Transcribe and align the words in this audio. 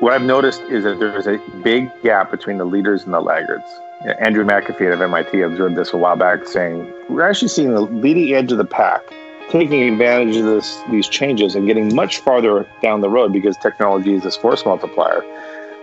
what 0.00 0.12
I've 0.12 0.22
noticed 0.22 0.62
is 0.62 0.84
that 0.84 0.98
there 0.98 1.16
is 1.16 1.26
a 1.26 1.38
big 1.62 1.90
gap 2.02 2.30
between 2.30 2.58
the 2.58 2.64
leaders 2.64 3.04
and 3.04 3.14
the 3.14 3.20
laggards. 3.20 3.64
Andrew 4.18 4.44
McAfee 4.44 4.92
of 4.92 5.00
MIT 5.00 5.40
observed 5.42 5.76
this 5.76 5.92
a 5.92 5.96
while 5.96 6.16
back, 6.16 6.46
saying 6.46 6.92
we're 7.08 7.28
actually 7.28 7.48
seeing 7.48 7.72
the 7.72 7.82
leading 7.82 8.34
edge 8.34 8.50
of 8.50 8.58
the 8.58 8.64
pack 8.64 9.02
taking 9.52 9.82
advantage 9.82 10.36
of 10.36 10.46
this, 10.46 10.82
these 10.90 11.06
changes 11.06 11.54
and 11.54 11.66
getting 11.66 11.94
much 11.94 12.20
farther 12.20 12.66
down 12.80 13.02
the 13.02 13.08
road 13.08 13.34
because 13.34 13.54
technology 13.58 14.14
is 14.14 14.22
this 14.22 14.34
force 14.34 14.64
multiplier. 14.64 15.22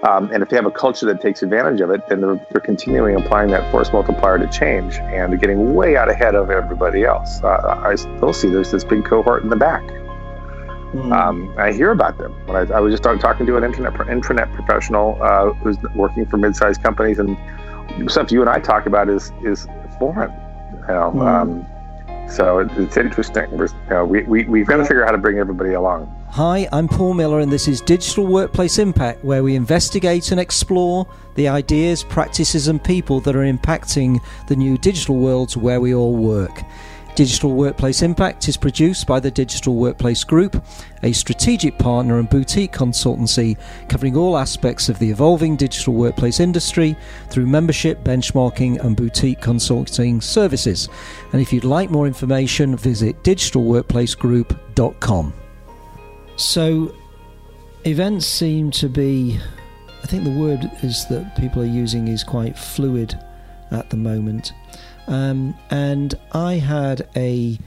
Um, 0.02 0.32
and 0.32 0.41
if 0.41 0.50
they 0.50 0.55
have 0.55 0.66
a 0.66 0.71
culture 0.71 1.05
that 1.05 1.21
takes 1.21 1.44
advantage 1.44 1.80
of 1.82 1.91
it, 1.91 2.07
then 2.07 2.21
they're, 2.21 2.48
they're 2.52 2.62
continuing 2.62 3.16
applying 3.16 3.52
that 3.52 3.70
force 3.71 3.91
multiplier 3.94 4.39
to 4.39 4.48
change 4.48 4.96
and 4.96 5.32
they're 5.32 5.39
getting 5.39 5.76
way 5.76 5.98
out 5.98 6.10
ahead 6.10 6.34
of 6.34 6.50
everybody 6.50 7.04
else. 7.04 7.44
Uh, 7.44 7.80
I 7.84 7.94
still 7.94 8.34
see 8.34 8.50
there's 8.50 8.71
this 8.71 8.84
big 8.84 9.05
cohort 9.05 9.44
in 9.44 9.50
the 9.50 9.55
back. 9.55 9.84
Mm. 10.94 11.16
Um, 11.16 11.54
I 11.58 11.71
hear 11.71 11.92
about 11.92 12.18
them. 12.18 12.34
When 12.48 12.55
I, 12.55 12.76
I 12.76 12.80
was 12.80 12.92
just 12.92 13.04
talking 13.04 13.46
to 13.46 13.58
an 13.58 13.64
internet 13.64 13.94
intranet 13.94 14.54
professional 14.55 15.22
uh, 15.22 15.54
who's 15.54 15.77
working 15.96 16.26
for 16.26 16.38
mid-sized 16.38 16.82
companies, 16.82 17.20
and 17.20 17.38
stuff 18.09 18.32
you 18.32 18.41
and 18.41 18.50
I 18.50 18.59
talk 18.59 18.86
about 18.86 19.10
is 19.10 19.32
is 19.44 19.68
foreign. 19.99 20.32
You 20.32 20.88
know, 20.88 21.12
mm. 21.16 21.27
um, 21.27 21.66
so 22.30 22.60
it's 22.60 22.98
interesting. 22.98 23.49
We're, 23.52 23.68
you 23.68 23.90
know, 23.90 24.05
we, 24.05 24.23
we, 24.23 24.46
we've 24.46 24.68
got 24.68 24.77
to 24.77 24.84
figure 24.86 25.04
out 25.04 25.08
how 25.08 25.12
to 25.13 25.18
bring 25.18 25.40
everybody 25.40 25.73
along. 25.73 26.16
Hi, 26.32 26.68
I'm 26.72 26.88
Paul 26.88 27.16
Miller, 27.16 27.40
and 27.40 27.52
this 27.52 27.68
is 27.68 27.82
Digital 27.82 28.26
Workplace 28.26 28.77
Impact, 28.77 29.24
where 29.24 29.44
we 29.44 29.55
investigate 29.55 30.32
and 30.32 30.40
explore 30.40 31.08
the 31.35 31.48
ideas, 31.48 32.04
practices, 32.04 32.68
and 32.68 32.84
people 32.84 33.20
that 33.21 33.35
are 33.35 33.52
impacting 33.52 34.21
the 34.48 34.55
new 34.55 34.77
digital 34.77 35.16
worlds 35.16 35.58
where 35.58 35.82
we 35.82 35.94
all 35.94 36.16
work. 36.16 36.62
Digital 37.16 37.52
Workplace 37.52 38.02
Impact 38.02 38.48
is 38.48 38.58
produced 38.58 39.05
by 39.05 39.20
the 39.20 39.30
Digital 39.30 39.76
Workplace 39.76 40.23
Group, 40.23 40.63
a 41.04 41.12
strategic 41.12 41.77
partner 41.77 42.18
and 42.20 42.30
boutique 42.30 42.72
consultancy 42.72 43.58
covering 43.90 44.16
all 44.16 44.38
aspects 44.38 44.88
of 44.88 44.98
the 44.99 45.09
evolving 45.09 45.58
digital 45.58 45.94
workplace 45.94 46.40
industry 46.40 46.95
through 47.30 47.48
membership, 47.48 48.02
benchmarking, 48.04 48.80
and 48.84 48.96
boutique 48.96 49.41
consulting 49.41 50.21
services. 50.21 50.87
And 51.34 51.41
if 51.41 51.52
you'd 51.52 51.65
like 51.65 51.90
more 51.90 52.07
information, 52.07 52.77
visit 52.77 53.21
digitalworkplacegroup.com. 53.24 55.34
So, 56.37 56.96
events 57.84 58.26
seem 58.26 58.71
to 58.71 58.87
be, 58.87 59.37
I 60.04 60.07
think 60.07 60.24
the 60.24 60.40
word 60.40 60.71
is 60.84 61.05
that 61.07 61.35
people 61.37 61.62
are 61.62 61.65
using 61.65 62.07
is 62.07 62.24
quite 62.24 62.57
fluid 62.57 63.20
at 63.71 63.90
the 63.90 63.98
moment. 63.98 64.53
Um, 65.09 65.56
and 65.72 66.13
I 66.34 66.56
had 66.56 67.09
a 67.16 67.57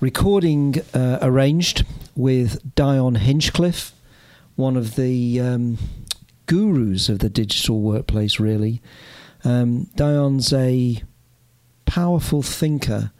recording 0.00 0.76
uh, 0.94 1.18
arranged 1.20 1.84
with 2.16 2.74
Dion 2.74 3.16
Hinchcliffe, 3.16 3.92
one 4.56 4.78
of 4.78 4.96
the 4.96 5.38
um, 5.38 5.76
gurus 6.46 7.10
of 7.10 7.18
the 7.18 7.28
digital 7.28 7.82
workplace, 7.82 8.40
really. 8.40 8.80
Um, 9.44 9.90
Dion's 9.96 10.50
a 10.54 11.02
powerful 11.84 12.40
thinker 12.40 13.12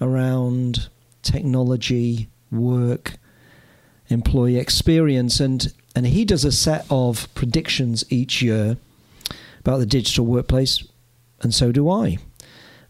around 0.00 0.88
technology, 1.20 2.30
work, 2.50 3.16
employee 4.08 4.56
experience, 4.56 5.40
and, 5.40 5.74
and 5.94 6.06
he 6.06 6.24
does 6.24 6.46
a 6.46 6.52
set 6.52 6.86
of 6.88 7.28
predictions 7.34 8.02
each 8.08 8.40
year 8.40 8.78
about 9.60 9.76
the 9.76 9.86
digital 9.86 10.24
workplace, 10.24 10.82
and 11.42 11.52
so 11.52 11.70
do 11.70 11.90
I. 11.90 12.16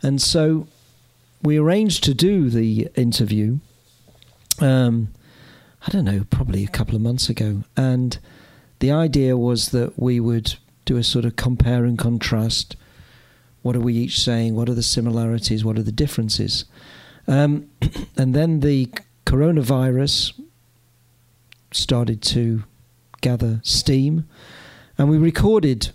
And 0.05 0.21
so 0.21 0.69
we 1.43 1.57
arranged 1.57 2.05
to 2.05 2.15
do 2.15 2.51
the 2.51 2.89
interview. 2.95 3.59
Um, 4.61 5.09
I 5.87 5.91
don't 5.91 6.05
know, 6.05 6.27
probably 6.29 6.63
a 6.63 6.69
couple 6.69 6.95
of 6.95 7.01
months 7.01 7.31
ago. 7.31 7.65
And 7.75 8.19
the 8.81 8.93
idea 8.93 9.37
was 9.39 9.71
that 9.71 9.99
we 9.99 10.21
would 10.21 10.57
do 10.85 10.99
a 10.99 11.03
sort 11.03 11.25
of 11.25 11.37
compare 11.37 11.87
and 11.87 11.99
contrast. 11.99 12.77
What 13.63 13.75
are 13.77 13.81
we 13.81 13.95
each 13.95 14.21
saying? 14.21 14.55
What 14.55 14.69
are 14.69 14.75
the 14.75 14.83
similarities? 14.83 15.65
What 15.65 15.79
are 15.79 15.83
the 15.83 15.91
differences? 15.91 16.67
Um, 17.27 17.71
and 18.17 18.35
then 18.35 18.61
the 18.61 18.91
coronavirus 19.25 20.39
started 21.73 22.21
to 22.23 22.65
gather 23.23 23.61
steam. 23.63 24.29
And 24.99 25.09
we 25.09 25.17
recorded 25.17 25.93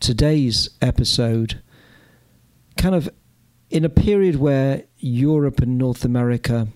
today's 0.00 0.68
episode 0.82 1.62
kind 2.76 2.96
of 2.96 3.08
in 3.70 3.84
a 3.84 3.88
period 3.88 4.36
where 4.36 4.84
Europe 4.98 5.60
and 5.60 5.76
North 5.76 6.04
America 6.04 6.68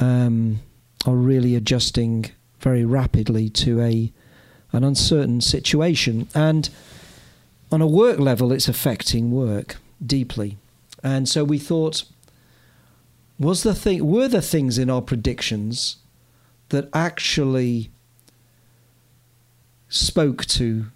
um, 0.00 0.60
are 1.06 1.14
really 1.14 1.54
adjusting 1.54 2.26
very 2.60 2.84
rapidly 2.84 3.48
to 3.50 3.80
a 3.80 4.12
an 4.72 4.82
uncertain 4.82 5.40
situation, 5.40 6.26
and 6.34 6.68
on 7.70 7.80
a 7.80 7.86
work 7.86 8.18
level, 8.18 8.50
it's 8.50 8.66
affecting 8.66 9.30
work 9.30 9.76
deeply. 10.04 10.56
And 11.02 11.28
so 11.28 11.44
we 11.44 11.58
thought, 11.58 12.02
was 13.38 13.62
the 13.62 13.74
thing 13.74 14.04
were 14.04 14.26
there 14.26 14.40
things 14.40 14.78
in 14.78 14.90
our 14.90 15.02
predictions 15.02 15.98
that 16.70 16.88
actually 16.92 17.90
spoke 19.88 20.44
to 20.46 20.86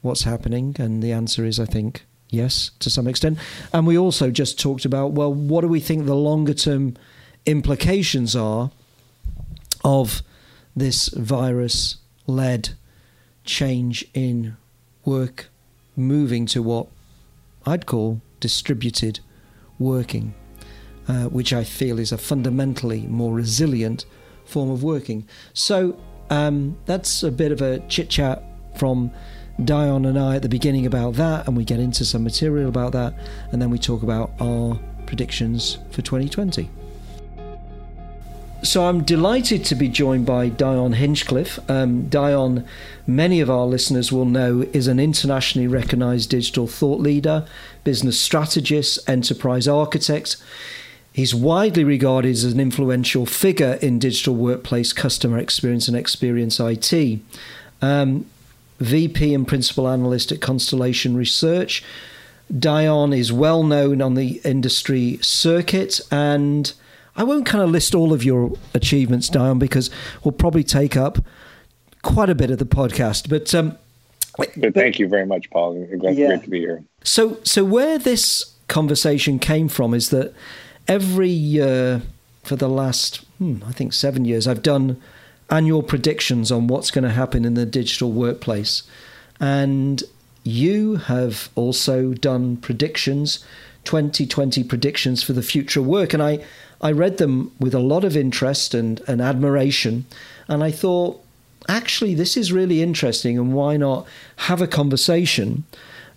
what's 0.00 0.22
happening? 0.22 0.74
And 0.78 1.02
the 1.02 1.12
answer 1.12 1.44
is, 1.44 1.60
I 1.60 1.66
think, 1.66 2.05
Yes, 2.28 2.72
to 2.80 2.90
some 2.90 3.06
extent. 3.06 3.38
And 3.72 3.86
we 3.86 3.96
also 3.96 4.30
just 4.30 4.58
talked 4.58 4.84
about, 4.84 5.12
well, 5.12 5.32
what 5.32 5.60
do 5.60 5.68
we 5.68 5.80
think 5.80 6.06
the 6.06 6.16
longer 6.16 6.54
term 6.54 6.96
implications 7.44 8.34
are 8.34 8.70
of 9.84 10.22
this 10.74 11.08
virus 11.08 11.96
led 12.26 12.70
change 13.44 14.04
in 14.12 14.56
work 15.04 15.48
moving 15.94 16.46
to 16.46 16.62
what 16.62 16.88
I'd 17.64 17.86
call 17.86 18.20
distributed 18.40 19.20
working, 19.78 20.34
uh, 21.08 21.24
which 21.24 21.52
I 21.52 21.64
feel 21.64 21.98
is 21.98 22.12
a 22.12 22.18
fundamentally 22.18 23.06
more 23.06 23.32
resilient 23.32 24.04
form 24.44 24.70
of 24.70 24.82
working. 24.82 25.26
So 25.54 25.98
um, 26.30 26.76
that's 26.86 27.22
a 27.22 27.30
bit 27.30 27.52
of 27.52 27.62
a 27.62 27.80
chit 27.88 28.10
chat 28.10 28.42
from 28.76 29.10
Dion 29.62 30.04
and 30.04 30.18
I 30.18 30.36
at 30.36 30.42
the 30.42 30.48
beginning 30.48 30.86
about 30.86 31.14
that, 31.14 31.46
and 31.46 31.56
we 31.56 31.64
get 31.64 31.80
into 31.80 32.04
some 32.04 32.24
material 32.24 32.68
about 32.68 32.92
that, 32.92 33.14
and 33.52 33.60
then 33.60 33.70
we 33.70 33.78
talk 33.78 34.02
about 34.02 34.30
our 34.40 34.78
predictions 35.06 35.78
for 35.90 36.02
2020. 36.02 36.68
So 38.62 38.86
I'm 38.86 39.04
delighted 39.04 39.64
to 39.66 39.74
be 39.74 39.88
joined 39.88 40.26
by 40.26 40.48
Dion 40.48 40.94
Hinchcliffe. 40.94 41.58
Um, 41.70 42.08
Dion, 42.08 42.66
many 43.06 43.40
of 43.40 43.48
our 43.48 43.64
listeners 43.64 44.10
will 44.10 44.24
know, 44.24 44.66
is 44.72 44.88
an 44.88 44.98
internationally 44.98 45.68
recognized 45.68 46.30
digital 46.30 46.66
thought 46.66 47.00
leader, 47.00 47.46
business 47.84 48.18
strategist, 48.18 48.98
enterprise 49.08 49.68
architect. 49.68 50.36
He's 51.12 51.34
widely 51.34 51.84
regarded 51.84 52.30
as 52.30 52.44
an 52.44 52.58
influential 52.58 53.24
figure 53.24 53.78
in 53.80 53.98
digital 53.98 54.34
workplace 54.34 54.92
customer 54.92 55.38
experience 55.38 55.86
and 55.86 55.96
experience 55.96 56.58
IT. 56.58 57.20
Um, 57.80 58.26
VP 58.80 59.34
and 59.34 59.46
Principal 59.46 59.88
Analyst 59.88 60.32
at 60.32 60.40
Constellation 60.40 61.16
Research. 61.16 61.82
Dion 62.56 63.12
is 63.12 63.32
well 63.32 63.62
known 63.62 64.00
on 64.00 64.14
the 64.14 64.40
industry 64.44 65.18
circuit, 65.20 66.00
and 66.10 66.72
I 67.16 67.24
won't 67.24 67.46
kind 67.46 67.64
of 67.64 67.70
list 67.70 67.94
all 67.94 68.12
of 68.12 68.22
your 68.22 68.52
achievements, 68.74 69.28
Dion, 69.28 69.58
because 69.58 69.90
we'll 70.22 70.32
probably 70.32 70.62
take 70.62 70.96
up 70.96 71.18
quite 72.02 72.30
a 72.30 72.34
bit 72.34 72.50
of 72.50 72.58
the 72.58 72.66
podcast. 72.66 73.28
But, 73.28 73.52
um, 73.54 73.76
but, 74.36 74.50
but 74.56 74.74
thank 74.74 74.98
you 74.98 75.08
very 75.08 75.26
much, 75.26 75.50
Paul. 75.50 75.84
Glad, 75.98 76.16
yeah. 76.16 76.28
Great 76.28 76.44
to 76.44 76.50
be 76.50 76.60
here. 76.60 76.84
So, 77.02 77.38
so 77.42 77.64
where 77.64 77.98
this 77.98 78.52
conversation 78.68 79.38
came 79.38 79.68
from 79.68 79.94
is 79.94 80.10
that 80.10 80.32
every 80.86 81.30
year 81.30 82.02
for 82.44 82.56
the 82.56 82.68
last, 82.68 83.24
hmm, 83.38 83.56
I 83.66 83.72
think, 83.72 83.92
seven 83.92 84.24
years, 84.24 84.46
I've 84.46 84.62
done 84.62 85.00
annual 85.50 85.82
predictions 85.82 86.50
on 86.50 86.66
what's 86.66 86.90
going 86.90 87.04
to 87.04 87.10
happen 87.10 87.44
in 87.44 87.54
the 87.54 87.66
digital 87.66 88.12
workplace. 88.12 88.82
And 89.38 90.02
you 90.42 90.96
have 90.96 91.48
also 91.54 92.14
done 92.14 92.56
predictions, 92.56 93.44
2020 93.84 94.64
predictions 94.64 95.22
for 95.22 95.32
the 95.32 95.42
future 95.42 95.82
work. 95.82 96.12
And 96.14 96.22
I, 96.22 96.44
I 96.80 96.92
read 96.92 97.18
them 97.18 97.52
with 97.58 97.74
a 97.74 97.80
lot 97.80 98.04
of 98.04 98.16
interest 98.16 98.74
and, 98.74 99.00
and 99.06 99.20
admiration. 99.20 100.06
And 100.48 100.62
I 100.62 100.70
thought, 100.70 101.22
actually, 101.68 102.14
this 102.14 102.36
is 102.36 102.52
really 102.52 102.82
interesting. 102.82 103.38
And 103.38 103.52
why 103.52 103.76
not 103.76 104.06
have 104.36 104.60
a 104.60 104.66
conversation 104.66 105.64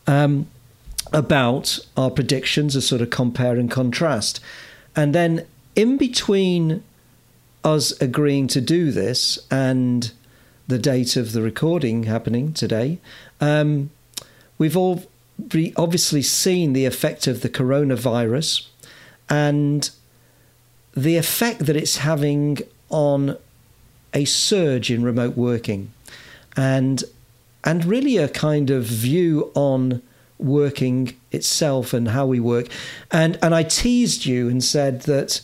um, 0.08 0.48
about 1.12 1.80
our 1.98 2.10
predictions, 2.10 2.76
a 2.76 2.82
sort 2.82 3.02
of 3.02 3.10
compare 3.10 3.56
and 3.58 3.70
contrast? 3.70 4.40
And 4.96 5.14
then 5.14 5.46
in 5.76 5.98
between 5.98 6.84
us 7.64 7.92
agreeing 8.02 8.48
to 8.48 8.62
do 8.62 8.92
this 8.92 9.40
and 9.50 10.12
the 10.68 10.80
date 10.80 11.16
of 11.16 11.32
the 11.32 11.42
recording 11.42 12.04
happening 12.04 12.54
today, 12.54 13.00
um, 13.42 13.90
we've 14.58 14.78
all 14.78 15.04
obviously 15.76 16.22
seen 16.22 16.74
the 16.74 16.86
effect 16.86 17.28
of 17.28 17.42
the 17.42 17.50
coronavirus 17.50 18.68
and 19.30 19.90
the 20.96 21.18
effect 21.18 21.66
that 21.66 21.76
it's 21.76 21.98
having 21.98 22.60
on 22.90 23.38
a 24.14 24.26
surge 24.26 24.92
in 24.92 25.04
remote 25.04 25.38
working. 25.38 25.94
and 26.56 27.04
and 27.64 27.86
really 27.86 28.18
a 28.18 28.28
kind 28.30 28.70
of 28.70 28.84
view 28.86 29.52
on 29.54 30.02
working 30.38 31.16
itself 31.32 31.94
and 31.94 32.10
how 32.10 32.26
we 32.26 32.40
work. 32.40 32.68
And 33.12 33.38
and 33.42 33.54
I 33.54 33.64
teased 33.64 34.26
you 34.26 34.50
and 34.50 34.64
said 34.64 35.02
that 35.02 35.42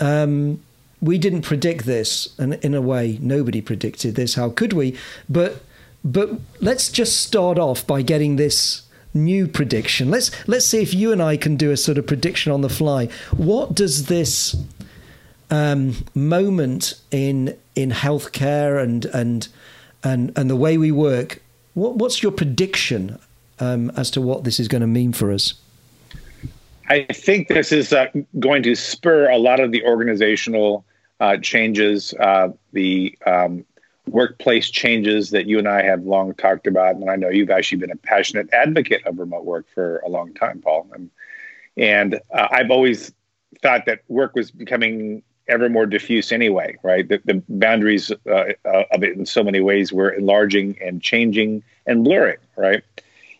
um, 0.00 0.60
we 1.00 1.18
didn't 1.18 1.42
predict 1.42 1.84
this, 1.84 2.34
and 2.38 2.54
in 2.54 2.74
a 2.74 2.80
way, 2.80 3.18
nobody 3.20 3.60
predicted 3.60 4.14
this. 4.14 4.34
How 4.34 4.50
could 4.50 4.72
we? 4.72 4.96
But 5.28 5.62
but 6.04 6.30
let's 6.60 6.88
just 6.88 7.20
start 7.20 7.58
off 7.58 7.86
by 7.86 8.02
getting 8.02 8.36
this 8.36 8.82
new 9.12 9.48
prediction. 9.48 10.10
Let's 10.10 10.30
let's 10.48 10.66
see 10.66 10.82
if 10.82 10.94
you 10.94 11.12
and 11.12 11.22
I 11.22 11.36
can 11.36 11.56
do 11.56 11.70
a 11.70 11.76
sort 11.76 11.98
of 11.98 12.06
prediction 12.06 12.52
on 12.52 12.60
the 12.60 12.68
fly. 12.68 13.08
What 13.36 13.74
does 13.74 14.06
this 14.06 14.56
um, 15.50 16.04
moment 16.14 17.00
in 17.10 17.56
in 17.74 17.90
healthcare 17.90 18.82
and 18.82 19.04
and 19.06 19.48
and 20.02 20.32
and 20.36 20.48
the 20.48 20.56
way 20.56 20.78
we 20.78 20.92
work? 20.92 21.42
What, 21.74 21.96
what's 21.96 22.22
your 22.22 22.32
prediction 22.32 23.18
um, 23.58 23.90
as 23.96 24.10
to 24.12 24.20
what 24.22 24.44
this 24.44 24.58
is 24.58 24.68
going 24.68 24.80
to 24.80 24.86
mean 24.86 25.12
for 25.12 25.30
us? 25.30 25.54
I 26.88 27.06
think 27.12 27.48
this 27.48 27.72
is 27.72 27.92
uh, 27.92 28.06
going 28.38 28.62
to 28.62 28.74
spur 28.74 29.28
a 29.28 29.38
lot 29.38 29.60
of 29.60 29.72
the 29.72 29.82
organizational 29.84 30.84
uh, 31.20 31.36
changes, 31.38 32.14
uh, 32.20 32.48
the 32.72 33.16
um, 33.26 33.64
workplace 34.06 34.70
changes 34.70 35.30
that 35.30 35.46
you 35.46 35.58
and 35.58 35.68
I 35.68 35.82
have 35.82 36.04
long 36.04 36.34
talked 36.34 36.66
about. 36.66 36.96
And 36.96 37.10
I 37.10 37.16
know 37.16 37.28
you've 37.28 37.50
actually 37.50 37.78
been 37.78 37.90
a 37.90 37.96
passionate 37.96 38.48
advocate 38.52 39.04
of 39.06 39.18
remote 39.18 39.44
work 39.44 39.66
for 39.74 39.98
a 39.98 40.08
long 40.08 40.32
time, 40.34 40.60
Paul. 40.60 40.88
And, 40.94 41.10
and 41.76 42.20
uh, 42.32 42.48
I've 42.50 42.70
always 42.70 43.12
thought 43.62 43.86
that 43.86 44.02
work 44.08 44.34
was 44.34 44.50
becoming 44.50 45.22
ever 45.48 45.68
more 45.68 45.86
diffuse 45.86 46.32
anyway, 46.32 46.76
right? 46.82 47.08
The, 47.08 47.20
the 47.24 47.42
boundaries 47.48 48.10
uh, 48.10 48.52
uh, 48.64 48.82
of 48.92 49.02
it 49.02 49.16
in 49.16 49.26
so 49.26 49.42
many 49.42 49.60
ways 49.60 49.92
were 49.92 50.10
enlarging 50.10 50.76
and 50.80 51.02
changing 51.02 51.62
and 51.86 52.04
blurring, 52.04 52.38
right? 52.56 52.82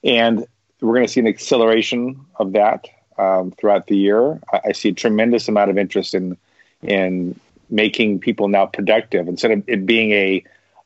And 0.04 0.46
we're 0.80 0.94
going 0.94 1.06
to 1.06 1.12
see 1.12 1.20
an 1.20 1.26
acceleration 1.26 2.24
of 2.36 2.52
that 2.52 2.86
um, 3.18 3.50
throughout 3.52 3.86
the 3.86 3.96
year. 3.96 4.40
I, 4.52 4.60
I, 4.66 4.72
see 4.72 4.90
a 4.90 4.92
tremendous 4.92 5.48
amount 5.48 5.70
of 5.70 5.78
interest 5.78 6.14
in 6.14 6.36
in 6.82 7.38
making 7.70 8.20
people 8.20 8.48
now 8.48 8.66
productive 8.66 9.28
instead 9.28 9.50
of 9.50 9.64
it 9.66 9.86
being 9.86 10.12
a 10.12 10.44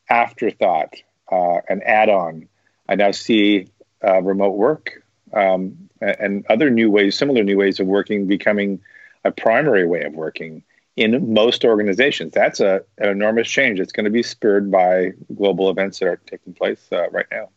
afterthought, 0.09 0.95
uh, 1.31 1.59
an 1.69 1.81
add-on. 1.83 2.47
I 2.89 2.95
now 2.95 3.11
see 3.11 3.67
uh, 4.03 4.21
remote 4.21 4.57
work 4.57 5.03
um, 5.33 5.89
and 6.01 6.45
other 6.49 6.69
new 6.69 6.89
ways, 6.89 7.17
similar 7.17 7.43
new 7.43 7.57
ways 7.57 7.79
of 7.79 7.87
working, 7.87 8.27
becoming 8.27 8.81
a 9.23 9.31
primary 9.31 9.85
way 9.85 10.03
of 10.03 10.13
working 10.13 10.63
in 10.95 11.33
most 11.33 11.63
organizations. 11.63 12.33
That's 12.33 12.59
a, 12.59 12.83
an 12.97 13.09
enormous 13.09 13.47
change. 13.47 13.79
It's 13.79 13.91
going 13.91 14.05
to 14.05 14.11
be 14.11 14.23
spurred 14.23 14.71
by 14.71 15.13
global 15.35 15.69
events 15.69 15.99
that 15.99 16.07
are 16.07 16.21
taking 16.25 16.53
place 16.53 16.85
uh, 16.91 17.09
right 17.11 17.27
now. 17.31 17.49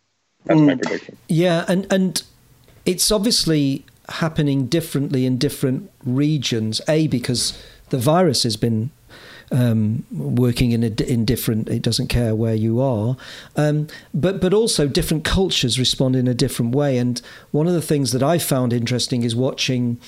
That's 0.45 0.61
mm. 0.61 0.67
my 0.67 0.75
prediction. 0.77 1.17
Yeah, 1.29 1.65
and 1.67 1.91
and 1.91 2.23
it's 2.85 3.11
obviously 3.11 3.85
happening 4.09 4.67
differently 4.67 5.27
in 5.27 5.39
different 5.39 5.91
regions. 6.05 6.81
A 6.89 7.07
because 7.07 7.61
the 7.91 7.99
virus 7.99 8.43
has 8.43 8.57
been 8.57 8.91
um, 9.53 10.05
working 10.11 10.73
in 10.73 10.83
a, 10.83 10.89
in 11.03 11.25
different. 11.25 11.69
It 11.69 11.83
doesn't 11.83 12.09
care 12.09 12.35
where 12.35 12.55
you 12.55 12.81
are, 12.81 13.17
um, 13.57 13.89
but 14.13 14.41
but 14.41 14.53
also 14.53 14.89
different 14.89 15.25
cultures 15.25 15.79
respond 15.79 16.17
in 16.17 16.27
a 16.27 16.35
different 16.35 16.75
way. 16.75 16.99
And 16.99 17.21
one 17.51 17.67
of 17.67 17.75
the 17.75 17.83
things 17.83 18.13
that 18.13 18.23
I 18.23 18.39
found 18.39 18.73
interesting 18.73 19.23
is 19.23 19.37
watching 19.37 19.99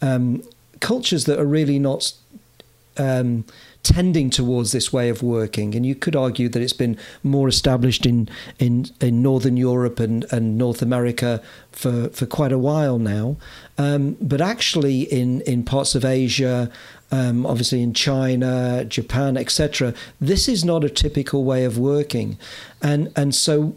um, 0.00 0.42
cultures 0.80 1.24
that 1.24 1.38
are 1.38 1.46
really 1.46 1.78
not 1.78 2.12
um, 2.96 3.44
tending 3.82 4.30
towards 4.30 4.72
this 4.72 4.92
way 4.92 5.08
of 5.08 5.22
working. 5.22 5.74
And 5.74 5.84
you 5.84 5.94
could 5.94 6.14
argue 6.14 6.48
that 6.48 6.62
it's 6.62 6.72
been 6.72 6.96
more 7.22 7.48
established 7.48 8.06
in 8.06 8.28
in, 8.58 8.86
in 9.00 9.22
Northern 9.22 9.56
Europe 9.56 10.00
and, 10.00 10.24
and 10.30 10.56
North 10.56 10.82
America 10.82 11.42
for, 11.72 12.08
for 12.10 12.26
quite 12.26 12.52
a 12.52 12.58
while 12.58 12.98
now. 12.98 13.36
Um, 13.78 14.16
but 14.20 14.40
actually, 14.40 15.02
in, 15.02 15.40
in 15.42 15.64
parts 15.64 15.94
of 15.94 16.04
Asia, 16.04 16.70
um, 17.10 17.44
obviously 17.44 17.82
in 17.82 17.92
China, 17.92 18.84
Japan, 18.84 19.36
etc., 19.36 19.94
this 20.20 20.48
is 20.48 20.64
not 20.64 20.84
a 20.84 20.90
typical 20.90 21.44
way 21.44 21.64
of 21.64 21.78
working. 21.78 22.38
And 22.82 23.12
and 23.16 23.34
so 23.34 23.76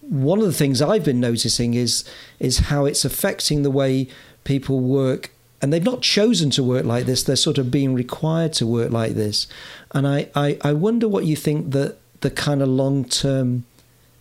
one 0.00 0.38
of 0.38 0.44
the 0.44 0.52
things 0.52 0.80
I've 0.80 1.04
been 1.04 1.20
noticing 1.20 1.74
is 1.74 2.04
is 2.38 2.58
how 2.58 2.84
it's 2.84 3.04
affecting 3.04 3.62
the 3.62 3.70
way 3.70 4.08
people 4.44 4.80
work 4.80 5.30
and 5.62 5.72
they've 5.72 5.82
not 5.82 6.02
chosen 6.02 6.50
to 6.50 6.62
work 6.62 6.84
like 6.84 7.06
this. 7.06 7.22
They're 7.22 7.36
sort 7.36 7.58
of 7.58 7.70
being 7.70 7.94
required 7.94 8.52
to 8.54 8.66
work 8.66 8.90
like 8.90 9.12
this. 9.12 9.46
And 9.92 10.06
I, 10.06 10.28
I, 10.34 10.58
I 10.62 10.72
wonder 10.72 11.08
what 11.08 11.24
you 11.24 11.36
think 11.36 11.72
that 11.72 11.96
the 12.20 12.30
kind 12.30 12.62
of 12.62 12.68
long 12.68 13.04
term 13.04 13.64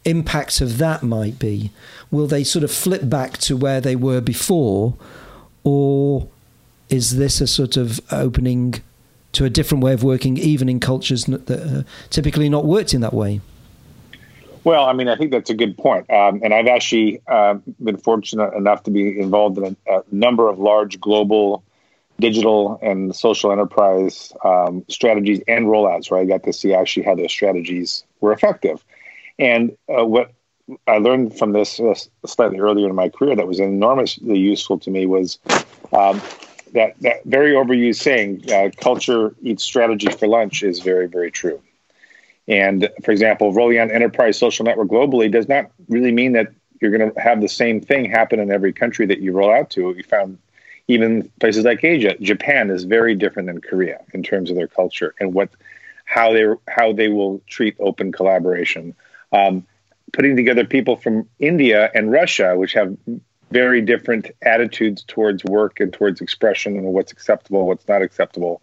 impact 0.06 0.62
of 0.62 0.78
that 0.78 1.04
might 1.04 1.38
be. 1.40 1.72
Will 2.12 2.28
they 2.28 2.44
sort 2.44 2.64
of 2.64 2.72
flip 2.72 3.10
back 3.10 3.38
to 3.40 3.58
where 3.58 3.82
they 3.82 3.96
were 3.96 4.22
before? 4.22 4.96
Or 5.64 6.30
is 6.90 7.18
this 7.18 7.42
a 7.42 7.48
sort 7.48 7.76
of 7.76 8.00
opening 8.12 8.76
to 9.34 9.44
a 9.44 9.50
different 9.50 9.84
way 9.84 9.92
of 9.92 10.04
working, 10.04 10.38
even 10.38 10.70
in 10.70 10.80
cultures 10.80 11.26
that 11.26 11.50
are 11.50 11.86
typically 12.10 12.48
not 12.48 12.66
worked 12.66 12.94
in 12.94 13.02
that 13.02 13.14
way? 13.14 13.42
Well, 14.66 14.86
I 14.86 14.94
mean, 14.94 15.08
I 15.08 15.16
think 15.16 15.32
that's 15.32 15.52
a 15.52 15.54
good 15.54 15.78
point. 15.78 16.10
Um, 16.10 16.42
and 16.44 16.52
I've 16.52 16.68
actually 16.68 17.22
uh, 17.28 17.54
been 17.82 17.98
fortunate 17.98 18.52
enough 18.56 18.82
to 18.84 18.92
be 18.92 19.18
involved 19.20 19.60
in 19.60 19.78
a, 19.88 20.00
a, 20.00 20.04
number 20.12 20.50
of 20.50 20.58
large 20.58 21.00
global 21.00 21.64
digital 22.20 22.80
and 22.82 23.16
social 23.16 23.52
enterprise 23.52 24.34
um, 24.44 24.84
strategies 24.90 25.40
and 25.48 25.68
rollouts 25.68 26.10
where 26.10 26.20
I 26.20 26.26
got 26.26 26.44
to 26.44 26.54
see 26.54 26.74
actually 26.74 27.04
how 27.04 27.14
those 27.14 27.32
strategies 27.32 28.06
were 28.22 28.34
effective. 28.34 28.84
And 29.38 29.78
uh, 29.88 30.04
what 30.04 30.32
I 30.88 30.98
learned 30.98 31.38
from 31.38 31.52
this 31.52 31.80
uh, 31.80 31.94
slightly 32.26 32.58
earlier 32.58 32.90
in 32.90 32.96
my 32.96 33.10
career 33.10 33.36
that 33.36 33.48
was 33.48 33.60
enormously 33.60 34.40
useful 34.40 34.80
to 34.80 34.90
me 34.90 35.06
was 35.06 35.38
um, 35.94 36.20
that, 36.74 37.00
that 37.02 37.24
very 37.26 37.52
overused 37.52 38.02
saying, 38.02 38.52
uh, 38.52 38.72
culture 38.78 39.36
eats 39.44 39.64
strategy 39.64 40.10
for 40.10 40.28
lunch, 40.28 40.64
is 40.64 40.80
very, 40.80 41.08
very 41.08 41.30
true. 41.30 41.62
And 42.48 42.90
for 43.04 43.12
example, 43.12 43.54
rolling 43.54 43.80
out 43.80 43.92
enterprise 43.92 44.38
social 44.38 44.66
network 44.66 44.90
globally 44.90 45.32
does 45.32 45.48
not 45.48 45.72
really 45.88 46.12
mean 46.12 46.34
that 46.34 46.54
you're 46.82 46.96
going 46.96 47.12
to 47.12 47.20
have 47.20 47.42
the 47.42 47.48
same 47.48 47.82
thing 47.82 48.06
happen 48.06 48.40
in 48.40 48.52
every 48.52 48.74
country 48.74 49.06
that 49.08 49.20
you 49.20 49.32
roll 49.32 49.52
out 49.52 49.72
to. 49.72 49.94
We 49.94 50.04
found 50.04 50.38
even 50.88 51.32
places 51.40 51.66
like 51.66 51.84
Asia, 51.84 52.16
Japan 52.20 52.70
is 52.70 52.84
very 52.84 53.16
different 53.16 53.48
than 53.48 53.62
Korea 53.62 54.02
in 54.14 54.22
terms 54.22 54.50
of 54.50 54.56
their 54.56 54.68
culture 54.68 55.16
and 55.20 55.34
what 55.34 55.50
how 56.06 56.34
they 56.34 56.46
how 56.68 56.94
they 56.94 57.08
will 57.08 57.42
treat 57.48 57.76
open 57.80 58.12
collaboration. 58.12 58.94
Um, 59.32 59.66
putting 60.14 60.36
together 60.36 60.64
people 60.64 60.96
from 60.96 61.28
India 61.40 61.90
and 61.94 62.12
Russia, 62.12 62.56
which 62.56 62.74
have 62.74 62.96
very 63.52 63.82
different 63.82 64.32
attitudes 64.42 65.04
towards 65.08 65.44
work 65.44 65.80
and 65.80 65.92
towards 65.92 66.22
expression 66.22 66.78
and 66.78 66.86
what's 66.86 67.12
acceptable, 67.12 67.66
what's 67.66 67.88
not 67.88 68.02
acceptable. 68.02 68.62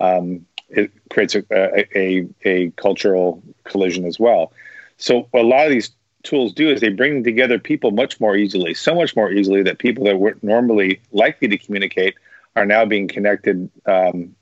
Um, 0.00 0.46
it 0.70 0.90
creates 1.10 1.34
a, 1.34 1.44
a, 1.50 2.26
a 2.44 2.70
cultural 2.72 3.42
collision 3.64 4.04
as 4.04 4.18
well. 4.18 4.52
So 4.96 5.28
a 5.34 5.42
lot 5.42 5.66
of 5.66 5.72
these 5.72 5.90
tools 6.22 6.52
do 6.52 6.70
is 6.70 6.80
they 6.80 6.90
bring 6.90 7.24
together 7.24 7.58
people 7.58 7.90
much 7.90 8.20
more 8.20 8.36
easily, 8.36 8.74
so 8.74 8.94
much 8.94 9.16
more 9.16 9.30
easily 9.30 9.62
that 9.62 9.78
people 9.78 10.04
that 10.04 10.18
weren't 10.18 10.42
normally 10.42 11.00
likely 11.12 11.48
to 11.48 11.58
communicate 11.58 12.14
are 12.56 12.66
now 12.66 12.84
being 12.84 13.08
connected 13.08 13.70
um, 13.86 14.34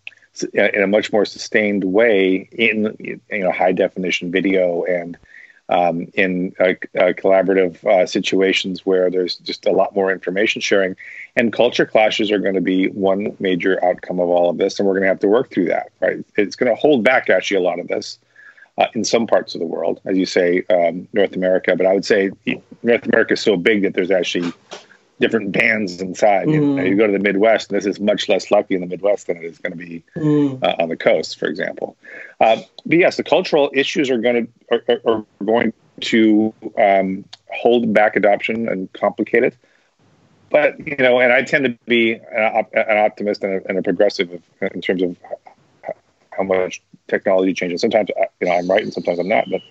in 0.53 0.83
a 0.83 0.87
much 0.87 1.13
more 1.13 1.25
sustained 1.25 1.85
way 1.85 2.49
in 2.53 2.97
you 2.99 3.21
know 3.31 3.53
high 3.53 3.73
definition 3.73 4.31
video 4.31 4.85
and 4.85 5.17
um, 5.69 6.07
in 6.15 6.55
uh, 6.59 6.75
uh, 6.99 7.13
collaborative 7.13 7.85
uh, 7.85 8.07
situations 8.07 8.87
where 8.87 9.11
there's 9.11 9.37
just 9.37 9.67
a 9.67 9.73
lot 9.73 9.95
more 9.95 10.11
information 10.11 10.61
sharing. 10.61 10.97
And 11.37 11.53
culture 11.53 11.87
clashes 11.87 12.31
are 12.31 12.39
going 12.39 12.55
to 12.55 12.61
be 12.61 12.89
one 12.89 13.37
major 13.39 13.83
outcome 13.85 14.19
of 14.19 14.29
all 14.29 14.51
of 14.51 14.59
this, 14.59 14.79
and 14.79 14.89
we're 14.89 14.95
going 14.95 15.03
to 15.03 15.09
have 15.09 15.21
to 15.21 15.29
work 15.29 15.51
through 15.51 15.67
that. 15.67 15.91
Right? 16.01 16.25
It's 16.37 16.57
going 16.57 16.75
to 16.75 16.81
hold 16.81 17.05
back 17.05 17.31
actually 17.31 17.59
a 17.59 17.61
lot 17.61 17.79
of 17.79 17.89
this 17.89 18.19
uh, 18.79 18.87
in 18.95 19.05
some 19.05 19.27
parts 19.27 19.55
of 19.55 19.61
the 19.61 19.67
world, 19.67 20.01
as 20.05 20.17
you 20.17 20.27
say, 20.27 20.65
um, 20.71 21.07
North 21.13 21.37
America. 21.37 21.77
But 21.77 21.87
I 21.87 21.93
would 21.93 22.05
say 22.05 22.31
North 22.83 23.07
America 23.07 23.35
is 23.35 23.41
so 23.41 23.57
big 23.57 23.83
that 23.83 23.95
there's 23.95 24.11
actually 24.11 24.53
different 25.21 25.53
bands 25.53 26.01
inside. 26.01 26.49
Mm. 26.49 26.53
You, 26.53 26.61
know, 26.61 26.83
you, 26.83 26.97
go 26.97 27.07
to 27.07 27.13
the 27.13 27.19
Midwest, 27.19 27.71
and 27.71 27.77
this 27.77 27.87
is 27.87 28.01
much 28.01 28.29
less 28.29 28.51
lucky 28.51 28.75
in 28.75 28.81
the 28.81 28.87
Midwest 28.87 29.27
than 29.27 29.37
it 29.37 29.45
is 29.45 29.59
going 29.59 29.73
to 29.73 29.79
be 29.79 30.03
mm. 30.17 30.63
uh, 30.63 30.77
on 30.79 30.89
the 30.89 30.97
coast, 30.97 31.39
for 31.39 31.47
example. 31.47 31.97
Uh, 32.41 32.61
but 32.87 32.99
yes, 32.99 33.17
the 33.17 33.25
cultural 33.25 33.71
issues 33.75 34.11
are 34.11 34.19
going 34.19 34.49
to 34.71 34.83
are, 34.89 35.01
are 35.13 35.25
going 35.45 35.73
to 36.01 36.55
um, 36.79 37.25
hold 37.51 37.93
back 37.93 38.17
adoption 38.17 38.69
and 38.69 38.93
complicate 38.93 39.45
it. 39.45 39.57
But 40.51 40.87
you 40.87 40.97
know, 40.97 41.21
and 41.21 41.33
I 41.33 41.43
tend 41.43 41.65
to 41.65 41.79
be 41.87 42.15
an, 42.15 42.65
an 42.73 42.99
optimist 42.99 43.43
and 43.45 43.55
a, 43.55 43.69
and 43.69 43.79
a, 43.79 43.83
progressive 43.83 44.43
in 44.61 44.81
terms 44.81 45.03
of 45.03 45.17
how 46.31 46.43
much 46.45 46.83
technology 47.09 47.53
changes. 47.53 47.81
Sometimes 47.81 48.09
uh, 48.11 48.25
you 48.41 48.49
know 48.49 48.55
I'm 48.55 48.71
right, 48.71 48.83
and 48.83 48.93
sometimes 48.93 49.19
I'm 49.19 49.29
not. 49.29 49.47
But 49.51 49.63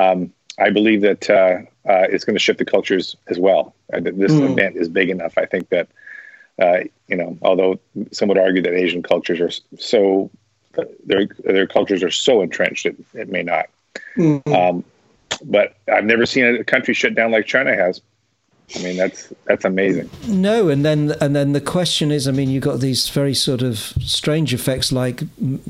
um, 0.00 0.32
I 0.58 0.70
believe 0.70 1.02
that 1.02 1.28
uh, 1.28 1.58
uh, 1.88 2.06
it's 2.10 2.24
going 2.24 2.34
to 2.34 2.40
shift 2.40 2.58
the 2.58 2.64
cultures 2.64 3.16
as 3.28 3.38
well. 3.38 3.74
this 3.90 4.32
mm. 4.32 4.50
event 4.50 4.76
is 4.76 4.88
big 4.88 5.10
enough. 5.10 5.38
I 5.38 5.46
think 5.46 5.68
that 5.70 5.88
uh, 6.60 6.78
you 7.08 7.16
know, 7.16 7.36
although 7.42 7.78
some 8.12 8.28
would 8.28 8.38
argue 8.38 8.62
that 8.62 8.72
Asian 8.72 9.02
cultures 9.02 9.40
are 9.40 9.50
so 9.78 10.30
their 11.04 11.26
their 11.44 11.66
cultures 11.66 12.02
are 12.02 12.10
so 12.10 12.40
entrenched, 12.40 12.86
it, 12.86 12.96
it 13.14 13.28
may 13.28 13.42
not. 13.42 13.66
Mm. 14.16 14.46
Um, 14.54 14.84
but 15.44 15.76
I've 15.92 16.04
never 16.04 16.24
seen 16.24 16.44
a 16.44 16.64
country 16.64 16.94
shut 16.94 17.14
down 17.14 17.30
like 17.30 17.46
China 17.46 17.74
has. 17.74 18.00
I 18.74 18.82
mean, 18.82 18.96
that's 18.96 19.32
that's 19.44 19.64
amazing. 19.64 20.10
No, 20.26 20.68
and 20.68 20.84
then 20.84 21.14
and 21.20 21.36
then 21.36 21.52
the 21.52 21.60
question 21.60 22.10
is, 22.10 22.26
I 22.26 22.32
mean, 22.32 22.50
you've 22.50 22.64
got 22.64 22.80
these 22.80 23.08
very 23.08 23.34
sort 23.34 23.62
of 23.62 23.78
strange 23.78 24.52
effects 24.52 24.90
like 24.90 25.22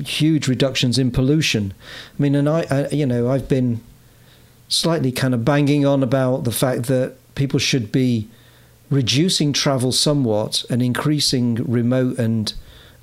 huge 0.03 0.47
reductions 0.47 0.97
in 0.97 1.11
pollution. 1.11 1.73
I 2.17 2.21
mean, 2.21 2.33
and 2.33 2.49
I, 2.49 2.65
I, 2.71 2.87
you 2.89 3.05
know, 3.05 3.29
I've 3.29 3.47
been 3.47 3.81
slightly 4.67 5.11
kind 5.11 5.33
of 5.33 5.45
banging 5.45 5.85
on 5.85 6.03
about 6.03 6.43
the 6.43 6.51
fact 6.51 6.83
that 6.83 7.15
people 7.35 7.59
should 7.59 7.91
be 7.91 8.27
reducing 8.89 9.53
travel 9.53 9.91
somewhat 9.91 10.63
and 10.69 10.81
increasing 10.81 11.55
remote 11.55 12.17
and 12.17 12.53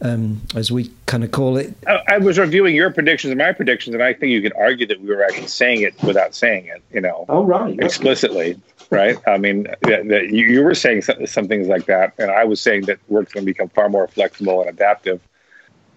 um, 0.01 0.43
as 0.55 0.71
we 0.71 0.91
kind 1.07 1.25
of 1.25 1.31
call 1.31 1.57
it. 1.57 1.75
I, 1.87 2.01
I, 2.09 2.19
was 2.19 2.39
reviewing 2.39 2.75
your 2.75 2.91
predictions 2.91 3.31
and 3.31 3.39
my 3.39 3.53
predictions, 3.53 3.95
and 3.95 4.03
I 4.03 4.13
think 4.13 4.33
you 4.33 4.43
could 4.43 4.53
argue 4.55 4.87
that 4.87 5.01
we 5.01 5.09
were 5.09 5.25
actually 5.25 5.47
saying 5.47 5.83
it 5.83 5.95
without 6.03 6.35
saying 6.35 6.67
it. 6.67 6.83
You 6.93 7.01
know, 7.01 7.25
oh 7.29 7.45
right, 7.45 7.79
explicitly, 7.79 8.61
right? 8.91 9.17
I 9.27 9.39
mean, 9.39 9.63
that, 9.83 10.09
that 10.09 10.31
you, 10.31 10.47
you, 10.47 10.63
were 10.63 10.75
saying 10.75 11.03
some, 11.03 11.27
some, 11.27 11.49
things 11.49 11.69
like 11.69 11.87
that, 11.87 12.13
and 12.19 12.31
I 12.31 12.45
was 12.45 12.61
saying 12.61 12.83
that 12.83 12.99
work's 13.09 13.33
going 13.33 13.47
to 13.47 13.51
become 13.51 13.69
far 13.71 13.89
more 13.89 14.09
flexible 14.09 14.61
and 14.61 14.69
adaptive. 14.69 15.21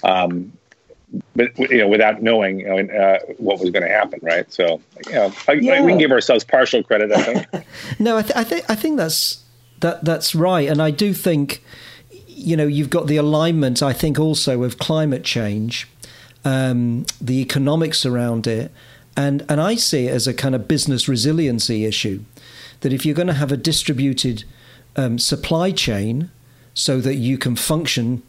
Um, 0.03 0.53
but 1.35 1.57
you 1.57 1.77
know, 1.77 1.87
without 1.87 2.21
knowing 2.21 2.59
you 2.59 2.83
know, 2.83 2.93
uh, 2.93 3.19
what 3.37 3.59
was 3.59 3.69
going 3.69 3.83
to 3.83 3.89
happen, 3.89 4.19
right? 4.21 4.51
So, 4.51 4.81
you 5.07 5.13
know, 5.13 5.33
yeah. 5.47 5.81
we 5.81 5.91
can 5.91 5.97
give 5.97 6.11
ourselves 6.11 6.43
partial 6.43 6.83
credit. 6.83 7.11
I 7.11 7.21
think. 7.21 7.65
no, 7.99 8.17
I, 8.17 8.21
th- 8.21 8.35
I 8.35 8.43
think 8.43 8.69
I 8.69 8.75
think 8.75 8.97
that's 8.97 9.43
that 9.79 10.03
that's 10.03 10.35
right, 10.35 10.67
and 10.67 10.81
I 10.81 10.91
do 10.91 11.13
think 11.13 11.63
you 12.37 12.55
know, 12.55 12.67
you've 12.67 12.91
got 12.91 13.07
the 13.07 13.17
alignment, 13.17 13.81
I 13.81 13.93
think, 13.93 14.19
also 14.19 14.61
of 14.61 14.77
climate 14.77 15.23
change, 15.23 15.87
um, 16.45 17.05
the 17.19 17.41
economics 17.41 18.05
around 18.05 18.45
it, 18.45 18.71
and 19.15 19.43
and 19.49 19.59
I 19.59 19.75
see 19.75 20.07
it 20.07 20.13
as 20.13 20.27
a 20.27 20.33
kind 20.33 20.53
of 20.53 20.67
business 20.67 21.07
resiliency 21.07 21.85
issue. 21.85 22.23
That 22.81 22.93
if 22.93 23.05
you're 23.05 23.15
going 23.15 23.27
to 23.27 23.33
have 23.33 23.51
a 23.51 23.57
distributed 23.57 24.43
um, 24.95 25.17
supply 25.17 25.71
chain, 25.71 26.29
so 26.75 27.01
that 27.01 27.15
you 27.15 27.39
can 27.39 27.55
function 27.55 28.21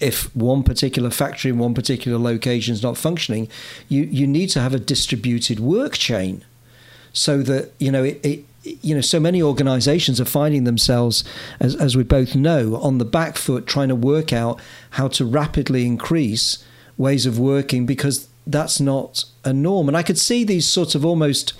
if 0.00 0.34
one 0.36 0.62
particular 0.62 1.10
factory 1.10 1.50
in 1.50 1.58
one 1.58 1.74
particular 1.74 2.18
location 2.18 2.74
is 2.74 2.82
not 2.82 2.96
functioning, 2.96 3.48
you, 3.88 4.02
you 4.02 4.26
need 4.26 4.48
to 4.48 4.60
have 4.60 4.74
a 4.74 4.78
distributed 4.78 5.60
work 5.60 5.94
chain 5.94 6.44
so 7.12 7.42
that 7.42 7.72
you 7.78 7.90
know 7.90 8.04
it, 8.04 8.20
it, 8.22 8.44
you 8.66 8.94
know, 8.94 9.00
so 9.00 9.20
many 9.20 9.42
organizations 9.42 10.20
are 10.20 10.24
finding 10.26 10.64
themselves, 10.64 11.24
as, 11.60 11.74
as 11.76 11.96
we 11.96 12.02
both 12.02 12.34
know, 12.34 12.76
on 12.76 12.98
the 12.98 13.04
back 13.04 13.36
foot 13.36 13.66
trying 13.66 13.88
to 13.88 13.94
work 13.94 14.32
out 14.32 14.60
how 14.90 15.08
to 15.08 15.24
rapidly 15.24 15.86
increase 15.86 16.64
ways 16.96 17.26
of 17.26 17.38
working 17.38 17.86
because 17.86 18.28
that's 18.46 18.80
not 18.80 19.24
a 19.44 19.52
norm. 19.52 19.88
And 19.88 19.96
I 19.96 20.02
could 20.02 20.18
see 20.18 20.44
these 20.44 20.66
sort 20.66 20.94
of 20.94 21.04
almost 21.04 21.52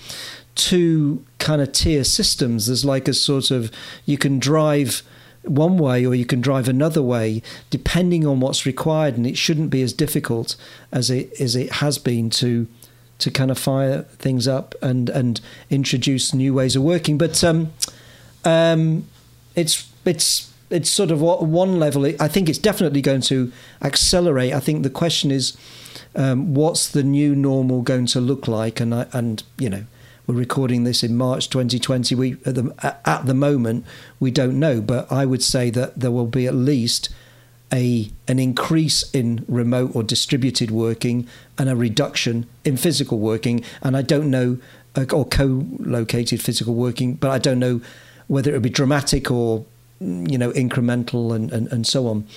two 0.55 1.23
kind 1.39 1.61
of 1.61 1.71
tier 1.71 2.03
systems. 2.03 2.67
There's 2.67 2.85
like 2.85 3.07
a 3.07 3.13
sort 3.13 3.51
of, 3.51 3.71
you 4.05 4.17
can 4.17 4.39
drive 4.39 5.03
one 5.43 5.77
way 5.77 6.05
or 6.05 6.13
you 6.13 6.25
can 6.25 6.41
drive 6.41 6.67
another 6.67 7.01
way 7.01 7.41
depending 7.69 8.25
on 8.25 8.39
what's 8.39 8.65
required 8.65 9.15
and 9.15 9.25
it 9.25 9.37
shouldn't 9.37 9.69
be 9.69 9.81
as 9.81 9.93
difficult 9.93 10.55
as 10.91 11.09
it 11.09 11.31
as 11.39 11.55
it 11.55 11.71
has 11.73 11.97
been 11.97 12.29
to 12.29 12.67
to 13.19 13.31
kind 13.31 13.49
of 13.49 13.57
fire 13.57 14.03
things 14.19 14.47
up 14.47 14.75
and 14.81 15.09
and 15.09 15.41
introduce 15.69 16.33
new 16.33 16.53
ways 16.53 16.75
of 16.75 16.83
working. 16.83 17.17
But 17.17 17.43
um, 17.43 17.73
um, 18.45 19.07
it's 19.55 19.91
it's 20.05 20.53
it's 20.69 20.89
sort 20.89 21.11
of 21.11 21.21
what 21.21 21.43
one 21.45 21.79
level. 21.79 22.05
I 22.05 22.27
think 22.27 22.49
it's 22.49 22.59
definitely 22.59 23.01
going 23.01 23.21
to 23.21 23.51
accelerate. 23.81 24.53
I 24.53 24.59
think 24.59 24.83
the 24.83 24.89
question 24.89 25.31
is, 25.31 25.57
um, 26.15 26.53
what's 26.53 26.89
the 26.89 27.03
new 27.03 27.35
normal 27.35 27.81
going 27.81 28.05
to 28.07 28.21
look 28.21 28.47
like? 28.47 28.79
And 28.79 28.93
I, 28.93 29.07
and 29.13 29.43
you 29.57 29.69
know, 29.69 29.85
we're 30.27 30.35
recording 30.35 30.83
this 30.83 31.03
in 31.03 31.15
March 31.15 31.49
2020. 31.49 32.13
We 32.13 32.33
at 32.45 32.55
the 32.55 32.99
at 33.05 33.25
the 33.25 33.33
moment 33.33 33.85
we 34.19 34.29
don't 34.29 34.59
know, 34.59 34.81
but 34.81 35.09
I 35.09 35.25
would 35.25 35.41
say 35.41 35.69
that 35.69 36.01
there 36.01 36.11
will 36.11 36.27
be 36.27 36.45
at 36.45 36.53
least 36.53 37.09
a 37.71 38.11
an 38.27 38.37
increase 38.37 39.09
in 39.11 39.45
remote 39.47 39.95
or 39.95 40.03
distributed 40.03 40.69
working 40.69 41.27
and 41.57 41.69
a 41.69 41.77
reduction 41.77 42.45
in 42.65 42.75
physical 42.75 43.19
working. 43.19 43.63
And 43.81 43.95
I 43.95 44.01
don't 44.01 44.29
know, 44.29 44.57
uh, 44.95 45.05
or 45.13 45.25
co-located 45.25 46.41
physical 46.41 46.75
working, 46.75 47.13
but 47.13 47.31
I 47.31 47.37
don't 47.37 47.59
know 47.59 47.79
whether 48.27 48.51
it 48.51 48.55
would 48.55 48.63
be 48.63 48.69
dramatic 48.69 49.31
or 49.31 49.65
you 50.01 50.37
know 50.37 50.51
incremental 50.51 51.33
and 51.33 51.53
and, 51.53 51.71
and 51.71 51.87
so 51.87 52.07
on. 52.07 52.27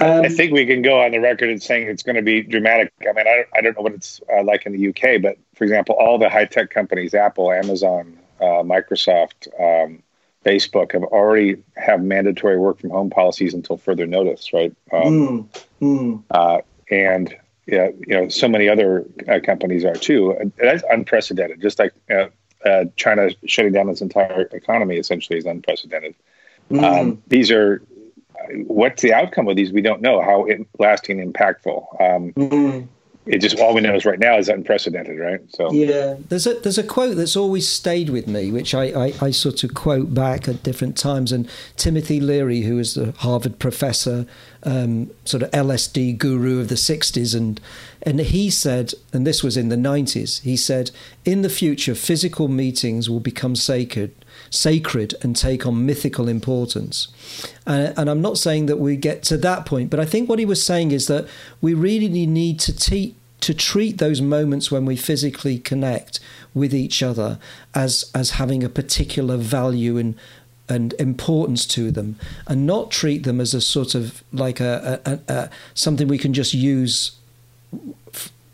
Um, 0.00 0.22
I 0.22 0.28
think 0.28 0.52
we 0.52 0.64
can 0.64 0.80
go 0.80 1.00
on 1.00 1.10
the 1.10 1.18
record 1.18 1.50
and 1.50 1.62
saying 1.62 1.88
it's 1.88 2.04
going 2.04 2.16
to 2.16 2.22
be 2.22 2.40
dramatic. 2.40 2.92
I 3.02 3.12
mean, 3.12 3.26
I 3.26 3.34
don't, 3.34 3.48
I 3.56 3.60
don't 3.60 3.76
know 3.76 3.82
what 3.82 3.94
it's 3.94 4.20
uh, 4.32 4.44
like 4.44 4.64
in 4.64 4.72
the 4.72 4.88
UK, 4.88 5.20
but 5.20 5.36
for 5.58 5.64
example, 5.64 5.96
all 5.98 6.18
the 6.18 6.28
high 6.28 6.44
tech 6.44 6.70
companies, 6.70 7.14
Apple, 7.14 7.52
Amazon, 7.52 8.16
uh, 8.40 8.62
Microsoft, 8.62 9.48
um, 9.60 10.00
Facebook 10.46 10.92
have 10.92 11.02
already 11.02 11.56
have 11.76 12.00
mandatory 12.00 12.56
work 12.56 12.78
from 12.78 12.90
home 12.90 13.10
policies 13.10 13.52
until 13.54 13.76
further 13.76 14.06
notice, 14.06 14.52
right? 14.52 14.72
Um, 14.92 15.02
mm, 15.02 15.64
mm. 15.82 16.22
Uh, 16.30 16.60
and 16.92 17.36
yeah, 17.66 17.88
you 18.06 18.14
know, 18.14 18.28
so 18.28 18.48
many 18.48 18.68
other 18.68 19.04
uh, 19.28 19.40
companies 19.42 19.84
are 19.84 19.96
too. 19.96 20.30
And 20.30 20.52
that's 20.56 20.84
unprecedented. 20.88 21.60
Just 21.60 21.80
like 21.80 21.92
uh, 22.08 22.28
uh 22.64 22.84
China 22.96 23.30
shutting 23.44 23.72
down 23.72 23.88
its 23.88 24.00
entire 24.00 24.42
economy 24.52 24.96
essentially 24.96 25.38
is 25.40 25.44
unprecedented. 25.44 26.14
Mm. 26.70 26.84
Um, 26.84 27.22
these 27.26 27.50
are 27.50 27.82
what's 28.66 29.02
the 29.02 29.12
outcome 29.12 29.48
of 29.48 29.56
these? 29.56 29.72
We 29.72 29.82
don't 29.82 30.02
know 30.02 30.22
how 30.22 30.46
lasting, 30.78 31.18
impactful. 31.32 32.00
Um, 32.00 32.32
mm 32.34 32.88
it 33.28 33.38
just 33.38 33.58
all 33.58 33.74
we 33.74 33.82
know 33.82 33.94
is 33.94 34.06
right 34.06 34.18
now 34.18 34.38
is 34.38 34.48
unprecedented, 34.48 35.18
right? 35.18 35.40
So 35.50 35.70
yeah, 35.70 36.16
there's 36.28 36.46
a 36.46 36.54
there's 36.54 36.78
a 36.78 36.82
quote 36.82 37.16
that's 37.16 37.36
always 37.36 37.68
stayed 37.68 38.08
with 38.08 38.26
me, 38.26 38.50
which 38.50 38.74
I, 38.74 38.84
I, 38.84 39.12
I 39.20 39.30
sort 39.30 39.62
of 39.64 39.74
quote 39.74 40.14
back 40.14 40.48
at 40.48 40.62
different 40.62 40.96
times. 40.96 41.30
And 41.30 41.48
Timothy 41.76 42.20
Leary, 42.20 42.62
who 42.62 42.78
is 42.78 42.94
the 42.94 43.12
Harvard 43.18 43.58
professor, 43.58 44.26
um, 44.62 45.10
sort 45.24 45.42
of 45.42 45.50
LSD 45.50 46.16
guru 46.16 46.60
of 46.60 46.68
the 46.68 46.74
'60s, 46.74 47.36
and 47.36 47.60
and 48.02 48.20
he 48.20 48.48
said, 48.48 48.94
and 49.12 49.26
this 49.26 49.44
was 49.44 49.56
in 49.56 49.68
the 49.68 49.76
'90s, 49.76 50.40
he 50.40 50.56
said, 50.56 50.90
in 51.24 51.42
the 51.42 51.50
future, 51.50 51.94
physical 51.94 52.48
meetings 52.48 53.10
will 53.10 53.20
become 53.20 53.54
sacred 53.54 54.14
sacred 54.50 55.14
and 55.22 55.36
take 55.36 55.66
on 55.66 55.86
mythical 55.86 56.28
importance. 56.28 57.08
Uh, 57.66 57.92
and 57.96 58.08
I'm 58.10 58.22
not 58.22 58.38
saying 58.38 58.66
that 58.66 58.78
we 58.78 58.96
get 58.96 59.22
to 59.24 59.36
that 59.38 59.66
point, 59.66 59.90
but 59.90 60.00
I 60.00 60.04
think 60.04 60.28
what 60.28 60.38
he 60.38 60.44
was 60.44 60.64
saying 60.64 60.92
is 60.92 61.06
that 61.06 61.26
we 61.60 61.74
really 61.74 62.26
need 62.26 62.58
to 62.60 62.76
teach 62.76 63.14
to 63.40 63.54
treat 63.54 63.98
those 63.98 64.20
moments 64.20 64.70
when 64.70 64.84
we 64.84 64.96
physically 64.96 65.60
connect 65.60 66.18
with 66.54 66.74
each 66.74 67.02
other 67.02 67.38
as 67.72 68.10
as 68.12 68.32
having 68.32 68.64
a 68.64 68.68
particular 68.68 69.36
value 69.36 69.96
and 69.96 70.16
and 70.68 70.92
importance 70.94 71.64
to 71.66 71.90
them, 71.90 72.18
and 72.46 72.66
not 72.66 72.90
treat 72.90 73.22
them 73.22 73.40
as 73.40 73.54
a 73.54 73.60
sort 73.60 73.94
of 73.94 74.22
like 74.32 74.60
a, 74.60 75.00
a, 75.06 75.32
a 75.32 75.50
something 75.74 76.08
we 76.08 76.18
can 76.18 76.34
just 76.34 76.52
use 76.52 77.12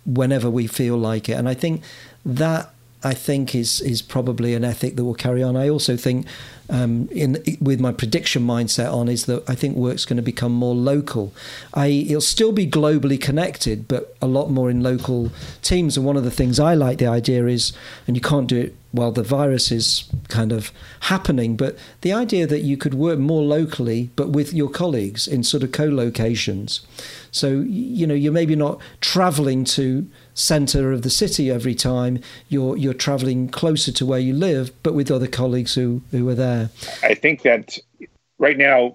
whenever 0.06 0.50
we 0.50 0.66
feel 0.66 0.96
like 0.96 1.28
it. 1.28 1.32
And 1.32 1.48
I 1.48 1.54
think 1.54 1.82
that 2.24 2.73
I 3.04 3.14
think 3.14 3.54
is 3.54 3.80
is 3.80 4.02
probably 4.02 4.54
an 4.54 4.64
ethic 4.64 4.96
that 4.96 5.04
will 5.04 5.14
carry 5.14 5.42
on. 5.42 5.56
I 5.56 5.68
also 5.68 5.96
think 5.96 6.26
um, 6.70 7.08
in 7.12 7.42
with 7.60 7.80
my 7.80 7.92
prediction 7.92 8.46
mindset 8.46 8.92
on 8.92 9.08
is 9.08 9.26
that 9.26 9.48
I 9.48 9.54
think 9.54 9.76
work's 9.76 10.04
going 10.04 10.16
to 10.16 10.22
become 10.22 10.52
more 10.52 10.74
local. 10.74 11.32
I 11.74 11.86
it'll 11.86 12.20
still 12.20 12.52
be 12.52 12.66
globally 12.66 13.20
connected, 13.20 13.86
but 13.86 14.16
a 14.22 14.26
lot 14.26 14.50
more 14.50 14.70
in 14.70 14.82
local 14.82 15.30
teams. 15.62 15.96
And 15.96 16.06
one 16.06 16.16
of 16.16 16.24
the 16.24 16.30
things 16.30 16.58
I 16.58 16.74
like 16.74 16.98
the 16.98 17.06
idea 17.06 17.46
is, 17.46 17.72
and 18.06 18.16
you 18.16 18.22
can't 18.22 18.46
do 18.46 18.58
it 18.58 18.74
while 18.94 19.10
the 19.10 19.24
virus 19.24 19.72
is 19.72 20.04
kind 20.28 20.52
of 20.52 20.70
happening, 21.00 21.56
but 21.56 21.76
the 22.02 22.12
idea 22.12 22.46
that 22.46 22.60
you 22.60 22.76
could 22.76 22.94
work 22.94 23.18
more 23.18 23.42
locally, 23.42 24.10
but 24.14 24.30
with 24.30 24.54
your 24.54 24.70
colleagues 24.70 25.26
in 25.26 25.42
sort 25.42 25.64
of 25.64 25.72
co-locations. 25.72 26.86
So 27.32 27.48
you 27.66 28.06
know 28.06 28.14
you're 28.14 28.32
maybe 28.32 28.54
not 28.54 28.80
travelling 29.00 29.64
to 29.76 30.08
centre 30.34 30.92
of 30.92 31.02
the 31.02 31.10
city 31.10 31.50
every 31.50 31.74
time. 31.74 32.20
You're 32.48 32.76
you're 32.76 32.94
travelling 32.94 33.48
closer 33.48 33.90
to 33.90 34.06
where 34.06 34.20
you 34.20 34.32
live, 34.32 34.70
but 34.84 34.94
with 34.94 35.10
other 35.10 35.26
colleagues 35.26 35.74
who 35.74 36.02
who 36.12 36.28
are 36.28 36.36
there. 36.36 36.70
I 37.02 37.14
think 37.14 37.42
that 37.42 37.76
right 38.38 38.56
now, 38.56 38.94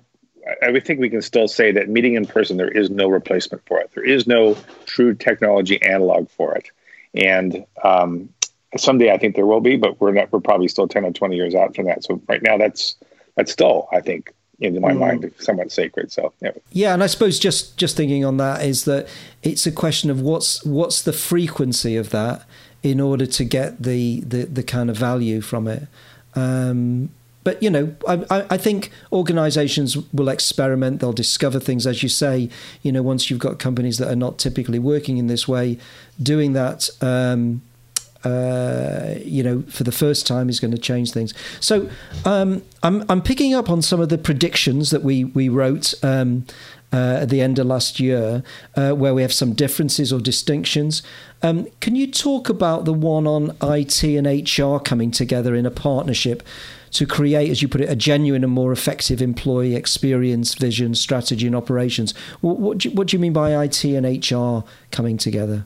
I 0.64 0.72
would 0.72 0.86
think 0.86 1.02
we 1.02 1.10
can 1.10 1.22
still 1.22 1.50
say 1.50 1.74
that 1.74 1.90
meeting 1.90 2.14
in 2.14 2.26
person 2.26 2.56
there 2.56 2.72
is 2.72 2.90
no 2.90 3.10
replacement 3.10 3.66
for 3.66 3.82
it. 3.82 3.92
There 3.94 4.06
is 4.06 4.28
no 4.28 4.56
true 4.86 5.14
technology 5.14 5.82
analog 5.82 6.30
for 6.30 6.56
it, 6.56 6.72
and 7.14 7.66
um, 7.84 8.30
someday 8.78 9.12
I 9.12 9.18
think 9.18 9.36
there 9.36 9.46
will 9.46 9.62
be, 9.62 9.76
but 9.76 10.00
we're 10.00 10.12
not. 10.12 10.32
We're 10.32 10.40
probably 10.40 10.68
still 10.68 10.88
ten 10.88 11.06
or 11.06 11.12
twenty 11.12 11.36
years 11.36 11.56
out 11.56 11.76
from 11.76 11.86
that. 11.86 12.04
So 12.04 12.22
right 12.28 12.42
now, 12.42 12.58
that's 12.58 12.96
that's 13.36 13.52
still 13.52 13.88
I 13.92 14.02
think 14.02 14.34
in 14.60 14.80
my 14.82 14.92
mm. 14.92 15.00
mind 15.00 15.34
somewhat 15.40 15.72
sacred 15.72 16.12
so 16.12 16.34
yeah. 16.42 16.52
yeah 16.72 16.94
and 16.94 17.02
i 17.02 17.08
suppose 17.08 17.40
just 17.40 17.78
just 17.78 17.96
thinking 17.96 18.26
on 18.26 18.36
that 18.36 18.62
is 18.62 18.84
that 18.84 19.08
it's 19.42 19.66
a 19.66 19.72
question 19.72 20.10
of 20.10 20.20
what's 20.20 20.66
what's 20.66 21.02
the 21.02 21.14
frequency 21.14 21.96
of 21.96 22.10
that 22.10 22.44
in 22.84 23.00
order 23.00 23.26
to 23.26 23.46
get 23.46 23.82
the 23.82 24.20
the, 24.20 24.44
the 24.44 24.62
kind 24.62 24.90
of 24.90 24.98
value 24.98 25.40
from 25.40 25.66
it 25.66 25.88
um, 26.36 27.10
but 27.44 27.64
you 27.64 27.70
know, 27.70 27.96
I, 28.08 28.46
I 28.50 28.58
think 28.58 28.92
organisations 29.12 29.98
will 30.14 30.30
experiment. 30.30 31.00
They'll 31.00 31.14
discover 31.14 31.60
things, 31.60 31.88
as 31.88 32.04
you 32.04 32.10
say. 32.10 32.50
You 32.84 32.92
know, 32.92 33.02
once 33.02 33.30
you've 33.30 33.40
got 33.40 33.58
companies 33.60 33.98
that 33.98 34.08
are 34.12 34.16
not 34.16 34.38
typically 34.38 34.78
working 34.78 35.18
in 35.18 35.28
this 35.28 35.48
way, 35.48 35.80
doing 36.22 36.54
that 36.54 36.90
um, 37.02 37.62
uh, 38.24 39.16
you 39.24 39.44
know, 39.44 39.62
for 39.70 39.84
the 39.84 39.92
first 39.92 40.28
time 40.28 40.50
is 40.50 40.60
going 40.60 40.72
to 40.72 40.78
change 40.78 41.12
things. 41.12 41.34
So 41.60 41.90
um, 42.26 42.64
I'm 42.84 43.06
I'm 43.10 43.22
picking 43.22 43.54
up 43.54 43.70
on 43.70 43.82
some 43.82 44.00
of 44.00 44.10
the 44.10 44.18
predictions 44.18 44.90
that 44.92 45.04
we 45.04 45.24
we 45.24 45.50
wrote. 45.50 45.94
Um, 46.04 46.46
uh, 46.92 47.20
at 47.22 47.30
the 47.30 47.40
end 47.40 47.60
of 47.60 47.68
last 47.68 48.00
year, 48.00 48.42
uh, 48.76 48.94
where 48.94 49.14
we 49.14 49.22
have 49.22 49.32
some 49.32 49.54
differences 49.54 50.12
or 50.12 50.20
distinctions. 50.20 51.04
Um, 51.44 51.68
can 51.82 51.96
you 51.96 52.10
talk 52.10 52.50
about 52.50 52.86
the 52.86 52.94
one 52.94 53.28
on 53.28 53.56
IT 53.62 54.04
and 54.04 54.26
HR 54.26 54.80
coming 54.80 55.12
together 55.12 55.54
in 55.54 55.68
a 55.68 55.72
partnership 55.72 56.42
to 56.92 57.06
create, 57.06 57.52
as 57.52 57.62
you 57.62 57.68
put 57.68 57.82
it, 57.82 57.90
a 57.90 57.96
genuine 57.96 58.44
and 58.44 58.52
more 58.52 58.72
effective 58.72 59.22
employee 59.22 59.76
experience, 59.76 60.56
vision, 60.56 60.96
strategy, 60.96 61.46
and 61.46 61.56
operations? 61.56 62.16
What, 62.42 62.60
what, 62.60 62.80
do, 62.80 62.90
you, 62.90 62.96
what 62.96 63.08
do 63.08 63.18
you 63.18 63.22
mean 63.22 63.34
by 63.34 63.64
IT 63.64 63.86
and 63.86 64.06
HR 64.06 64.68
coming 64.90 65.18
together? 65.18 65.66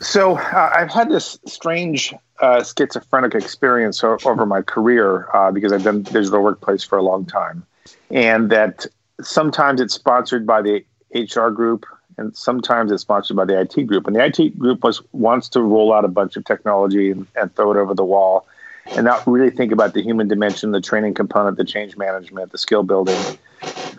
So 0.00 0.38
uh, 0.38 0.70
I've 0.74 0.90
had 0.90 1.10
this 1.10 1.38
strange 1.46 2.14
uh, 2.40 2.64
schizophrenic 2.64 3.34
experience 3.34 4.02
over 4.02 4.46
my 4.46 4.62
career 4.62 5.28
uh, 5.34 5.50
because 5.50 5.72
I've 5.72 5.84
done 5.84 6.02
digital 6.02 6.42
workplace 6.42 6.82
for 6.82 6.96
a 6.96 7.02
long 7.02 7.26
time, 7.26 7.66
and 8.10 8.50
that 8.50 8.86
sometimes 9.20 9.80
it's 9.80 9.92
sponsored 9.92 10.46
by 10.46 10.62
the 10.62 10.84
HR 11.14 11.48
group, 11.48 11.84
and 12.16 12.34
sometimes 12.34 12.90
it's 12.90 13.02
sponsored 13.02 13.36
by 13.36 13.44
the 13.44 13.60
IT 13.60 13.86
group. 13.86 14.06
And 14.06 14.16
the 14.16 14.24
IT 14.24 14.58
group 14.58 14.82
was 14.82 15.02
wants 15.12 15.50
to 15.50 15.60
roll 15.60 15.92
out 15.92 16.06
a 16.06 16.08
bunch 16.08 16.36
of 16.36 16.46
technology 16.46 17.10
and, 17.10 17.26
and 17.36 17.54
throw 17.54 17.70
it 17.70 17.76
over 17.76 17.92
the 17.92 18.04
wall, 18.04 18.46
and 18.92 19.04
not 19.04 19.26
really 19.26 19.50
think 19.50 19.70
about 19.70 19.92
the 19.92 20.02
human 20.02 20.28
dimension, 20.28 20.70
the 20.70 20.80
training 20.80 21.12
component, 21.12 21.58
the 21.58 21.64
change 21.64 21.98
management, 21.98 22.52
the 22.52 22.58
skill 22.58 22.84
building. 22.84 23.20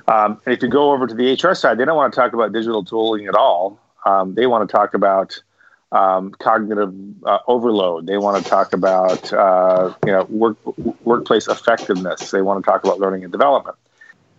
Um, 0.07 0.41
and 0.45 0.55
if 0.55 0.63
you 0.63 0.67
go 0.67 0.93
over 0.93 1.05
to 1.05 1.13
the 1.13 1.33
HR 1.33 1.53
side, 1.53 1.77
they 1.77 1.85
don't 1.85 1.95
want 1.95 2.11
to 2.11 2.19
talk 2.19 2.33
about 2.33 2.53
digital 2.53 2.83
tooling 2.83 3.27
at 3.27 3.35
all. 3.35 3.79
Um, 4.03 4.33
they 4.33 4.47
want 4.47 4.67
to 4.67 4.75
talk 4.75 4.95
about 4.95 5.39
um, 5.91 6.31
cognitive 6.31 6.93
uh, 7.25 7.39
overload. 7.47 8.07
They 8.07 8.17
want 8.17 8.43
to 8.43 8.49
talk 8.49 8.73
about 8.73 9.31
uh, 9.33 9.93
you 10.05 10.11
know 10.11 10.23
work, 10.25 10.57
workplace 11.05 11.47
effectiveness. 11.47 12.31
They 12.31 12.41
want 12.41 12.63
to 12.63 12.69
talk 12.69 12.83
about 12.83 12.99
learning 12.99 13.23
and 13.23 13.31
development. 13.31 13.77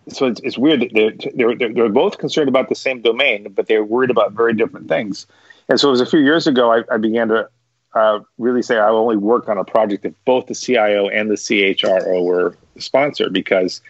So 0.09 0.27
it's, 0.27 0.41
it's 0.43 0.57
weird 0.57 0.81
that 0.81 0.93
they're, 0.93 1.55
they're, 1.55 1.73
they're 1.73 1.89
both 1.89 2.17
concerned 2.17 2.49
about 2.49 2.67
the 2.67 2.75
same 2.75 3.01
domain, 3.01 3.47
but 3.53 3.67
they're 3.67 3.85
worried 3.85 4.09
about 4.09 4.33
very 4.33 4.53
different 4.53 4.89
things. 4.89 5.25
And 5.69 5.79
so 5.79 5.87
it 5.87 5.91
was 5.91 6.01
a 6.01 6.05
few 6.05 6.19
years 6.19 6.45
ago 6.45 6.73
I, 6.73 6.83
I 6.91 6.97
began 6.97 7.29
to 7.29 7.49
uh, 7.93 8.19
really 8.37 8.61
say 8.61 8.77
I 8.77 8.89
only 8.89 9.15
work 9.15 9.47
on 9.47 9.57
a 9.57 9.63
project 9.63 10.03
if 10.03 10.13
both 10.25 10.47
the 10.47 10.55
CIO 10.55 11.07
and 11.07 11.29
the 11.29 11.35
CHRO 11.35 12.23
were 12.25 12.57
sponsored 12.77 13.31
because 13.31 13.81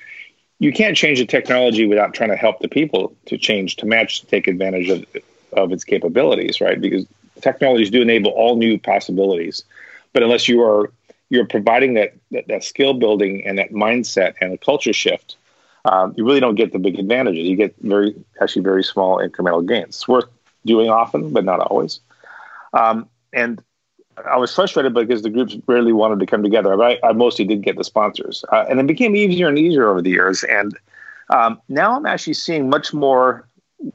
you 0.59 0.71
can't 0.71 0.95
change 0.95 1.19
the 1.19 1.25
technology 1.25 1.87
without 1.87 2.13
trying 2.13 2.29
to 2.29 2.35
help 2.35 2.59
the 2.59 2.67
people 2.67 3.15
to 3.25 3.37
change 3.37 3.77
to 3.77 3.85
match 3.85 4.21
to 4.21 4.27
take 4.27 4.47
advantage 4.47 4.89
of 4.89 5.05
of 5.53 5.71
its 5.71 5.83
capabilities, 5.83 6.59
right? 6.59 6.81
Because 6.81 7.05
technologies 7.43 7.91
do 7.91 8.01
enable 8.01 8.31
all 8.31 8.55
new 8.55 8.79
possibilities, 8.79 9.63
but 10.13 10.23
unless 10.23 10.47
you 10.47 10.61
are 10.63 10.91
you're 11.29 11.45
providing 11.45 11.93
that 11.95 12.13
that, 12.31 12.47
that 12.47 12.63
skill 12.63 12.93
building 12.93 13.45
and 13.45 13.57
that 13.57 13.71
mindset 13.71 14.33
and 14.41 14.53
a 14.53 14.57
culture 14.57 14.93
shift, 14.93 15.35
um, 15.85 16.13
you 16.15 16.25
really 16.25 16.39
don't 16.39 16.55
get 16.55 16.71
the 16.71 16.79
big 16.79 16.97
advantages. 16.97 17.45
You 17.45 17.55
get 17.55 17.75
very 17.81 18.15
actually 18.41 18.63
very 18.63 18.83
small 18.83 19.17
incremental 19.17 19.67
gains. 19.67 19.95
It's 19.95 20.07
worth 20.07 20.29
doing 20.65 20.89
often, 20.89 21.33
but 21.33 21.43
not 21.43 21.59
always. 21.59 21.99
Um, 22.73 23.09
and 23.33 23.61
I 24.25 24.37
was 24.37 24.53
frustrated 24.53 24.93
because 24.93 25.23
the 25.23 25.29
groups 25.29 25.57
rarely 25.67 25.91
wanted 25.91 26.19
to 26.19 26.25
come 26.25 26.43
together. 26.43 26.81
I, 26.81 26.99
I 27.03 27.13
mostly 27.13 27.45
did 27.45 27.63
get 27.63 27.77
the 27.77 27.83
sponsors, 27.83 28.45
uh, 28.51 28.65
and 28.69 28.79
it 28.79 28.87
became 28.87 29.15
easier 29.15 29.47
and 29.47 29.57
easier 29.57 29.89
over 29.89 30.01
the 30.01 30.11
years. 30.11 30.43
And 30.43 30.77
um, 31.29 31.59
now 31.67 31.95
I'm 31.95 32.05
actually 32.05 32.35
seeing 32.35 32.69
much 32.69 32.93
more 32.93 33.47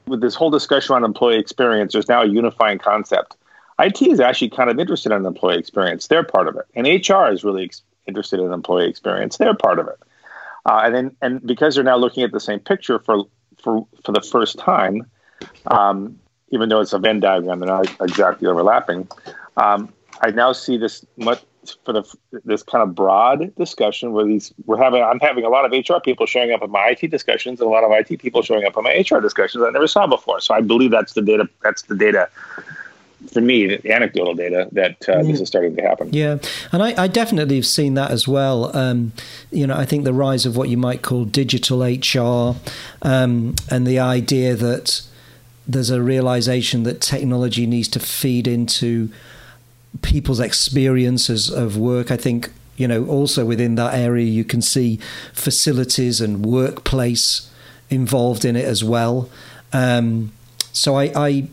with 0.07 0.21
this 0.21 0.35
whole 0.35 0.49
discussion 0.49 0.95
on 0.95 1.03
employee 1.03 1.39
experience. 1.39 1.93
There's 1.93 2.07
now 2.07 2.21
a 2.21 2.27
unifying 2.27 2.77
concept 2.77 3.35
IT 3.79 4.01
is 4.01 4.19
actually 4.19 4.49
kind 4.49 4.69
of 4.69 4.77
interested 4.77 5.11
in 5.11 5.25
employee 5.25 5.57
experience. 5.57 6.07
They're 6.07 6.23
part 6.23 6.47
of 6.47 6.57
it, 6.57 6.65
and 6.75 6.85
HR 6.85 7.31
is 7.31 7.43
really 7.43 7.63
ex- 7.65 7.81
interested 8.07 8.39
in 8.39 8.51
employee 8.51 8.89
experience. 8.89 9.37
They're 9.37 9.55
part 9.55 9.79
of 9.79 9.87
it, 9.87 9.97
uh, 10.65 10.81
and 10.83 10.93
then 10.93 11.15
and 11.21 11.45
because 11.47 11.75
they're 11.75 11.83
now 11.83 11.97
looking 11.97 12.23
at 12.23 12.31
the 12.33 12.41
same 12.41 12.59
picture 12.59 12.99
for 12.99 13.23
for 13.57 13.87
for 14.03 14.11
the 14.11 14.21
first 14.21 14.59
time, 14.59 15.09
um, 15.67 16.19
even 16.49 16.67
though 16.67 16.81
it's 16.81 16.91
a 16.91 16.99
Venn 16.99 17.21
diagram, 17.21 17.59
they're 17.59 17.69
not 17.69 17.89
exactly 18.01 18.47
overlapping. 18.47 19.07
Um, 19.55 19.93
I 20.21 20.31
now 20.31 20.51
see 20.51 20.77
this 20.77 21.05
much 21.15 21.41
for 21.85 21.93
the 21.93 22.03
this 22.45 22.63
kind 22.63 22.81
of 22.81 22.95
broad 22.95 23.53
discussion 23.55 24.13
where 24.13 24.25
these 24.25 24.53
we're 24.65 24.77
having 24.77 25.03
I'm 25.03 25.19
having 25.19 25.45
a 25.45 25.49
lot 25.49 25.65
of 25.65 25.71
HR 25.71 25.99
people 25.99 26.25
showing 26.25 26.51
up 26.51 26.61
at 26.61 26.69
my 26.69 26.95
IT 26.99 27.09
discussions 27.09 27.59
and 27.59 27.67
a 27.67 27.69
lot 27.69 27.83
of 27.83 27.91
IT 27.91 28.19
people 28.19 28.41
showing 28.41 28.65
up 28.65 28.77
at 28.77 28.83
my 28.83 29.05
HR 29.09 29.19
discussions 29.19 29.63
I 29.63 29.71
never 29.71 29.87
saw 29.87 30.07
before. 30.07 30.39
So 30.39 30.53
I 30.53 30.61
believe 30.61 30.91
that's 30.91 31.13
the 31.13 31.21
data 31.21 31.49
that's 31.63 31.83
the 31.83 31.95
data 31.95 32.29
for 33.33 33.41
me, 33.41 33.67
the 33.67 33.91
anecdotal 33.91 34.33
data 34.33 34.69
that 34.71 35.07
uh, 35.09 35.21
this 35.23 35.41
is 35.41 35.47
starting 35.47 35.75
to 35.75 35.81
happen. 35.81 36.11
Yeah, 36.13 36.37
and 36.71 36.81
I, 36.81 37.03
I, 37.03 37.07
definitely 37.07 37.57
have 37.57 37.65
seen 37.65 37.95
that 37.95 38.11
as 38.11 38.27
well. 38.27 38.75
Um, 38.75 39.11
you 39.51 39.67
know, 39.67 39.75
I 39.75 39.85
think 39.85 40.05
the 40.05 40.13
rise 40.13 40.45
of 40.45 40.55
what 40.55 40.69
you 40.69 40.77
might 40.77 41.01
call 41.01 41.25
digital 41.25 41.81
HR 41.81 42.55
um, 43.01 43.55
and 43.69 43.85
the 43.85 43.99
idea 43.99 44.55
that 44.55 45.01
there's 45.67 45.89
a 45.89 46.01
realization 46.01 46.83
that 46.83 47.01
technology 47.01 47.67
needs 47.67 47.87
to 47.89 47.99
feed 47.99 48.47
into 48.47 49.11
people's 50.01 50.39
experiences 50.39 51.49
of 51.49 51.77
work. 51.77 52.11
I 52.11 52.17
think 52.17 52.51
you 52.77 52.87
know 52.87 53.05
also 53.05 53.45
within 53.45 53.75
that 53.75 53.93
area 53.93 54.25
you 54.25 54.43
can 54.43 54.61
see 54.61 54.99
facilities 55.33 56.21
and 56.21 56.45
workplace 56.45 57.49
involved 57.89 58.45
in 58.45 58.55
it 58.55 58.65
as 58.65 58.83
well. 58.83 59.29
Um, 59.73 60.31
so 60.71 60.95
I, 60.95 61.11
I 61.15 61.47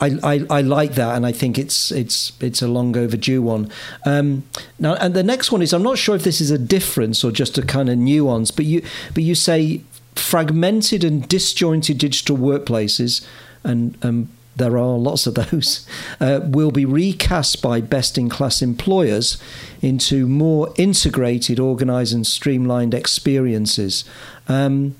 I, 0.00 0.18
I, 0.22 0.46
I, 0.48 0.60
like 0.62 0.94
that, 0.94 1.14
and 1.14 1.26
I 1.26 1.32
think 1.32 1.58
it's 1.58 1.92
it's 1.92 2.32
it's 2.40 2.62
a 2.62 2.68
long 2.68 2.96
overdue 2.96 3.42
one. 3.42 3.70
Um, 4.06 4.44
now, 4.78 4.94
and 4.94 5.12
the 5.12 5.22
next 5.22 5.52
one 5.52 5.60
is 5.60 5.74
I'm 5.74 5.82
not 5.82 5.98
sure 5.98 6.16
if 6.16 6.24
this 6.24 6.40
is 6.40 6.50
a 6.50 6.56
difference 6.56 7.22
or 7.22 7.30
just 7.30 7.58
a 7.58 7.62
kind 7.62 7.90
of 7.90 7.98
nuance, 7.98 8.50
but 8.50 8.64
you 8.64 8.82
but 9.12 9.22
you 9.22 9.34
say 9.34 9.82
fragmented 10.14 11.04
and 11.04 11.28
disjointed 11.28 11.98
digital 11.98 12.38
workplaces, 12.38 13.26
and 13.62 13.98
um, 14.02 14.30
there 14.56 14.76
are 14.76 14.98
lots 14.98 15.26
of 15.26 15.34
those, 15.34 15.86
uh, 16.20 16.40
will 16.42 16.70
be 16.70 16.84
recast 16.84 17.62
by 17.62 17.80
best 17.80 18.18
in 18.18 18.28
class 18.28 18.62
employers 18.62 19.40
into 19.80 20.26
more 20.26 20.72
integrated, 20.76 21.58
organized, 21.58 22.14
and 22.14 22.26
streamlined 22.26 22.94
experiences. 22.94 24.04
Um, 24.48 24.96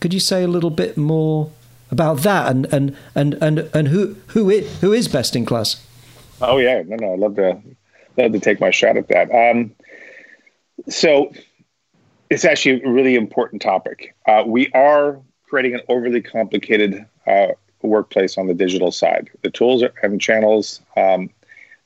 could 0.00 0.12
you 0.12 0.20
say 0.20 0.42
a 0.42 0.48
little 0.48 0.70
bit 0.70 0.96
more 0.96 1.50
about 1.90 2.18
that 2.22 2.50
and 2.50 2.66
and 2.72 2.96
and 3.14 3.34
and, 3.34 3.70
and 3.74 3.88
who 3.88 4.16
who 4.28 4.50
is, 4.50 4.80
who 4.80 4.92
is 4.92 5.08
best 5.08 5.36
in 5.36 5.44
class? 5.44 5.86
Oh 6.40 6.58
yeah, 6.58 6.82
no, 6.86 6.96
no, 6.96 7.12
I'd 7.12 7.18
love 7.18 7.36
to 7.36 7.60
love 8.16 8.32
to 8.32 8.40
take 8.40 8.60
my 8.60 8.70
shot 8.70 8.96
at 8.96 9.08
that. 9.08 9.30
Um, 9.30 9.74
so 10.88 11.32
it's 12.30 12.44
actually 12.44 12.82
a 12.82 12.88
really 12.88 13.14
important 13.14 13.62
topic. 13.62 14.14
Uh, 14.26 14.42
we 14.46 14.70
are 14.72 15.20
creating 15.48 15.74
an 15.74 15.82
overly 15.88 16.22
complicated 16.22 17.06
uh, 17.26 17.48
workplace 17.88 18.38
on 18.38 18.46
the 18.46 18.54
digital 18.54 18.92
side. 18.92 19.30
The 19.42 19.50
tools 19.50 19.82
and 20.02 20.20
channels, 20.20 20.80
um, 20.96 21.30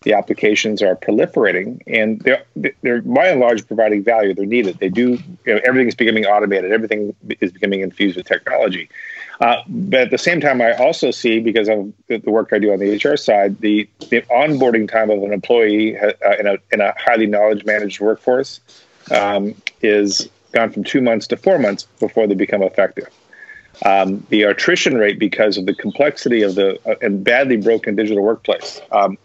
the 0.02 0.12
applications 0.12 0.82
are 0.82 0.94
proliferating, 0.94 1.82
and 1.87 2.20
they're 2.20 2.44
they're 2.82 3.02
by 3.02 3.28
and 3.28 3.40
large 3.40 3.66
providing 3.66 4.04
value. 4.04 4.35
They're 4.35 4.46
needed. 4.46 4.78
They 4.78 4.88
do. 4.88 5.18
You 5.44 5.54
know, 5.54 5.61
everything 5.64 5.88
is 5.88 5.94
becoming 5.94 6.26
automated. 6.26 6.70
Everything 6.70 7.14
is 7.40 7.50
becoming 7.50 7.80
infused 7.80 8.16
with 8.16 8.26
technology. 8.26 8.88
Uh, 9.40 9.62
but 9.68 10.00
at 10.00 10.11
the 10.11 10.18
same 10.18 10.40
time, 10.40 10.62
I 10.62 10.72
also 10.74 11.11
see, 11.11 11.40
because 11.40 11.68
of 11.68 11.92
the 12.09 12.18
work 12.30 12.50
I 12.52 12.59
do 12.59 12.72
on 12.72 12.78
the 12.78 12.96
HR 12.96 13.16
side, 13.16 13.61
the, 13.61 13.88
the 14.09 14.22
onboarding 14.22 14.90
time 14.90 15.11
of 15.11 15.22
an 15.22 15.32
employee 15.32 15.98
uh, 15.98 16.12
in, 16.38 16.46
a, 16.46 16.56
in 16.72 16.80
a 16.80 16.94
highly 16.96 17.26
knowledge 17.26 17.64
managed 17.64 18.00
workforce 18.00 18.61
um, 19.11 19.54
is 19.82 20.28
gone 20.52 20.72
from 20.72 20.85
two 20.85 21.02
months 21.02 21.26
to 21.26 21.37
four 21.37 21.59
months 21.59 21.87
before 22.00 22.26
they 22.26 22.35
become 22.35 22.62
effective. 22.62 23.09
Um, 23.84 24.26
the 24.30 24.42
attrition 24.42 24.96
rate, 24.96 25.18
because 25.18 25.58
of 25.58 25.66
the 25.66 25.74
complexity 25.74 26.42
of 26.42 26.54
the 26.54 26.80
uh, 26.88 26.94
and 27.02 27.22
badly 27.22 27.56
broken 27.56 27.94
digital 27.94 28.22
workplace, 28.22 28.80
um, 28.90 29.18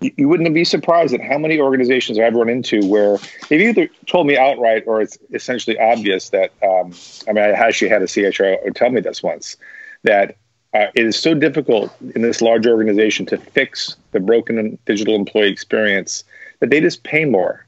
you 0.00 0.28
wouldn't 0.28 0.52
be 0.52 0.64
surprised 0.64 1.14
at 1.14 1.20
how 1.20 1.38
many 1.38 1.58
organizations 1.58 2.18
I've 2.18 2.34
run 2.34 2.48
into 2.48 2.84
where 2.86 3.18
they've 3.48 3.60
either 3.60 3.88
told 4.06 4.26
me 4.26 4.36
outright 4.36 4.84
or 4.86 5.00
it's 5.00 5.18
essentially 5.32 5.78
obvious 5.78 6.30
that 6.30 6.52
um, 6.62 6.92
I 7.28 7.32
mean 7.32 7.44
I 7.44 7.50
actually 7.50 7.88
had 7.88 8.02
a 8.02 8.06
CHRO 8.06 8.74
tell 8.74 8.90
me 8.90 9.00
this 9.00 9.22
once 9.22 9.56
that 10.02 10.36
uh, 10.74 10.86
it 10.94 11.06
is 11.06 11.16
so 11.16 11.34
difficult 11.34 11.94
in 12.14 12.22
this 12.22 12.42
large 12.42 12.66
organization 12.66 13.24
to 13.26 13.38
fix 13.38 13.96
the 14.10 14.20
broken 14.20 14.76
digital 14.84 15.14
employee 15.14 15.50
experience 15.50 16.24
that 16.60 16.70
they 16.70 16.80
just 16.80 17.04
pay 17.04 17.24
more 17.24 17.64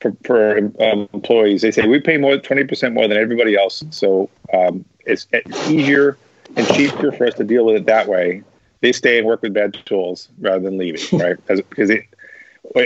for, 0.00 0.12
for 0.24 0.58
um, 0.58 1.08
employees. 1.12 1.62
They 1.62 1.70
say 1.70 1.86
we 1.86 2.00
pay 2.00 2.18
more 2.18 2.36
twenty 2.36 2.64
percent 2.64 2.94
more 2.94 3.08
than 3.08 3.16
everybody 3.16 3.56
else, 3.56 3.82
so 3.90 4.28
um, 4.52 4.84
it's, 5.10 5.26
it's 5.32 5.68
easier 5.68 6.16
and 6.56 6.66
cheaper 6.68 7.12
for 7.12 7.26
us 7.26 7.34
to 7.34 7.44
deal 7.44 7.66
with 7.66 7.76
it 7.76 7.86
that 7.86 8.08
way 8.08 8.42
they 8.80 8.92
stay 8.92 9.18
and 9.18 9.26
work 9.26 9.42
with 9.42 9.54
bad 9.54 9.76
tools 9.84 10.28
rather 10.38 10.60
than 10.60 10.78
leaving, 10.78 11.02
right? 11.18 11.36
As, 11.48 11.60
because 11.60 11.90
it, 11.90 12.04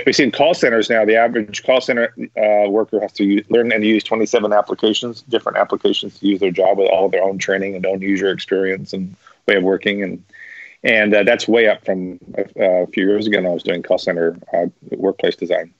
we 0.06 0.12
see 0.12 0.22
in 0.22 0.30
call 0.30 0.54
centers 0.54 0.88
now, 0.88 1.04
the 1.04 1.16
average 1.16 1.62
call 1.64 1.80
center 1.80 2.14
uh, 2.36 2.68
worker 2.70 3.00
has 3.00 3.12
to 3.12 3.24
use, 3.24 3.50
learn 3.50 3.72
and 3.72 3.84
use 3.84 4.04
27 4.04 4.52
applications, 4.52 5.22
different 5.22 5.58
applications 5.58 6.18
to 6.18 6.26
use 6.26 6.40
their 6.40 6.50
job 6.50 6.78
with 6.78 6.88
all 6.88 7.08
their 7.08 7.22
own 7.22 7.38
training 7.38 7.74
and 7.74 7.84
own 7.84 8.00
user 8.00 8.30
experience 8.30 8.92
and 8.92 9.14
way 9.46 9.56
of 9.56 9.62
working. 9.62 10.02
And 10.02 10.24
and 10.84 11.14
uh, 11.14 11.22
that's 11.22 11.48
way 11.48 11.66
up 11.66 11.84
from 11.84 12.18
a, 12.34 12.82
a, 12.82 12.86
few 12.88 13.06
years 13.06 13.26
ago 13.26 13.38
when 13.38 13.46
I 13.46 13.50
was 13.54 13.62
doing 13.62 13.82
call 13.82 13.96
center 13.96 14.36
uh, 14.52 14.66
workplace 14.90 15.34
design. 15.34 15.72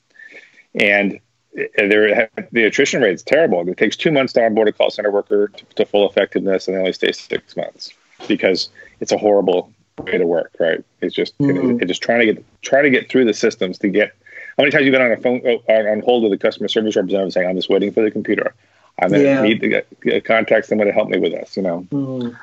And 0.74 1.20
there, 1.54 2.28
the 2.52 2.64
attrition 2.64 3.00
rate 3.00 3.14
is 3.14 3.22
terrible. 3.22 3.66
It 3.68 3.76
takes 3.76 3.96
two 3.96 4.10
months 4.10 4.32
to 4.34 4.44
onboard 4.44 4.68
a 4.68 4.72
call 4.72 4.90
center 4.90 5.10
worker 5.10 5.48
to, 5.48 5.64
to 5.76 5.86
full 5.86 6.08
effectiveness, 6.08 6.66
and 6.66 6.76
they 6.76 6.80
only 6.80 6.92
stay 6.92 7.12
six 7.12 7.56
months 7.56 7.92
because 8.26 8.68
it's 9.00 9.12
a 9.12 9.18
horrible 9.18 9.72
way 9.98 10.18
to 10.18 10.26
work. 10.26 10.52
Right? 10.58 10.84
It's 11.00 11.14
just 11.14 11.36
mm-hmm. 11.38 11.80
it's 11.80 11.88
just 11.88 12.02
trying 12.02 12.20
to 12.20 12.26
get 12.26 12.44
try 12.62 12.82
to 12.82 12.90
get 12.90 13.08
through 13.08 13.26
the 13.26 13.34
systems 13.34 13.78
to 13.78 13.88
get. 13.88 14.14
How 14.56 14.62
many 14.62 14.70
times 14.70 14.84
you've 14.84 14.92
been 14.92 15.02
on 15.02 15.12
a 15.12 15.16
phone 15.16 15.42
uh, 15.46 15.72
on 15.72 16.00
hold 16.00 16.22
with 16.24 16.32
a 16.32 16.38
customer 16.38 16.68
service 16.68 16.96
representative 16.96 17.32
saying, 17.32 17.48
"I'm 17.48 17.56
just 17.56 17.68
waiting 17.68 17.92
for 17.92 18.02
the 18.02 18.10
computer. 18.10 18.54
I'm 19.00 19.08
going 19.08 19.22
to 19.22 19.28
yeah. 19.28 19.42
need 19.42 19.60
to 19.60 19.68
get, 19.68 20.24
contact 20.24 20.66
someone 20.66 20.86
to 20.86 20.92
help 20.92 21.08
me 21.08 21.18
with 21.18 21.32
this." 21.32 21.56
You 21.56 21.62
know. 21.62 21.86
Mm-hmm. 21.90 22.36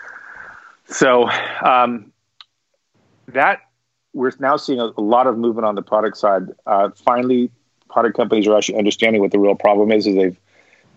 So 0.88 1.30
um, 1.66 2.12
that 3.30 3.62
we're 4.14 4.32
now 4.40 4.58
seeing 4.58 4.80
a, 4.80 4.92
a, 4.98 5.02
lot 5.02 5.28
of 5.28 5.38
movement 5.38 5.66
on 5.66 5.76
the 5.76 5.82
product 5.82 6.18
side. 6.18 6.44
Uh, 6.66 6.90
finally, 6.96 7.50
product 7.92 8.16
companies 8.16 8.48
are 8.48 8.58
actually 8.58 8.78
understanding 8.78 9.22
what 9.22 9.32
the 9.32 9.40
real 9.40 9.56
problem 9.56 9.92
is, 9.92 10.08
is 10.08 10.16
they've 10.16 10.38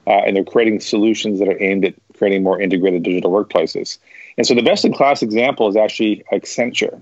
uh, 0.06 0.10
and 0.10 0.36
they're 0.36 0.44
creating 0.44 0.80
solutions 0.80 1.38
that 1.38 1.48
are 1.48 1.62
aimed 1.62 1.84
at 1.84 1.94
creating 2.16 2.42
more 2.42 2.60
integrated 2.60 3.02
digital 3.02 3.30
workplaces. 3.30 3.98
And 4.36 4.46
so 4.46 4.54
the 4.54 4.62
best 4.62 4.84
in 4.84 4.92
class 4.92 5.22
example 5.22 5.66
is 5.68 5.76
actually 5.76 6.22
Accenture, 6.30 7.00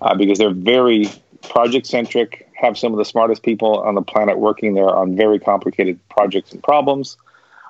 uh, 0.00 0.14
because 0.16 0.38
they're 0.38 0.50
very 0.50 1.08
project 1.48 1.86
centric, 1.86 2.48
have 2.54 2.76
some 2.76 2.92
of 2.92 2.98
the 2.98 3.04
smartest 3.04 3.42
people 3.42 3.78
on 3.80 3.94
the 3.94 4.02
planet 4.02 4.38
working 4.38 4.74
there 4.74 4.88
on 4.90 5.16
very 5.16 5.38
complicated 5.38 6.00
projects 6.08 6.52
and 6.52 6.62
problems. 6.62 7.16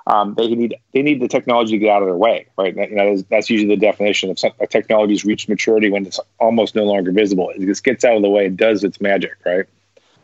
Um, 0.06 0.34
they 0.34 0.48
need 0.48 0.76
they 0.92 1.02
need 1.02 1.20
the 1.20 1.28
technology 1.28 1.72
to 1.72 1.78
get 1.78 1.90
out 1.90 2.02
of 2.02 2.08
their 2.08 2.16
way, 2.16 2.46
right? 2.58 2.76
You 2.76 2.94
know, 2.94 3.16
that's 3.30 3.48
usually 3.48 3.74
the 3.74 3.80
definition 3.80 4.30
of 4.30 4.38
technology's 4.68 5.24
reached 5.24 5.48
maturity 5.48 5.90
when 5.90 6.04
it's 6.06 6.20
almost 6.38 6.74
no 6.74 6.84
longer 6.84 7.10
visible. 7.10 7.50
It 7.50 7.64
just 7.66 7.84
gets 7.84 8.04
out 8.04 8.16
of 8.16 8.22
the 8.22 8.28
way 8.28 8.46
and 8.46 8.56
does 8.56 8.84
its 8.84 9.00
magic, 9.00 9.36
right? 9.46 9.64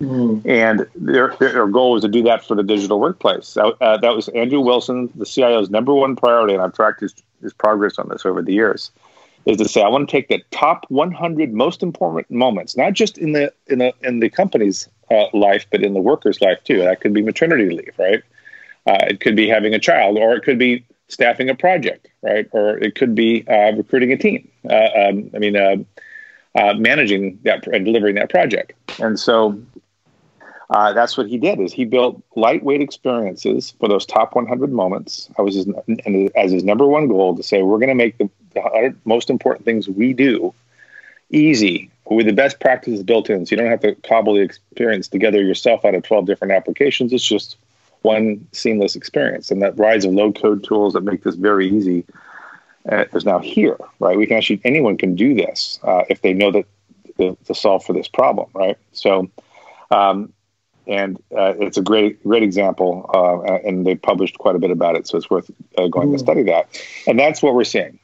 Mm. 0.00 0.46
And 0.46 0.86
their, 0.94 1.36
their 1.38 1.66
goal 1.66 1.92
was 1.92 2.02
to 2.02 2.08
do 2.08 2.22
that 2.22 2.44
for 2.44 2.54
the 2.54 2.62
digital 2.62 2.98
workplace. 3.00 3.56
Uh, 3.56 3.98
that 3.98 4.16
was 4.16 4.28
Andrew 4.28 4.60
Wilson, 4.60 5.10
the 5.14 5.26
CIO's 5.26 5.68
number 5.68 5.94
one 5.94 6.16
priority, 6.16 6.54
and 6.54 6.62
I've 6.62 6.72
tracked 6.72 7.00
his, 7.00 7.14
his 7.42 7.52
progress 7.52 7.98
on 7.98 8.08
this 8.08 8.24
over 8.24 8.42
the 8.42 8.52
years. 8.52 8.90
Is 9.46 9.56
to 9.56 9.68
say 9.68 9.82
I 9.82 9.88
want 9.88 10.08
to 10.08 10.12
take 10.12 10.28
the 10.28 10.42
top 10.50 10.84
100 10.90 11.52
most 11.54 11.82
important 11.82 12.30
moments, 12.30 12.76
not 12.76 12.92
just 12.92 13.16
in 13.16 13.32
the 13.32 13.50
in 13.68 13.78
the 13.78 13.94
in 14.02 14.20
the 14.20 14.28
company's 14.28 14.86
uh, 15.10 15.24
life, 15.32 15.64
but 15.70 15.82
in 15.82 15.94
the 15.94 16.00
worker's 16.00 16.42
life 16.42 16.62
too. 16.62 16.80
That 16.80 17.00
could 17.00 17.14
be 17.14 17.22
maternity 17.22 17.70
leave, 17.74 17.94
right? 17.98 18.22
Uh, 18.86 18.98
it 19.08 19.20
could 19.20 19.36
be 19.36 19.48
having 19.48 19.74
a 19.74 19.78
child, 19.78 20.18
or 20.18 20.34
it 20.34 20.42
could 20.42 20.58
be 20.58 20.84
staffing 21.08 21.48
a 21.48 21.54
project, 21.54 22.08
right? 22.20 22.48
Or 22.52 22.76
it 22.76 22.94
could 22.94 23.14
be 23.14 23.48
uh, 23.48 23.72
recruiting 23.72 24.12
a 24.12 24.18
team. 24.18 24.46
Uh, 24.68 24.88
um, 24.94 25.30
I 25.34 25.38
mean, 25.38 25.56
uh, 25.56 25.76
managing 26.74 27.38
that 27.44 27.66
and 27.66 27.86
delivering 27.86 28.16
that 28.16 28.28
project. 28.28 28.74
And 29.00 29.18
so 29.18 29.58
uh, 30.70 30.92
that's 30.92 31.16
what 31.16 31.26
he 31.26 31.37
did 31.37 31.59
is 31.59 31.72
he 31.72 31.85
built 31.85 32.22
lightweight 32.37 32.80
experiences 32.80 33.74
for 33.80 33.88
those 33.88 34.06
top 34.06 34.37
100 34.37 34.72
moments. 34.72 35.28
I 35.37 35.42
was 35.42 35.56
his, 35.56 35.66
as 36.37 36.52
his 36.52 36.62
number 36.62 36.87
one 36.87 37.09
goal 37.09 37.37
to 37.37 37.42
say 37.42 37.62
we're 37.62 37.78
going 37.78 37.88
to 37.88 37.94
make 37.94 38.18
the, 38.18 38.30
the 38.54 38.94
most 39.04 39.30
important 39.30 39.64
things 39.64 39.88
we 39.88 40.12
do 40.12 40.54
easy 41.30 41.90
with 42.04 42.26
the 42.26 42.33
best 42.33 42.61
practices 42.61 43.02
built 43.02 43.28
in. 43.30 43.46
So 43.46 43.54
you 43.54 43.56
don't 43.56 43.70
have 43.70 43.80
to 43.80 43.96
cobble 44.09 44.35
the 44.35 44.42
experience 44.42 45.09
together 45.09 45.42
yourself 45.42 45.85
out 45.85 45.94
of 45.94 46.04
12 46.04 46.26
different 46.26 46.52
applications. 46.52 47.12
It's 47.12 47.24
just 47.26 47.56
one 48.02 48.46
seamless 48.52 48.94
experience. 48.94 49.50
And 49.50 49.62
that 49.62 49.76
rise 49.76 50.04
of 50.04 50.12
low 50.12 50.33
code 50.33 50.62
tools 50.62 50.92
that 50.92 51.02
make 51.02 51.24
this 51.24 51.35
very 51.35 51.68
easy 51.68 52.04
uh, 52.90 53.04
is 53.12 53.24
now 53.24 53.40
here 53.40 53.76
right? 53.98 54.16
We 54.16 54.26
can 54.26 54.37
actually 54.37 54.61
anyone 54.64 54.96
can 54.96 55.14
do 55.16 55.35
this 55.35 55.80
uh, 55.83 56.04
if 56.09 56.22
they 56.22 56.33
know 56.33 56.50
that 56.52 56.66
the, 57.18 57.37
to 57.46 57.54
solve 57.54 57.85
for 57.85 57.92
this 57.92 58.09
problem 58.09 58.48
right? 58.54 58.78
So 58.92 59.30
um, 59.90 60.33
and 60.86 61.16
uh, 61.36 61.54
it's 61.58 61.76
a 61.76 61.82
great 61.82 62.22
great 62.24 62.42
example, 62.42 63.08
uh, 63.14 63.54
and 63.66 63.86
they 63.86 63.94
published 63.94 64.38
quite 64.38 64.56
a 64.56 64.58
bit 64.58 64.70
about 64.70 64.96
it, 64.96 65.06
so 65.06 65.16
it's 65.18 65.30
worth 65.30 65.50
uh, 65.78 65.86
going 65.88 66.08
mm. 66.08 66.12
to 66.12 66.18
study 66.18 66.42
that. 66.44 66.68
And 67.06 67.18
that's 67.18 67.42
what 67.42 67.54
we're 67.54 67.64
seeing. 67.64 67.98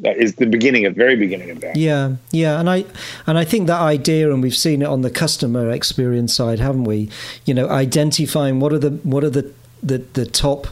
That 0.00 0.18
is 0.18 0.34
the 0.34 0.46
beginning, 0.46 0.84
of 0.84 0.94
very 0.94 1.16
beginning 1.16 1.50
of 1.50 1.60
that. 1.60 1.76
Yeah, 1.76 2.16
yeah, 2.30 2.60
and 2.60 2.68
I 2.68 2.84
and 3.26 3.38
I 3.38 3.44
think 3.44 3.66
that 3.66 3.80
idea, 3.80 4.30
and 4.30 4.42
we've 4.42 4.54
seen 4.54 4.82
it 4.82 4.86
on 4.86 5.00
the 5.02 5.10
customer 5.10 5.70
experience 5.70 6.34
side, 6.34 6.58
haven't 6.58 6.84
we? 6.84 7.08
You 7.46 7.54
know, 7.54 7.68
identifying 7.68 8.60
what 8.60 8.72
are 8.72 8.78
the 8.78 8.90
what 8.90 9.24
are 9.24 9.30
the 9.30 9.52
the, 9.82 9.98
the 9.98 10.26
top 10.26 10.66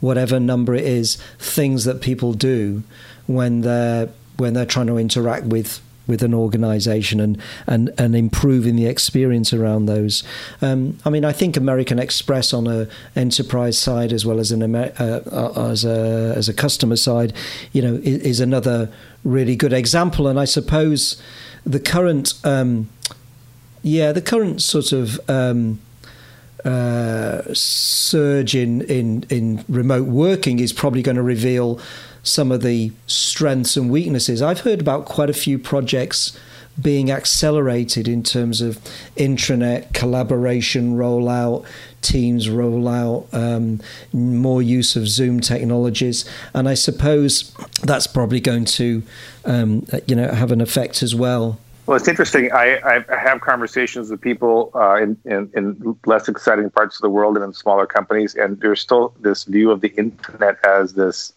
whatever 0.00 0.40
number 0.40 0.74
it 0.74 0.84
is 0.84 1.16
things 1.38 1.84
that 1.84 2.00
people 2.00 2.32
do 2.32 2.82
when 3.26 3.60
they're 3.60 4.08
when 4.36 4.54
they're 4.54 4.66
trying 4.66 4.86
to 4.88 4.98
interact 4.98 5.46
with 5.46 5.80
with 6.06 6.22
an 6.22 6.34
organization 6.34 7.20
and, 7.20 7.40
and, 7.66 7.90
and 7.98 8.16
improving 8.16 8.76
the 8.76 8.86
experience 8.86 9.52
around 9.52 9.86
those. 9.86 10.22
Um, 10.60 10.98
I 11.04 11.10
mean, 11.10 11.24
I 11.24 11.32
think 11.32 11.56
American 11.56 11.98
Express 11.98 12.52
on 12.52 12.66
a 12.66 12.88
enterprise 13.14 13.78
side 13.78 14.12
as 14.12 14.26
well 14.26 14.40
as 14.40 14.50
an 14.50 14.74
uh, 14.74 14.90
uh, 14.98 15.70
as 15.70 15.84
a 15.84 16.34
as 16.36 16.48
a 16.48 16.54
customer 16.54 16.96
side, 16.96 17.32
you 17.72 17.82
know, 17.82 17.94
is, 18.02 18.22
is, 18.22 18.40
another 18.40 18.90
really 19.24 19.56
good 19.56 19.72
example. 19.72 20.26
And 20.26 20.38
I 20.38 20.44
suppose 20.44 21.20
the 21.64 21.80
current, 21.80 22.34
um, 22.44 22.88
yeah, 23.82 24.12
the 24.12 24.22
current 24.22 24.62
sort 24.62 24.92
of. 24.92 25.20
Um, 25.28 25.80
uh, 26.64 27.42
surge 27.52 28.54
in, 28.54 28.82
in 28.82 29.24
in 29.28 29.64
remote 29.68 30.06
working 30.06 30.60
is 30.60 30.72
probably 30.72 31.02
going 31.02 31.16
to 31.16 31.22
reveal 31.22 31.80
some 32.22 32.52
of 32.52 32.62
the 32.62 32.92
strengths 33.06 33.76
and 33.76 33.90
weaknesses. 33.90 34.42
I've 34.42 34.60
heard 34.60 34.80
about 34.80 35.04
quite 35.04 35.30
a 35.30 35.34
few 35.34 35.58
projects 35.58 36.38
being 36.80 37.10
accelerated 37.10 38.08
in 38.08 38.22
terms 38.22 38.60
of 38.60 38.78
intranet 39.16 39.92
collaboration 39.92 40.96
rollout, 40.96 41.66
Teams 42.00 42.48
rollout, 42.48 43.32
um, 43.32 43.80
more 44.12 44.60
use 44.60 44.96
of 44.96 45.06
Zoom 45.06 45.40
technologies, 45.40 46.24
and 46.54 46.68
I 46.68 46.74
suppose 46.74 47.54
that's 47.82 48.06
probably 48.06 48.40
going 48.40 48.64
to, 48.64 49.02
um, 49.44 49.86
you 50.06 50.16
know, 50.16 50.28
have 50.28 50.50
an 50.50 50.60
effect 50.60 51.02
as 51.02 51.14
well. 51.14 51.60
Well, 51.86 51.96
it's 51.96 52.08
interesting. 52.08 52.50
I, 52.52 53.04
I 53.10 53.16
have 53.16 53.40
conversations 53.40 54.10
with 54.10 54.20
people 54.20 54.70
uh, 54.74 54.96
in, 54.96 55.16
in, 55.24 55.50
in, 55.54 55.96
less 56.06 56.28
exciting 56.28 56.70
parts 56.70 56.96
of 56.96 57.02
the 57.02 57.10
world 57.10 57.36
and 57.36 57.44
in 57.44 57.52
smaller 57.52 57.86
companies, 57.86 58.34
and 58.34 58.58
there's 58.60 58.80
still 58.80 59.14
this 59.20 59.44
view 59.44 59.70
of 59.70 59.80
the 59.80 59.90
intranet 59.90 60.56
as 60.64 60.94
this 60.94 61.32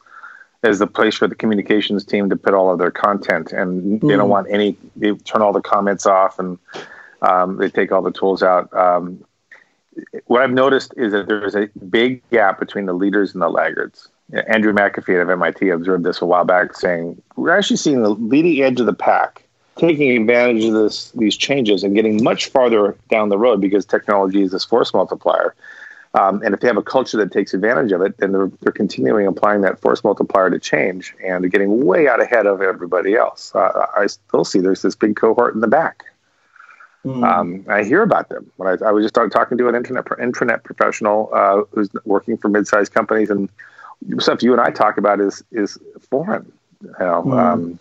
as 0.64 0.80
the 0.80 0.88
place 0.88 1.16
for 1.16 1.28
the 1.28 1.36
communications 1.36 2.04
team 2.04 2.30
to 2.30 2.36
put 2.36 2.54
all 2.54 2.72
of 2.72 2.80
their 2.80 2.92
content, 2.92 3.52
and 3.52 4.02
mm. 4.02 4.08
they 4.08 4.16
don't 4.16 4.28
mm. 4.28 4.30
want 4.30 4.48
any. 4.50 4.78
They 4.96 5.14
turn 5.14 5.42
all 5.42 5.54
the 5.54 5.62
comments 5.62 6.06
off, 6.06 6.40
and 6.40 6.58
um, 7.22 7.58
they 7.58 7.70
take 7.70 7.92
all 7.92 8.02
the 8.02 8.12
tools 8.12 8.44
out. 8.44 8.74
Um, 8.74 9.24
what 10.26 10.42
I've 10.42 10.52
noticed 10.52 10.94
is 10.98 11.14
that 11.14 11.28
there 11.28 11.46
is 11.46 11.56
a 11.56 11.70
big 11.90 12.22
gap 12.30 12.60
between 12.60 12.86
the 12.86 12.94
leaders 12.94 13.34
and 13.34 13.42
the 13.42 13.50
laggards. 13.50 14.10
Andrew 14.48 14.74
McAfee 14.74 15.22
of 15.22 15.30
MIT 15.30 15.70
observed 15.70 16.04
this 16.04 16.22
a 16.22 16.26
while 16.26 16.46
back, 16.46 16.76
saying 16.76 17.22
we're 17.36 17.56
actually 17.56 17.78
seeing 17.78 18.02
the 18.02 18.10
leading 18.10 18.62
edge 18.62 18.80
of 18.80 18.88
the 18.88 18.94
pack 18.94 19.46
taking 19.76 20.16
advantage 20.18 20.64
of 20.66 20.74
this 20.74 21.12
these 21.12 21.36
changes 21.36 21.84
and 21.84 21.96
getting 21.96 22.24
much 22.24 22.48
farther 22.48 22.96
down 23.10 23.30
the 23.30 23.38
road 23.38 23.60
because 23.60 23.86
technology 23.86 24.42
is 24.42 24.52
this 24.52 24.66
force 24.66 24.94
multiplier. 24.94 25.54
Um, 26.16 26.42
and 26.44 26.54
if 26.54 26.62
they 26.62 26.68
have 26.68 26.78
a 26.78 26.84
culture 26.84 27.18
that 27.18 27.34
takes 27.34 27.54
advantage 27.54 27.92
of 27.92 28.02
it, 28.02 28.18
then 28.18 28.32
they're, 28.32 28.50
they're 28.62 28.72
continuing 28.72 29.28
applying 29.28 29.62
that 29.62 29.82
force 29.82 30.02
multiplier 30.02 30.50
to 30.50 30.60
change 30.60 31.14
and 31.22 31.44
they're 31.44 31.50
getting 31.50 31.86
way 31.86 32.08
out 32.08 32.22
ahead 32.22 32.46
of 32.46 32.62
everybody 32.62 33.16
else. 33.16 33.54
Uh, 33.54 33.88
I 33.98 34.08
still 34.08 34.46
see 34.46 34.60
there's 34.62 34.82
this 34.82 34.96
big 34.96 35.18
cohort 35.18 35.56
in 35.56 35.60
the 35.60 35.68
back. 35.68 36.06
Mm. 37.04 37.24
Um, 37.24 37.66
I 37.70 37.84
hear 37.84 38.02
about 38.02 38.30
them. 38.30 38.50
When 38.56 38.68
I, 38.68 38.88
I 38.88 38.92
was 38.92 39.04
just 39.04 39.14
talking 39.14 39.58
to 39.58 39.68
an 39.68 39.76
internet 39.76 40.06
intranet 40.06 40.64
professional 40.64 41.30
uh, 41.34 41.64
who's 41.72 41.90
working 42.06 42.38
for 42.38 42.50
mid-sized 42.50 42.94
companies, 42.94 43.30
and 43.30 43.48
stuff 44.18 44.42
you 44.42 44.54
and 44.54 44.62
I 44.62 44.72
talk 44.72 44.98
about 44.98 45.22
is 45.22 45.44
is 45.52 45.78
foreign. 46.10 46.52
You 46.82 46.96
know, 47.00 47.24
mm. 47.28 47.38
um, 47.38 47.80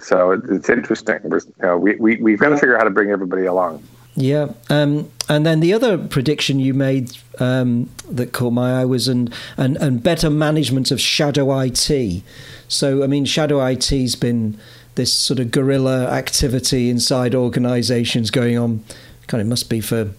so 0.00 0.32
it, 0.32 0.40
it's 0.48 0.68
interesting. 0.68 1.20
You 1.22 1.40
know, 1.62 1.78
we 1.78 1.94
we 1.94 2.16
we've 2.16 2.40
got 2.40 2.48
to 2.48 2.56
figure 2.56 2.74
out 2.74 2.80
how 2.80 2.84
to 2.84 2.90
bring 2.90 3.10
everybody 3.10 3.44
along. 3.44 3.84
Yeah, 4.16 4.52
um, 4.70 5.10
and 5.28 5.44
then 5.44 5.60
the 5.60 5.74
other 5.74 5.98
prediction 5.98 6.58
you 6.58 6.72
made 6.72 7.16
um, 7.38 7.90
that 8.10 8.32
caught 8.32 8.52
my 8.52 8.80
eye 8.80 8.84
was 8.84 9.08
and 9.08 9.32
and 9.58 9.76
and 9.76 10.02
better 10.02 10.30
management 10.30 10.90
of 10.90 11.00
shadow 11.00 11.58
IT. 11.60 12.22
So 12.66 13.04
I 13.04 13.06
mean, 13.06 13.26
shadow 13.26 13.64
IT's 13.64 14.16
been 14.16 14.58
this 14.94 15.12
sort 15.12 15.38
of 15.38 15.50
guerrilla 15.50 16.06
activity 16.08 16.88
inside 16.88 17.34
organisations 17.34 18.30
going 18.30 18.56
on. 18.56 18.82
Kind 19.26 19.42
of 19.42 19.48
must 19.48 19.68
be 19.68 19.82
for 19.82 20.12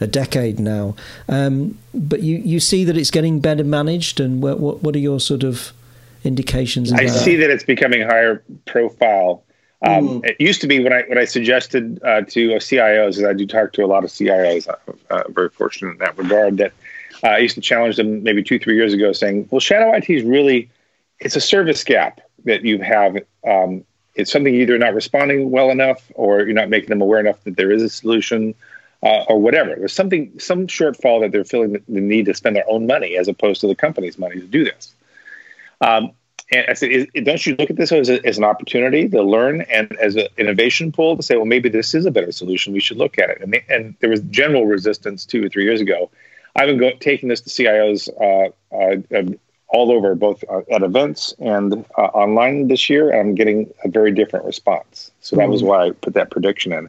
a 0.00 0.06
decade 0.06 0.60
now. 0.60 0.94
Um, 1.26 1.78
but 1.94 2.22
you 2.22 2.36
you 2.36 2.60
see 2.60 2.84
that 2.84 2.98
it's 2.98 3.10
getting 3.10 3.40
better 3.40 3.64
managed, 3.64 4.20
and 4.20 4.42
what 4.42 4.60
what, 4.60 4.82
what 4.82 4.94
are 4.94 5.00
your 5.00 5.20
sort 5.20 5.42
of 5.42 5.72
indications? 6.22 6.92
I 6.92 7.06
see 7.06 7.36
that 7.36 7.48
it's 7.48 7.64
becoming 7.64 8.02
higher 8.02 8.42
profile 8.66 9.42
um, 9.82 10.08
mm. 10.08 10.26
It 10.26 10.40
used 10.40 10.60
to 10.62 10.66
be 10.66 10.82
when 10.82 10.92
I 10.92 11.02
when 11.02 11.18
I 11.18 11.24
suggested 11.24 12.00
uh, 12.02 12.22
to 12.22 12.54
uh, 12.54 12.58
CIOs, 12.58 13.18
as 13.18 13.24
I 13.24 13.32
do 13.32 13.46
talk 13.46 13.72
to 13.74 13.84
a 13.84 13.86
lot 13.86 14.04
of 14.04 14.10
CIOs, 14.10 14.68
uh, 14.68 14.74
uh, 15.10 15.22
very 15.28 15.50
fortunate 15.50 15.92
in 15.92 15.98
that 15.98 16.18
regard, 16.18 16.56
that 16.56 16.72
uh, 17.22 17.28
I 17.28 17.38
used 17.38 17.54
to 17.54 17.60
challenge 17.60 17.96
them 17.96 18.22
maybe 18.22 18.42
two 18.42 18.58
three 18.58 18.74
years 18.74 18.92
ago, 18.92 19.12
saying, 19.12 19.48
"Well, 19.50 19.60
shadow 19.60 19.92
IT 19.94 20.10
is 20.10 20.24
really 20.24 20.68
it's 21.20 21.36
a 21.36 21.40
service 21.40 21.84
gap 21.84 22.20
that 22.44 22.64
you 22.64 22.80
have 22.82 23.18
um, 23.46 23.84
it's 24.18 24.32
something 24.32 24.54
either 24.54 24.76
not 24.78 24.94
responding 24.94 25.50
well 25.50 25.70
enough 25.70 26.10
or 26.14 26.40
you're 26.40 26.52
not 26.52 26.68
making 26.68 26.88
them 26.88 27.00
aware 27.00 27.20
enough 27.20 27.42
that 27.44 27.56
there 27.56 27.70
is 27.70 27.82
a 27.82 27.88
solution 27.88 28.54
uh, 29.02 29.22
or 29.28 29.40
whatever. 29.40 29.76
There's 29.76 29.92
something, 29.92 30.38
some 30.40 30.66
shortfall 30.66 31.20
that 31.20 31.30
they're 31.30 31.44
feeling 31.44 31.72
the 31.88 32.00
need 32.00 32.26
to 32.26 32.34
spend 32.34 32.56
their 32.56 32.68
own 32.68 32.86
money 32.86 33.16
as 33.16 33.28
opposed 33.28 33.60
to 33.60 33.68
the 33.68 33.76
company's 33.76 34.18
money 34.18 34.40
to 34.40 34.46
do 34.46 34.64
this. 34.64 34.92
Um, 35.80 36.10
and 36.50 36.64
I 36.68 36.72
said, 36.72 36.90
is, 36.90 37.06
don't 37.24 37.44
you 37.44 37.56
look 37.56 37.68
at 37.68 37.76
this 37.76 37.92
as, 37.92 38.08
a, 38.08 38.24
as 38.26 38.38
an 38.38 38.44
opportunity 38.44 39.08
to 39.08 39.22
learn 39.22 39.62
and 39.62 39.92
as 39.98 40.16
an 40.16 40.28
innovation 40.38 40.92
pool 40.92 41.16
to 41.16 41.22
say, 41.22 41.36
well, 41.36 41.44
maybe 41.44 41.68
this 41.68 41.94
is 41.94 42.06
a 42.06 42.10
better 42.10 42.32
solution. 42.32 42.72
We 42.72 42.80
should 42.80 42.96
look 42.96 43.18
at 43.18 43.28
it. 43.28 43.42
And, 43.42 43.52
they, 43.52 43.64
and 43.68 43.94
there 44.00 44.08
was 44.08 44.20
general 44.22 44.64
resistance 44.64 45.26
two 45.26 45.44
or 45.44 45.48
three 45.50 45.64
years 45.64 45.80
ago. 45.80 46.10
I've 46.56 46.68
been 46.68 46.78
go, 46.78 46.92
taking 47.00 47.28
this 47.28 47.42
to 47.42 47.50
CIOs 47.50 48.08
uh, 48.18 48.74
uh, 48.74 49.22
all 49.68 49.92
over, 49.92 50.14
both 50.14 50.42
uh, 50.48 50.62
at 50.70 50.82
events 50.82 51.34
and 51.38 51.84
uh, 51.98 52.02
online 52.02 52.68
this 52.68 52.88
year. 52.88 53.10
And 53.10 53.20
I'm 53.20 53.34
getting 53.34 53.70
a 53.84 53.88
very 53.88 54.10
different 54.10 54.46
response. 54.46 55.10
So 55.20 55.36
that 55.36 55.50
was 55.50 55.62
why 55.62 55.88
I 55.88 55.90
put 55.90 56.14
that 56.14 56.30
prediction 56.30 56.72
in. 56.72 56.88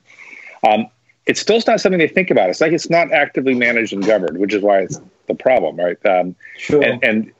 Um, 0.66 0.88
it's 1.26 1.42
still 1.42 1.62
not 1.68 1.82
something 1.82 2.00
they 2.00 2.08
think 2.08 2.32
about. 2.32 2.50
It's 2.50 2.62
like 2.62 2.72
it's 2.72 2.90
not 2.90 3.12
actively 3.12 3.54
managed 3.54 3.92
and 3.92 4.04
governed, 4.04 4.38
which 4.38 4.54
is 4.54 4.64
why 4.64 4.80
it's 4.80 5.00
the 5.28 5.36
problem, 5.36 5.76
right? 5.76 6.04
Um, 6.06 6.36
sure. 6.58 6.82
And, 6.82 7.04
and 7.04 7.32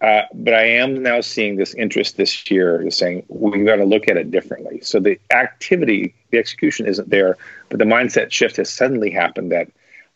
uh, 0.00 0.22
but 0.32 0.54
I 0.54 0.62
am 0.62 1.02
now 1.02 1.20
seeing 1.20 1.56
this 1.56 1.74
interest 1.74 2.16
this 2.16 2.48
year 2.50 2.86
is 2.86 2.96
saying 2.96 3.24
we've 3.28 3.66
got 3.66 3.76
to 3.76 3.84
look 3.84 4.08
at 4.08 4.16
it 4.16 4.30
differently. 4.30 4.80
So 4.80 5.00
the 5.00 5.18
activity, 5.32 6.14
the 6.30 6.38
execution 6.38 6.86
isn't 6.86 7.10
there, 7.10 7.36
but 7.68 7.78
the 7.78 7.84
mindset 7.84 8.30
shift 8.30 8.56
has 8.58 8.70
suddenly 8.70 9.10
happened 9.10 9.50
that 9.50 9.68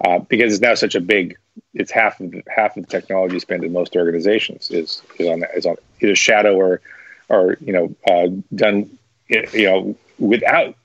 uh, 0.05 0.21
because 0.21 0.53
it's 0.53 0.63
now 0.63 0.75
such 0.75 0.95
a 0.95 1.01
big, 1.01 1.37
it's 1.75 1.91
half 1.91 2.21
of 2.21 2.33
half 2.55 2.77
of 2.77 2.85
the 2.85 2.91
technology 2.91 3.41
spend 3.41 3.65
in 3.65 3.73
most 3.73 3.97
organizations 3.97 4.71
is 4.71 5.03
is 5.19 5.29
on 5.29 5.45
is 5.55 5.67
on 5.67 5.77
either 6.01 6.17
shadow 6.17 6.55
or 6.55 6.81
or 7.29 7.57
you 7.61 7.73
know 7.73 7.95
uh, 8.09 8.29
done 8.55 8.89
you 9.29 9.65
know 9.65 9.97
without 10.19 10.77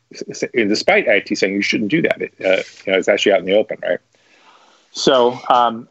despite 0.53 1.07
IT 1.07 1.37
saying 1.37 1.53
you 1.53 1.61
shouldn't 1.61 1.91
do 1.91 2.01
that. 2.01 2.21
It, 2.21 2.33
uh, 2.43 2.63
you 2.85 2.91
know, 2.91 2.97
it's 2.97 3.07
actually 3.07 3.33
out 3.33 3.39
in 3.39 3.45
the 3.45 3.55
open, 3.55 3.77
right? 3.83 3.99
So. 4.91 5.39
Um, 5.49 5.87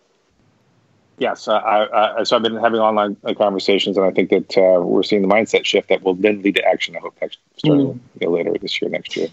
Yes, 1.18 1.48
uh, 1.48 1.55
I, 1.55 2.20
I, 2.20 2.22
so 2.24 2.37
I've 2.37 2.42
been 2.42 2.57
having 2.57 2.81
online 2.81 3.16
uh, 3.24 3.33
conversations, 3.33 3.96
and 3.96 4.05
I 4.05 4.11
think 4.11 4.31
that 4.31 4.59
uh, 4.59 4.83
we're 4.83 5.02
seeing 5.02 5.22
the 5.22 5.29
mindset 5.29 5.64
shift 5.64 5.88
that 5.88 6.02
will 6.02 6.14
then 6.14 6.42
lead 6.42 6.57
to 6.57 6.64
action. 6.64 6.94
I 6.94 7.00
hope 7.00 7.16
next 7.20 7.38
starting 7.57 7.87
mm. 7.87 8.00
you 8.20 8.26
know, 8.26 8.35
later 8.35 8.52
this 8.59 8.81
year, 8.83 8.90
next 8.90 9.16
year. 9.16 9.29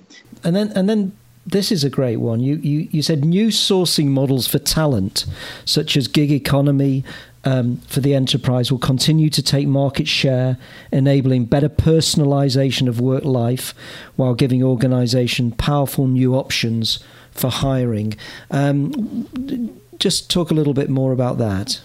And 0.46 0.56
then, 0.56 0.72
and 0.76 0.88
then 0.88 1.12
this 1.46 1.72
is 1.74 1.84
a 1.84 1.90
great 1.90 2.18
one. 2.18 2.40
You, 2.40 2.56
you 2.56 2.88
you 2.92 3.02
said 3.02 3.26
new 3.26 3.48
sourcing 3.48 4.08
models 4.08 4.48
for 4.48 4.60
talent, 4.60 5.26
such 5.66 5.98
as 5.98 6.08
gig 6.08 6.32
economy, 6.32 7.04
um, 7.44 7.78
for 7.88 8.00
the 8.00 8.16
enterprise 8.16 8.72
will 8.72 8.80
continue 8.80 9.30
to 9.30 9.44
take 9.44 9.68
market 9.68 10.08
share, 10.08 10.58
enabling 10.92 11.46
better 11.46 11.70
personalization 11.70 12.88
of 12.88 13.02
work 13.02 13.26
life 13.26 13.74
while 14.16 14.34
giving 14.34 14.64
organization 14.64 15.52
powerful 15.52 16.08
new 16.08 16.36
options 16.36 17.00
for 17.32 17.50
hiring. 17.50 18.16
Um, 18.52 19.80
just 20.00 20.30
talk 20.30 20.52
a 20.52 20.54
little 20.54 20.74
bit 20.74 20.90
more 20.90 21.12
about 21.12 21.38
that. 21.38 21.82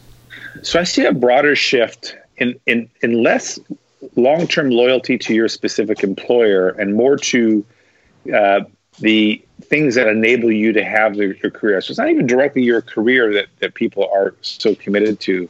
So 0.63 0.81
I 0.81 0.85
see 0.85 1.05
a 1.05 1.13
broader 1.13 1.55
shift 1.57 2.17
in 2.37 2.59
in, 2.67 2.89
in 3.03 3.23
less 3.23 3.59
long 4.17 4.47
term 4.47 4.71
loyalty 4.71 5.19
to 5.19 5.35
your 5.35 5.49
specific 5.49 6.03
employer 6.03 6.71
and 6.71 6.95
more 6.95 7.17
to 7.17 7.65
uh, 8.35 8.61
the 9.01 9.43
things 9.63 9.95
that 9.95 10.07
enable 10.07 10.53
you 10.53 10.73
to 10.73 10.85
have 10.85 11.17
the, 11.17 11.37
your 11.43 11.51
career. 11.51 11.81
So 11.81 11.93
it's 11.93 11.99
not 11.99 12.11
even 12.11 12.27
directly 12.27 12.63
your 12.63 12.83
career 12.83 13.33
that, 13.35 13.47
that 13.61 13.75
people 13.75 14.09
are 14.13 14.35
so 14.41 14.75
committed 14.75 15.21
to. 15.21 15.49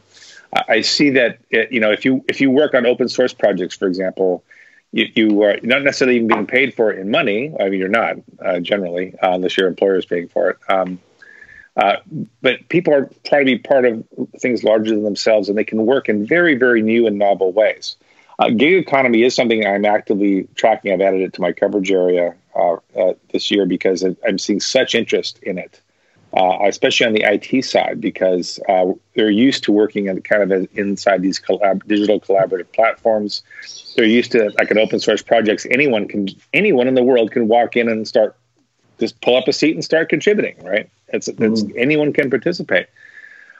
I 0.67 0.81
see 0.81 1.11
that 1.11 1.37
it, 1.51 1.71
you 1.71 1.79
know 1.79 1.91
if 1.91 2.03
you 2.03 2.25
if 2.27 2.41
you 2.41 2.49
work 2.49 2.73
on 2.73 2.87
open 2.87 3.07
source 3.07 3.33
projects, 3.33 3.75
for 3.75 3.87
example, 3.87 4.43
you, 4.91 5.07
you 5.13 5.43
are 5.43 5.59
not 5.61 5.83
necessarily 5.83 6.15
even 6.15 6.27
being 6.27 6.47
paid 6.47 6.73
for 6.73 6.91
it 6.91 6.97
in 6.97 7.11
money. 7.11 7.53
I 7.59 7.69
mean, 7.69 7.79
you're 7.79 7.87
not 7.87 8.15
uh, 8.43 8.59
generally 8.59 9.13
uh, 9.21 9.33
unless 9.33 9.57
your 9.57 9.67
employer 9.67 9.97
is 9.97 10.07
paying 10.07 10.27
for 10.27 10.49
it. 10.49 10.57
Um, 10.67 10.99
uh, 11.79 11.95
but 12.41 12.67
people 12.67 12.93
are 12.93 13.09
trying 13.23 13.45
to 13.45 13.51
be 13.53 13.57
part 13.57 13.85
of 13.85 14.05
things 14.37 14.65
larger 14.65 14.91
than 14.91 15.03
themselves, 15.03 15.47
and 15.47 15.57
they 15.57 15.63
can 15.63 15.85
work 15.85 16.09
in 16.09 16.25
very, 16.25 16.55
very 16.55 16.81
new 16.81 17.07
and 17.07 17.17
novel 17.17 17.53
ways. 17.53 17.95
Uh, 18.37 18.49
gig 18.49 18.73
economy 18.73 19.23
is 19.23 19.33
something 19.33 19.65
I'm 19.65 19.85
actively 19.85 20.47
tracking. 20.55 20.91
I've 20.91 20.99
added 20.99 21.21
it 21.21 21.33
to 21.33 21.41
my 21.41 21.53
coverage 21.53 21.89
area 21.89 22.35
uh, 22.55 22.77
uh 22.97 23.13
this 23.31 23.49
year 23.49 23.65
because 23.65 24.03
I'm 24.03 24.37
seeing 24.37 24.59
such 24.59 24.93
interest 24.93 25.39
in 25.43 25.57
it, 25.57 25.79
uh, 26.33 26.57
especially 26.67 27.05
on 27.05 27.13
the 27.13 27.23
IT 27.23 27.63
side, 27.63 28.01
because 28.01 28.59
they're 29.15 29.29
used 29.29 29.63
to 29.63 29.71
working 29.71 30.07
in 30.07 30.21
kind 30.21 30.51
of 30.51 30.67
inside 30.73 31.21
these 31.21 31.39
collab- 31.39 31.87
digital 31.87 32.19
collaborative 32.19 32.69
platforms. 32.73 33.41
They're 33.95 34.05
used 34.05 34.33
to 34.33 34.51
like 34.57 34.69
an 34.69 34.79
open 34.79 34.99
source 34.99 35.21
projects. 35.21 35.65
Anyone 35.71 36.09
can, 36.09 36.27
anyone 36.53 36.89
in 36.89 36.95
the 36.95 37.03
world 37.03 37.31
can 37.31 37.47
walk 37.47 37.77
in 37.77 37.87
and 37.87 38.05
start 38.05 38.35
just 38.99 39.21
pull 39.21 39.37
up 39.37 39.47
a 39.47 39.53
seat 39.53 39.75
and 39.75 39.83
start 39.83 40.09
contributing, 40.09 40.57
right? 40.61 40.89
It's, 41.13 41.27
it's 41.27 41.63
mm-hmm. 41.63 41.77
anyone 41.77 42.13
can 42.13 42.29
participate. 42.29 42.87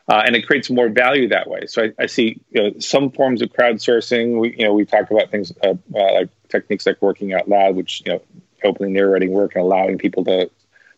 Uh, 0.07 0.23
and 0.25 0.35
it 0.35 0.47
creates 0.47 0.71
more 0.71 0.89
value 0.89 1.29
that 1.29 1.47
way. 1.47 1.67
So 1.67 1.83
I, 1.83 1.93
I, 1.99 2.05
see 2.07 2.41
you 2.49 2.63
know, 2.63 2.79
some 2.79 3.12
forms 3.12 3.43
of 3.43 3.49
crowdsourcing. 3.49 4.39
We 4.39 4.55
you 4.57 4.65
know 4.65 4.73
we 4.73 4.83
talk 4.83 5.12
about 5.12 5.29
things 5.29 5.53
uh, 5.63 5.75
uh, 5.93 6.13
like 6.13 6.29
techniques 6.47 6.88
like 6.88 6.99
working 6.99 7.31
out 7.31 7.47
loud, 7.47 7.75
which 7.75 8.01
you 8.03 8.13
know 8.13 8.21
openly 8.63 8.91
narrating 8.91 9.31
work 9.31 9.53
and 9.53 9.63
allowing 9.63 9.99
people 9.99 10.25
to 10.25 10.49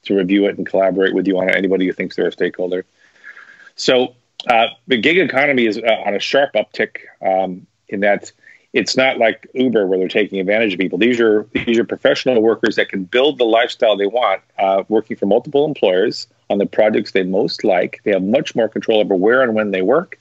to 0.04 0.16
review 0.16 0.46
it 0.46 0.58
and 0.58 0.66
collaborate 0.66 1.14
with 1.14 1.28
you 1.28 1.38
on 1.40 1.50
it. 1.50 1.56
Anybody 1.58 1.88
who 1.88 1.94
thinks 1.94 2.16
they're 2.16 2.28
a 2.28 2.32
stakeholder. 2.32 2.86
So 3.76 4.16
uh, 4.48 4.68
the 4.88 4.98
gig 4.98 5.18
economy 5.18 5.66
is 5.66 5.78
uh, 5.78 6.04
on 6.06 6.16
a 6.16 6.20
sharp 6.20 6.54
uptick 6.54 7.00
um, 7.22 7.68
in 7.90 8.00
that 8.00 8.32
it's 8.74 8.96
not 8.96 9.18
like 9.18 9.48
Uber 9.54 9.86
where 9.86 10.00
they're 10.00 10.08
taking 10.08 10.40
advantage 10.40 10.74
of 10.74 10.80
people. 10.80 10.98
These 10.98 11.20
are 11.20 11.46
these 11.66 11.78
are 11.78 11.84
professional 11.84 12.42
workers 12.42 12.76
that 12.78 12.90
can 12.90 13.04
build 13.04 13.38
the 13.38 13.44
lifestyle 13.44 13.98
they 13.98 14.08
want, 14.08 14.42
uh, 14.58 14.84
working 14.88 15.18
for 15.18 15.26
multiple 15.26 15.66
employers 15.66 16.28
on 16.50 16.58
the 16.58 16.66
projects 16.66 17.12
they 17.12 17.24
most 17.24 17.64
like. 17.64 18.02
They 18.04 18.12
have 18.12 18.24
much 18.24 18.56
more 18.56 18.70
control 18.70 19.00
over 19.00 19.16
where 19.16 19.42
and 19.42 19.54
when 19.54 19.72
they 19.72 19.82
work. 19.82 20.20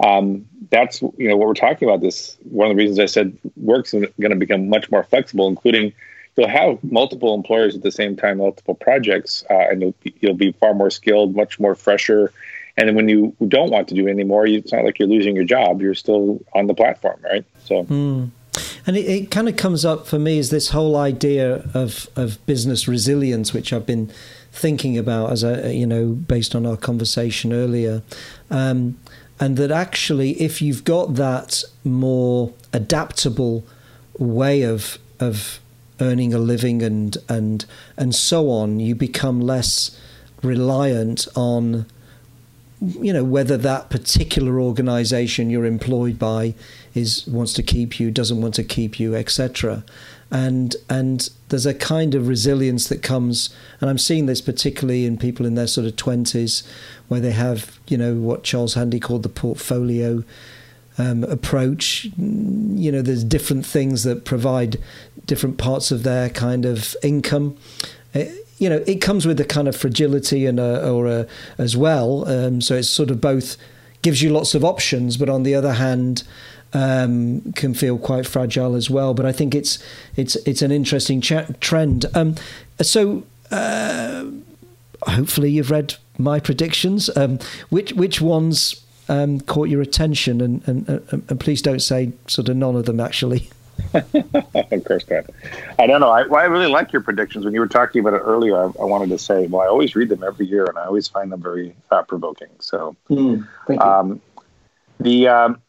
Um, 0.00 0.46
that's 0.70 1.02
you 1.02 1.28
know 1.28 1.36
what 1.36 1.46
we're 1.46 1.54
talking 1.54 1.88
about. 1.88 2.00
This 2.00 2.36
one 2.50 2.70
of 2.70 2.76
the 2.76 2.82
reasons 2.82 2.98
I 2.98 3.06
said 3.06 3.36
work's 3.56 3.92
going 3.92 4.10
to 4.18 4.36
become 4.36 4.68
much 4.68 4.90
more 4.90 5.04
flexible, 5.04 5.46
including 5.48 5.92
you'll 6.36 6.48
have 6.48 6.82
multiple 6.82 7.34
employers 7.34 7.76
at 7.76 7.82
the 7.82 7.92
same 7.92 8.16
time, 8.16 8.38
multiple 8.38 8.74
projects, 8.74 9.44
uh, 9.50 9.68
and 9.70 9.82
you'll 9.82 9.94
be, 10.02 10.14
you'll 10.20 10.34
be 10.34 10.52
far 10.52 10.74
more 10.74 10.90
skilled, 10.90 11.36
much 11.36 11.60
more 11.60 11.74
fresher 11.74 12.32
and 12.76 12.88
then 12.88 12.96
when 12.96 13.08
you 13.08 13.36
don't 13.46 13.70
want 13.70 13.88
to 13.88 13.94
do 13.94 14.06
it 14.06 14.10
anymore, 14.10 14.46
it's 14.46 14.72
not 14.72 14.84
like 14.84 14.98
you're 14.98 15.08
losing 15.08 15.36
your 15.36 15.44
job. 15.44 15.80
You're 15.80 15.94
still 15.94 16.44
on 16.54 16.66
the 16.66 16.74
platform, 16.74 17.20
right? 17.22 17.44
So. 17.64 17.84
Mm. 17.84 18.30
And 18.86 18.96
it, 18.96 19.06
it, 19.06 19.30
kind 19.30 19.48
of 19.48 19.56
comes 19.56 19.84
up 19.84 20.06
for 20.06 20.18
me 20.18 20.38
is 20.38 20.50
this 20.50 20.70
whole 20.70 20.96
idea 20.96 21.68
of, 21.74 22.08
of 22.14 22.44
business 22.46 22.86
resilience, 22.86 23.52
which 23.52 23.72
I've 23.72 23.86
been 23.86 24.12
thinking 24.52 24.96
about 24.96 25.32
as 25.32 25.42
a 25.42 25.74
you 25.74 25.86
know 25.86 26.12
based 26.12 26.54
on 26.54 26.64
our 26.64 26.76
conversation 26.76 27.52
earlier, 27.52 28.02
um, 28.50 28.98
and 29.40 29.56
that 29.56 29.72
actually 29.72 30.32
if 30.40 30.62
you've 30.62 30.84
got 30.84 31.16
that 31.16 31.64
more 31.82 32.52
adaptable 32.72 33.64
way 34.18 34.62
of 34.62 34.98
of 35.18 35.58
earning 36.00 36.32
a 36.32 36.38
living 36.38 36.82
and 36.82 37.16
and 37.28 37.66
and 37.96 38.14
so 38.14 38.50
on, 38.50 38.78
you 38.78 38.94
become 38.94 39.40
less 39.40 39.98
reliant 40.42 41.26
on 41.34 41.86
you 43.00 43.12
know 43.12 43.24
whether 43.24 43.56
that 43.56 43.90
particular 43.90 44.60
organization 44.60 45.50
you're 45.50 45.64
employed 45.64 46.18
by 46.18 46.54
is 46.94 47.26
wants 47.26 47.52
to 47.52 47.62
keep 47.62 47.98
you 47.98 48.10
doesn't 48.10 48.40
want 48.40 48.54
to 48.54 48.64
keep 48.64 48.98
you 49.00 49.14
etc 49.14 49.84
and 50.30 50.76
and 50.88 51.30
there's 51.48 51.66
a 51.66 51.74
kind 51.74 52.14
of 52.14 52.28
resilience 52.28 52.88
that 52.88 53.02
comes 53.02 53.54
and 53.80 53.88
I'm 53.88 53.98
seeing 53.98 54.26
this 54.26 54.40
particularly 54.40 55.06
in 55.06 55.16
people 55.16 55.46
in 55.46 55.54
their 55.54 55.66
sort 55.66 55.86
of 55.86 55.96
20s 55.96 56.66
where 57.08 57.20
they 57.20 57.32
have 57.32 57.78
you 57.88 57.96
know 57.96 58.14
what 58.14 58.42
Charles 58.42 58.74
Handy 58.74 59.00
called 59.00 59.22
the 59.22 59.28
portfolio 59.28 60.24
um, 60.98 61.24
approach. 61.24 62.04
You 62.16 62.92
know 62.92 63.02
there's 63.02 63.24
different 63.24 63.66
things 63.66 64.04
that 64.04 64.24
provide 64.24 64.78
different 65.26 65.58
parts 65.58 65.90
of 65.90 66.02
their 66.02 66.30
kind 66.30 66.64
of 66.64 66.96
income. 67.02 67.56
It, 68.12 68.43
you 68.64 68.70
know, 68.70 68.82
it 68.86 69.02
comes 69.02 69.26
with 69.26 69.38
a 69.40 69.44
kind 69.44 69.68
of 69.68 69.76
fragility 69.76 70.46
and 70.46 70.58
a, 70.58 70.90
or 70.90 71.06
a, 71.06 71.26
as 71.58 71.76
well. 71.76 72.26
Um, 72.26 72.62
so 72.62 72.74
it's 72.74 72.88
sort 72.88 73.10
of 73.10 73.20
both 73.20 73.58
gives 74.00 74.22
you 74.22 74.30
lots 74.30 74.54
of 74.54 74.64
options, 74.64 75.18
but 75.18 75.28
on 75.28 75.42
the 75.42 75.54
other 75.54 75.74
hand, 75.74 76.22
um, 76.72 77.52
can 77.52 77.74
feel 77.74 77.98
quite 77.98 78.26
fragile 78.26 78.74
as 78.74 78.88
well. 78.88 79.12
But 79.12 79.26
I 79.26 79.32
think 79.32 79.54
it's 79.54 79.78
it's 80.16 80.36
it's 80.46 80.62
an 80.62 80.72
interesting 80.72 81.20
cha- 81.20 81.46
trend. 81.60 82.06
Um, 82.14 82.36
so 82.80 83.24
uh, 83.50 84.24
hopefully 85.02 85.50
you've 85.50 85.70
read 85.70 85.96
my 86.16 86.40
predictions. 86.40 87.14
Um, 87.14 87.38
which 87.68 87.92
which 87.92 88.22
ones 88.22 88.82
um, 89.10 89.40
caught 89.42 89.68
your 89.68 89.82
attention? 89.82 90.40
And, 90.40 90.66
and, 90.66 90.88
and 91.28 91.38
please 91.38 91.60
don't 91.60 91.82
say 91.82 92.12
sort 92.28 92.48
of 92.48 92.56
none 92.56 92.76
of 92.76 92.86
them 92.86 92.98
actually. 92.98 93.50
of 94.72 94.84
course 94.84 95.08
not. 95.08 95.26
I 95.78 95.86
don't 95.86 96.00
know. 96.00 96.10
I, 96.10 96.26
well, 96.26 96.40
I 96.40 96.44
really 96.44 96.66
like 96.66 96.92
your 96.92 97.02
predictions. 97.02 97.44
When 97.44 97.54
you 97.54 97.60
were 97.60 97.68
talking 97.68 98.00
about 98.00 98.14
it 98.14 98.22
earlier, 98.24 98.56
I, 98.56 98.64
I, 98.64 98.84
wanted 98.84 99.10
to 99.10 99.18
say, 99.18 99.46
well, 99.46 99.62
I 99.62 99.66
always 99.66 99.94
read 99.94 100.08
them 100.08 100.22
every 100.24 100.46
year, 100.46 100.64
and 100.64 100.76
I 100.78 100.84
always 100.84 101.08
find 101.08 101.30
them 101.30 101.40
very 101.40 101.74
thought 101.88 102.08
provoking. 102.08 102.48
So, 102.58 102.96
mm, 103.08 103.46
um, 103.80 104.20
the 104.98 105.28
um, 105.28 105.62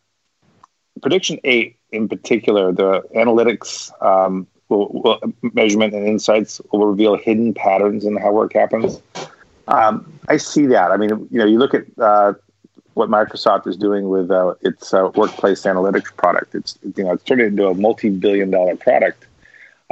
prediction 1.02 1.40
eight 1.44 1.78
in 1.92 2.10
particular, 2.10 2.72
the 2.72 3.02
analytics 3.16 3.92
um, 4.04 4.48
will, 4.70 4.90
will, 4.90 5.20
measurement 5.54 5.94
and 5.94 6.08
insights 6.08 6.62
will 6.72 6.88
reveal 6.88 7.16
hidden 7.16 7.54
patterns 7.54 8.06
in 8.06 8.18
how 8.18 8.32
work 8.32 8.54
happens. 8.54 9.02
Um, 9.68 10.20
I 10.28 10.38
see 10.38 10.68
that. 10.68 10.92
I 10.92 10.98
mean, 10.98 11.10
you 11.32 11.40
know, 11.40 11.46
you 11.46 11.58
look 11.58 11.74
at 11.74 11.86
uh, 12.00 12.34
what 12.96 13.10
Microsoft 13.10 13.68
is 13.68 13.78
doing 13.78 14.10
with 14.10 14.32
uh, 14.32 14.56
its 14.62 14.94
uh, 14.94 15.12
workplace 15.16 15.64
analytics 15.64 16.16
product. 16.16 16.56
It's 16.56 16.80
you 16.96 17.04
know 17.04 17.12
it's 17.12 17.24
turned 17.24 17.42
into 17.42 17.68
a 17.68 17.74
multi-billion-dollar 17.74 18.78
product 18.78 19.26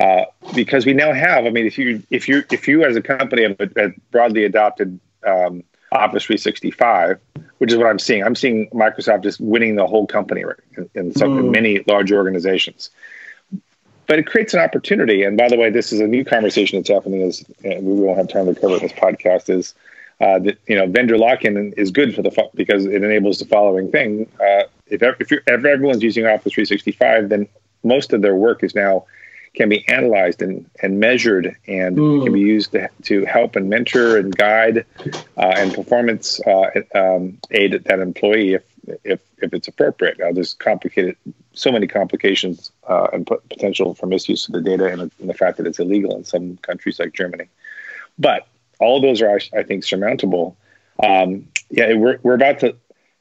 uh, 0.02 0.24
because 0.56 0.86
we 0.86 0.94
now 0.94 1.14
have. 1.14 1.46
I 1.46 1.50
mean, 1.50 1.68
if 1.68 1.78
you 1.78 2.02
if 2.10 2.28
you 2.28 2.44
if 2.52 2.68
you 2.68 2.84
as 2.84 2.96
a 2.96 3.02
company 3.02 3.44
have, 3.44 3.72
have 3.78 3.94
broadly 4.12 4.46
adopted 4.46 5.00
um, 5.26 5.64
Office 5.92 6.24
365, 6.24 7.20
which 7.60 7.72
is 7.72 7.78
what 7.78 7.88
I'm 7.88 8.00
seeing. 8.00 8.24
I'm 8.24 8.36
seeing 8.36 8.70
Microsoft 8.72 9.24
just 9.24 9.40
winning 9.40 9.76
the 9.76 9.86
whole 9.86 10.08
company 10.08 10.44
in, 10.78 10.90
in, 10.96 11.14
some, 11.14 11.38
mm. 11.38 11.40
in 11.40 11.52
many 11.52 11.84
large 11.88 12.12
organizations. 12.12 12.90
But 14.08 14.20
it 14.20 14.28
creates 14.28 14.54
an 14.54 14.60
opportunity. 14.60 15.24
And 15.24 15.38
by 15.38 15.48
the 15.48 15.58
way, 15.58 15.70
this 15.70 15.94
is 15.94 16.00
a 16.00 16.08
new 16.08 16.26
conversation 16.26 16.80
that's 16.80 16.90
happening. 16.90 17.22
Is 17.22 17.46
and 17.64 17.86
we 17.86 17.94
won't 17.94 18.18
have 18.18 18.28
time 18.28 18.54
to 18.54 18.60
cover 18.60 18.76
in 18.76 18.82
this 18.82 18.92
podcast. 18.92 19.50
Is 19.50 19.76
uh, 20.22 20.40
that 20.40 20.58
you 20.68 20.76
know 20.76 20.88
vendor 20.88 21.18
lock-in 21.18 21.74
is 21.78 21.92
good 21.92 22.16
for 22.16 22.22
the 22.22 22.50
because 22.56 22.86
it 22.86 23.04
enables 23.04 23.40
the 23.40 23.46
following 23.46 23.92
thing. 23.92 24.30
Uh, 24.40 24.64
if 24.88 25.02
if, 25.02 25.32
if 25.32 25.48
everyone's 25.48 26.04
using 26.04 26.26
Office 26.26 26.54
365, 26.54 27.30
then 27.30 27.48
most 27.84 28.14
of 28.14 28.22
their 28.22 28.36
work 28.36 28.64
is 28.64 28.76
now 28.76 29.06
can 29.54 29.70
be 29.70 29.88
analyzed 29.88 30.42
and, 30.42 30.70
and 30.82 31.00
measured 31.00 31.56
and 31.68 31.98
mm. 31.98 32.24
can 32.24 32.34
be 32.34 32.40
used 32.40 32.72
to, 32.72 32.90
to 33.04 33.24
help 33.26 33.56
and 33.56 33.70
mentor 33.70 34.18
and 34.18 34.36
guide 34.36 34.86
uh, 35.38 35.54
and 35.56 35.74
performance 35.74 36.40
uh, 36.48 36.70
um, 36.96 37.38
aid 37.52 37.74
that 37.84 38.00
employee 38.00 38.54
if, 38.54 38.64
if, 39.04 39.20
if 39.38 39.54
it's 39.54 39.68
appropriate. 39.68 40.18
Now, 40.20 40.32
there's 40.32 40.56
complicated, 40.56 41.18
so 41.54 41.72
many 41.72 41.86
complications 41.86 42.72
uh, 42.88 43.08
and 43.14 43.28
potential 43.28 43.94
for 43.94 44.08
misuse 44.08 44.48
of 44.48 44.54
the 44.54 44.62
data 44.62 44.88
and, 44.88 45.02
and, 45.02 45.30
the 45.30 45.36
fact 45.36 45.58
that 45.58 45.68
it's 45.68 45.80
illegal 45.80 46.16
in 46.16 46.24
some 46.24 46.58
countries 46.58 47.00
like 47.00 47.14
Germany. 47.14 47.46
But 48.18 48.48
all 48.80 49.02
those 49.02 49.22
are, 49.22 49.40
I 49.54 49.64
think, 49.64 49.84
surmountable. 49.84 50.58
Um, 51.04 51.48
yeah, 51.70 51.94
we're, 51.94 52.20
we're 52.24 52.36
about 52.36 52.60
to, 52.60 52.76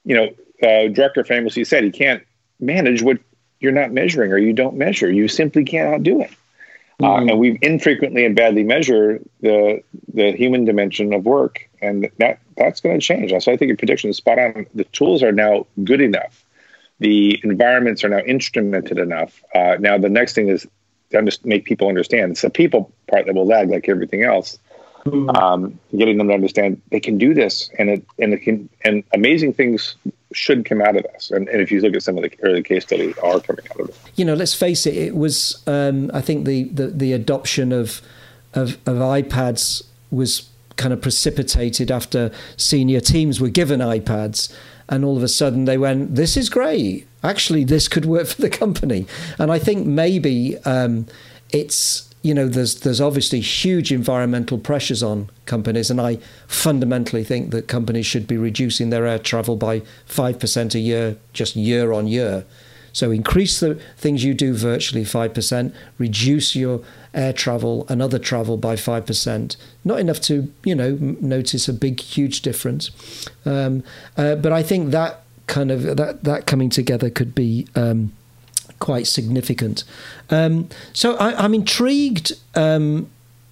you 0.05 0.15
know, 0.15 0.27
uh, 0.63 0.89
Drucker 0.93 1.27
famously 1.27 1.65
said 1.65 1.85
he 1.85 1.91
can't 1.91 2.23
manage 2.61 3.03
what 3.03 3.19
you're 3.61 3.73
not 3.73 3.93
measuring 3.93 4.33
or 4.33 4.39
you 4.39 4.53
don't 4.53 4.77
measure. 4.77 5.11
You 5.11 5.29
simply 5.29 5.65
cannot 5.65 6.03
do 6.03 6.21
it. 6.21 6.31
Uh, 7.01 7.07
mm-hmm. 7.07 7.29
Uh, 7.29 7.33
and 7.33 7.39
we 7.41 7.59
infrequently 7.63 8.25
and 8.25 8.37
badly 8.37 8.63
measure 8.63 9.21
the 9.41 9.83
the 10.13 10.33
human 10.33 10.65
dimension 10.65 11.13
of 11.13 11.25
work, 11.25 11.69
and 11.81 12.09
that 12.19 12.39
that's 12.57 12.81
going 12.81 13.01
to 13.01 13.05
change. 13.05 13.31
So 13.31 13.51
I 13.51 13.57
think 13.57 13.69
your 13.69 13.77
prediction 13.77 14.11
is 14.11 14.19
spot 14.19 14.39
on. 14.39 14.67
The 14.75 14.85
tools 14.85 15.23
are 15.23 15.33
now 15.33 15.67
good 15.83 16.01
enough. 16.01 16.45
The 17.01 17.41
environments 17.43 18.05
are 18.05 18.09
now 18.09 18.21
instrumented 18.21 18.99
enough. 18.99 19.43
Uh, 19.55 19.77
now 19.81 19.99
the 19.99 20.09
next 20.09 20.35
thing 20.35 20.49
is 20.49 20.67
to 21.11 21.23
just 21.23 21.45
make 21.45 21.65
people 21.65 21.89
understand. 21.89 22.33
It's 22.33 22.43
the 22.43 22.51
people 22.51 22.93
part 23.09 23.27
that 23.27 23.35
will 23.35 23.47
lag, 23.47 23.71
like 23.71 23.89
everything 23.89 24.23
else. 24.23 24.59
Mm-hmm. 25.05 25.31
Um, 25.31 25.79
getting 25.97 26.19
them 26.19 26.29
to 26.29 26.35
understand 26.35 26.81
they 26.91 27.01
can 27.01 27.19
do 27.19 27.35
this, 27.35 27.71
and 27.79 27.91
it 27.91 28.07
and 28.21 28.33
it 28.33 28.43
can 28.43 28.69
and 28.85 29.03
amazing 29.13 29.53
things 29.53 29.97
should 30.35 30.65
come 30.65 30.81
out 30.81 30.97
of 30.97 31.05
this. 31.05 31.31
And, 31.31 31.49
and, 31.49 31.61
if 31.61 31.71
you 31.71 31.81
look 31.81 31.95
at 31.95 32.03
some 32.03 32.17
of 32.17 32.23
the 32.23 32.33
early 32.43 32.63
case 32.63 32.85
studies 32.85 33.17
are 33.19 33.41
coming 33.41 33.65
out 33.71 33.81
of 33.81 33.89
it. 33.91 33.97
You 34.17 34.25
know, 34.25 34.35
let's 34.35 34.55
face 34.55 34.87
it, 34.87 34.97
it 34.97 35.15
was, 35.15 35.63
um, 35.67 36.11
I 36.15 36.21
think 36.21 36.47
the, 36.47 36.65
the, 36.65 36.89
the 36.89 37.13
adoption 37.13 37.73
of, 37.73 38.01
of, 38.55 38.79
of 38.87 38.97
iPads 38.97 39.85
was 40.11 40.49
kind 40.77 40.93
of 40.93 41.01
precipitated 41.01 41.91
after 41.91 42.31
senior 42.57 43.01
teams 43.01 43.41
were 43.41 43.49
given 43.49 43.81
iPads. 43.81 44.55
And 44.89 45.05
all 45.05 45.17
of 45.17 45.23
a 45.23 45.29
sudden 45.29 45.65
they 45.65 45.79
went, 45.79 46.15
this 46.15 46.37
is 46.37 46.49
great. 46.49 47.07
Actually, 47.23 47.65
this 47.65 47.89
could 47.89 48.05
work 48.05 48.27
for 48.27 48.43
the 48.43 48.51
company. 48.51 49.07
And 49.39 49.51
I 49.51 49.59
think 49.59 49.87
maybe 49.87 50.59
um, 50.65 51.07
it's 51.51 52.12
you 52.23 52.33
know, 52.33 52.47
there's 52.49 52.81
there's 52.81 53.01
obviously 53.01 53.41
huge 53.41 53.93
environmental 53.93 54.57
pressures 54.57 55.03
on 55.03 55.29
companies, 55.45 55.91
and 55.91 56.01
I 56.01 56.19
fundamentally 56.47 57.25
think 57.25 57.51
that 57.51 57.67
companies 57.67 58.07
should 58.07 58.29
be 58.29 58.37
reducing 58.37 58.91
their 58.91 59.07
air 59.07 59.19
travel 59.19 59.57
by 59.57 59.83
five 60.07 60.39
percent 60.39 60.75
a 60.75 60.79
year, 60.79 61.17
just 61.33 61.57
year 61.57 61.93
on 61.93 62.07
year. 62.07 62.45
So 62.93 63.11
increase 63.11 63.59
the 63.59 63.81
things 63.97 64.23
you 64.23 64.35
do 64.35 64.55
virtually 64.55 65.05
five 65.05 65.35
percent, 65.35 65.75
reduce 65.99 66.55
your 66.55 66.83
air 67.13 67.33
travel 67.33 67.87
and 67.89 68.01
other 68.01 68.19
travel 68.19 68.57
by 68.57 68.77
five 68.77 69.05
percent. 69.05 69.57
Not 69.85 69.99
enough 69.99 70.21
to 70.23 70.53
you 70.63 70.77
know 70.77 70.97
notice 71.21 71.69
a 71.69 71.73
big 71.73 72.01
huge 72.01 72.43
difference, 72.43 72.91
um, 73.45 73.83
uh, 74.17 74.37
but 74.37 74.53
I 74.53 74.63
think 74.63 74.93
that 74.93 75.23
kind 75.49 75.73
of 75.73 75.97
that 75.97 76.23
that 76.23 76.47
coming 76.47 76.71
together 76.71 77.11
could 77.11 77.35
be. 77.35 77.67
Um, 77.75 78.13
quite 78.83 79.07
significant. 79.07 79.85
Um, 80.29 80.69
so 80.93 81.15
I, 81.17 81.45
am 81.45 81.55
intrigued. 81.55 82.33
Um, 82.55 83.09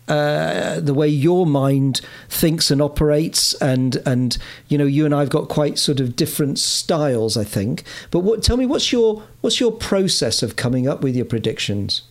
uh, 0.08 0.80
the 0.80 0.92
way 0.92 1.06
your 1.06 1.46
mind 1.46 2.00
thinks 2.28 2.68
and 2.72 2.82
operates, 2.82 3.54
and 3.62 4.02
and 4.04 4.36
you 4.66 4.76
know, 4.76 4.84
you 4.84 5.04
and 5.04 5.14
I've 5.14 5.30
got 5.30 5.48
quite 5.48 5.78
sort 5.78 6.00
of 6.00 6.16
different 6.16 6.58
styles, 6.58 7.36
I 7.36 7.44
think. 7.44 7.84
But 8.10 8.20
what? 8.20 8.42
Tell 8.42 8.56
me, 8.56 8.66
what's 8.66 8.90
your 8.90 9.22
what's 9.40 9.60
your 9.60 9.70
process 9.70 10.42
of 10.42 10.56
coming 10.56 10.88
up 10.88 11.00
with 11.00 11.14
your 11.14 11.26
predictions? 11.26 12.02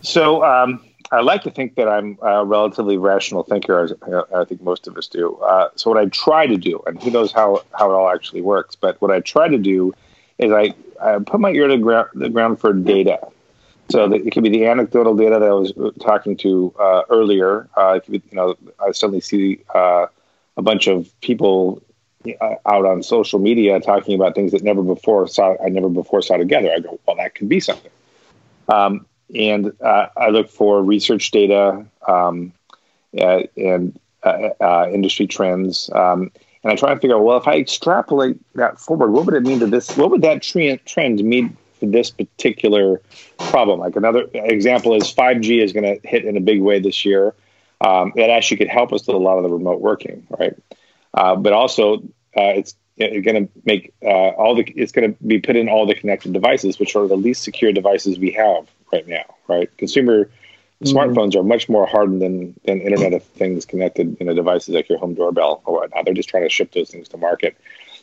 So 0.00 0.44
um, 0.44 0.84
I 1.12 1.20
like 1.20 1.42
to 1.42 1.52
think 1.52 1.76
that 1.76 1.88
I'm 1.88 2.18
a 2.20 2.44
relatively 2.44 2.98
rational 2.98 3.44
thinker, 3.44 3.78
as 3.78 3.92
I 4.34 4.44
think 4.44 4.60
most 4.60 4.88
of 4.88 4.96
us 4.96 5.06
do. 5.06 5.36
Uh, 5.36 5.68
so 5.76 5.90
what 5.90 6.00
I 6.00 6.06
try 6.06 6.48
to 6.48 6.56
do, 6.56 6.82
and 6.84 7.00
who 7.00 7.12
knows 7.12 7.30
how 7.30 7.62
how 7.78 7.88
it 7.90 7.94
all 7.94 8.10
actually 8.10 8.42
works, 8.42 8.74
but 8.74 9.00
what 9.00 9.12
I 9.12 9.20
try 9.20 9.46
to 9.46 9.58
do 9.58 9.94
is 10.38 10.50
I 10.50 10.74
I 11.02 11.18
put 11.18 11.40
my 11.40 11.50
ear 11.50 11.68
to 11.68 11.78
gra- 11.78 12.10
the 12.14 12.28
ground 12.28 12.60
for 12.60 12.72
data. 12.72 13.18
So 13.90 14.08
that 14.08 14.26
it 14.26 14.30
could 14.30 14.42
be 14.42 14.48
the 14.48 14.66
anecdotal 14.66 15.14
data 15.14 15.38
that 15.38 15.48
I 15.48 15.52
was 15.52 15.72
talking 16.00 16.36
to 16.38 16.74
uh, 16.80 17.02
earlier. 17.10 17.68
Uh, 17.76 18.00
be, 18.08 18.22
you 18.30 18.36
know, 18.36 18.56
I 18.80 18.92
suddenly 18.92 19.20
see 19.20 19.60
uh, 19.74 20.06
a 20.56 20.62
bunch 20.62 20.86
of 20.86 21.12
people 21.20 21.82
uh, 22.40 22.54
out 22.64 22.86
on 22.86 23.02
social 23.02 23.38
media 23.38 23.80
talking 23.80 24.14
about 24.14 24.34
things 24.34 24.52
that 24.52 24.62
never 24.62 24.82
before 24.82 25.26
saw 25.26 25.56
I 25.62 25.68
never 25.68 25.88
before 25.88 26.22
saw 26.22 26.36
together. 26.36 26.72
I 26.74 26.80
go, 26.80 26.98
well, 27.06 27.16
that 27.16 27.34
could 27.34 27.48
be 27.48 27.60
something. 27.60 27.90
Um, 28.68 29.04
and 29.34 29.72
uh, 29.82 30.06
I 30.16 30.28
look 30.28 30.48
for 30.48 30.82
research 30.82 31.30
data 31.30 31.84
um, 32.06 32.52
and 33.12 33.98
uh, 34.22 34.86
industry 34.90 35.26
trends. 35.26 35.90
Um, 35.92 36.30
and 36.62 36.72
I 36.72 36.76
try 36.76 36.94
to 36.94 37.00
figure 37.00 37.16
out, 37.16 37.24
well, 37.24 37.38
if 37.38 37.48
I 37.48 37.56
extrapolate 37.56 38.38
that 38.54 38.78
forward, 38.78 39.10
what 39.10 39.26
would 39.26 39.34
it 39.34 39.42
mean 39.42 39.58
to 39.60 39.66
this? 39.66 39.96
What 39.96 40.10
would 40.10 40.22
that 40.22 40.42
trend 40.42 40.84
trend 40.86 41.22
mean 41.22 41.56
for 41.78 41.86
this 41.86 42.10
particular 42.10 43.00
problem? 43.38 43.80
Like 43.80 43.96
another 43.96 44.28
example 44.32 44.94
is 44.94 45.12
5G 45.12 45.62
is 45.62 45.72
going 45.72 45.84
to 45.84 46.08
hit 46.08 46.24
in 46.24 46.36
a 46.36 46.40
big 46.40 46.60
way 46.60 46.78
this 46.78 47.04
year. 47.04 47.34
Um, 47.80 48.12
that 48.14 48.30
actually 48.30 48.58
could 48.58 48.68
help 48.68 48.92
us 48.92 49.04
with 49.08 49.16
a 49.16 49.18
lot 49.18 49.38
of 49.38 49.42
the 49.42 49.48
remote 49.48 49.80
working, 49.80 50.24
right? 50.38 50.54
Uh, 51.14 51.34
but 51.34 51.52
also, 51.52 51.96
uh, 52.36 52.54
it's, 52.54 52.76
going 52.96 53.24
to 53.24 53.48
make 53.64 53.92
uh, 54.04 54.06
all 54.08 54.54
the 54.54 54.62
it's 54.76 54.92
going 54.92 55.12
to 55.12 55.24
be 55.24 55.40
put 55.40 55.56
in 55.56 55.68
all 55.68 55.86
the 55.86 55.94
connected 55.94 56.32
devices, 56.32 56.78
which 56.78 56.94
are 56.94 57.08
the 57.08 57.16
least 57.16 57.42
secure 57.42 57.72
devices 57.72 58.18
we 58.18 58.30
have 58.30 58.68
right 58.92 59.08
now, 59.08 59.24
right? 59.48 59.76
Consumer 59.78 60.30
Mm-hmm. 60.82 60.96
Smartphones 60.96 61.36
are 61.36 61.42
much 61.42 61.68
more 61.68 61.86
hardened 61.86 62.22
than 62.22 62.54
than 62.64 62.80
Internet 62.80 63.12
of 63.14 63.22
Things 63.22 63.64
connected 63.64 64.16
you 64.18 64.26
know 64.26 64.34
devices 64.34 64.74
like 64.74 64.88
your 64.88 64.98
home 64.98 65.14
doorbell 65.14 65.62
or 65.64 65.80
whatnot. 65.80 66.04
They're 66.04 66.14
just 66.14 66.28
trying 66.28 66.44
to 66.44 66.48
ship 66.48 66.72
those 66.72 66.90
things 66.90 67.08
to 67.10 67.16
market. 67.16 67.56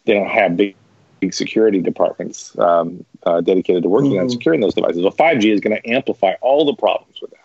They 0.05 0.13
don't 0.13 0.29
have 0.29 0.55
big 0.55 0.75
big 1.19 1.33
security 1.33 1.81
departments 1.81 2.57
um, 2.59 3.05
uh, 3.25 3.41
dedicated 3.41 3.83
to 3.83 3.89
working 3.89 4.11
mm-hmm. 4.11 4.21
on 4.21 4.29
securing 4.29 4.61
those 4.61 4.73
devices. 4.73 5.01
Well, 5.01 5.11
5G 5.11 5.51
is 5.53 5.59
going 5.59 5.75
to 5.75 5.89
amplify 5.89 6.33
all 6.41 6.65
the 6.65 6.73
problems 6.73 7.21
with 7.21 7.31
that. 7.31 7.39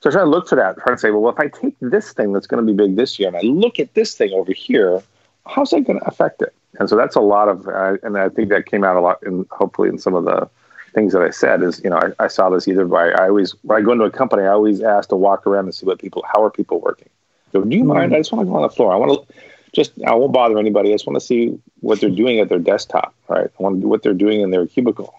So 0.00 0.10
I 0.10 0.12
try 0.12 0.22
to 0.22 0.28
look 0.28 0.48
for 0.48 0.56
that, 0.56 0.76
trying 0.78 0.96
to 0.96 1.00
say, 1.00 1.10
well, 1.10 1.30
if 1.30 1.38
I 1.38 1.48
take 1.48 1.74
this 1.80 2.12
thing 2.12 2.32
that's 2.32 2.46
going 2.46 2.64
to 2.64 2.72
be 2.72 2.76
big 2.76 2.96
this 2.96 3.18
year 3.18 3.28
and 3.28 3.36
I 3.36 3.40
look 3.40 3.78
at 3.80 3.94
this 3.94 4.14
thing 4.14 4.32
over 4.32 4.52
here, 4.52 5.02
how's 5.46 5.70
that 5.70 5.82
going 5.82 5.98
to 5.98 6.06
affect 6.06 6.42
it? 6.42 6.54
And 6.78 6.88
so 6.88 6.96
that's 6.96 7.16
a 7.16 7.20
lot 7.20 7.48
of, 7.48 7.66
uh, 7.66 7.96
and 8.02 8.16
I 8.16 8.28
think 8.28 8.48
that 8.50 8.66
came 8.66 8.84
out 8.84 8.96
a 8.96 9.00
lot 9.00 9.22
in 9.24 9.46
hopefully 9.50 9.88
in 9.88 9.98
some 9.98 10.14
of 10.14 10.24
the 10.24 10.48
things 10.98 11.12
that 11.12 11.22
I 11.22 11.30
said 11.30 11.62
is, 11.62 11.80
you 11.84 11.90
know, 11.90 11.96
I, 11.96 12.24
I, 12.24 12.28
saw 12.28 12.50
this 12.50 12.66
either 12.66 12.84
by, 12.84 13.10
I 13.10 13.28
always, 13.28 13.52
when 13.62 13.80
I 13.80 13.84
go 13.84 13.92
into 13.92 14.04
a 14.04 14.10
company, 14.10 14.42
I 14.42 14.48
always 14.48 14.82
ask 14.82 15.08
to 15.10 15.16
walk 15.16 15.46
around 15.46 15.66
and 15.66 15.74
see 15.74 15.86
what 15.86 16.00
people, 16.00 16.24
how 16.32 16.42
are 16.42 16.50
people 16.50 16.80
working? 16.80 17.08
So, 17.52 17.62
do 17.62 17.76
you 17.76 17.82
mm-hmm. 17.82 17.92
mind? 17.92 18.14
I 18.14 18.18
just 18.18 18.32
want 18.32 18.46
to 18.46 18.50
go 18.50 18.56
on 18.56 18.62
the 18.62 18.70
floor. 18.70 18.92
I 18.92 18.96
want 18.96 19.28
to 19.28 19.34
just, 19.72 19.92
I 20.04 20.14
won't 20.14 20.32
bother 20.32 20.58
anybody. 20.58 20.90
I 20.90 20.94
just 20.94 21.06
want 21.06 21.14
to 21.14 21.24
see 21.24 21.58
what 21.80 22.00
they're 22.00 22.10
doing 22.10 22.40
at 22.40 22.48
their 22.48 22.58
desktop, 22.58 23.14
right? 23.28 23.46
I 23.46 23.62
want 23.62 23.76
to 23.76 23.80
do 23.80 23.88
what 23.88 24.02
they're 24.02 24.12
doing 24.12 24.40
in 24.40 24.50
their 24.50 24.66
cubicle. 24.66 25.14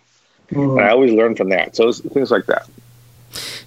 Mm-hmm. 0.51 0.77
And 0.77 0.81
I 0.81 0.89
always 0.89 1.13
learn 1.13 1.35
from 1.35 1.49
that. 1.49 1.75
So 1.75 1.91
things 1.93 2.29
like 2.29 2.45
that. 2.47 2.67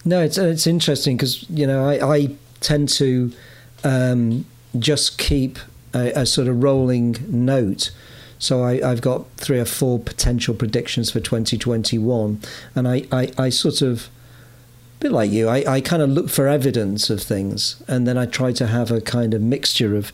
No, 0.04 0.20
it's, 0.20 0.36
it's 0.36 0.66
interesting 0.66 1.16
because, 1.16 1.48
you 1.48 1.66
know, 1.66 1.88
I, 1.88 2.14
I 2.14 2.28
tend 2.60 2.88
to 2.90 3.32
um, 3.84 4.44
just 4.78 5.16
keep 5.16 5.58
a, 5.94 6.12
a 6.20 6.26
sort 6.26 6.48
of 6.48 6.62
rolling 6.62 7.16
note 7.28 7.90
so 8.42 8.64
I, 8.64 8.80
have 8.80 9.00
got 9.00 9.30
three 9.36 9.60
or 9.60 9.64
four 9.64 10.00
potential 10.00 10.52
predictions 10.52 11.12
for 11.12 11.20
2021, 11.20 12.40
and 12.74 12.88
I, 12.88 13.06
I, 13.12 13.30
I 13.38 13.48
sort 13.50 13.82
of, 13.82 14.08
a 14.98 15.00
bit 15.00 15.12
like 15.12 15.30
you, 15.30 15.48
I, 15.48 15.74
I 15.74 15.80
kind 15.80 16.02
of 16.02 16.10
look 16.10 16.28
for 16.28 16.48
evidence 16.48 17.08
of 17.08 17.22
things, 17.22 17.80
and 17.86 18.04
then 18.04 18.18
I 18.18 18.26
try 18.26 18.50
to 18.50 18.66
have 18.66 18.90
a 18.90 19.00
kind 19.00 19.32
of 19.32 19.42
mixture 19.42 19.94
of 19.94 20.10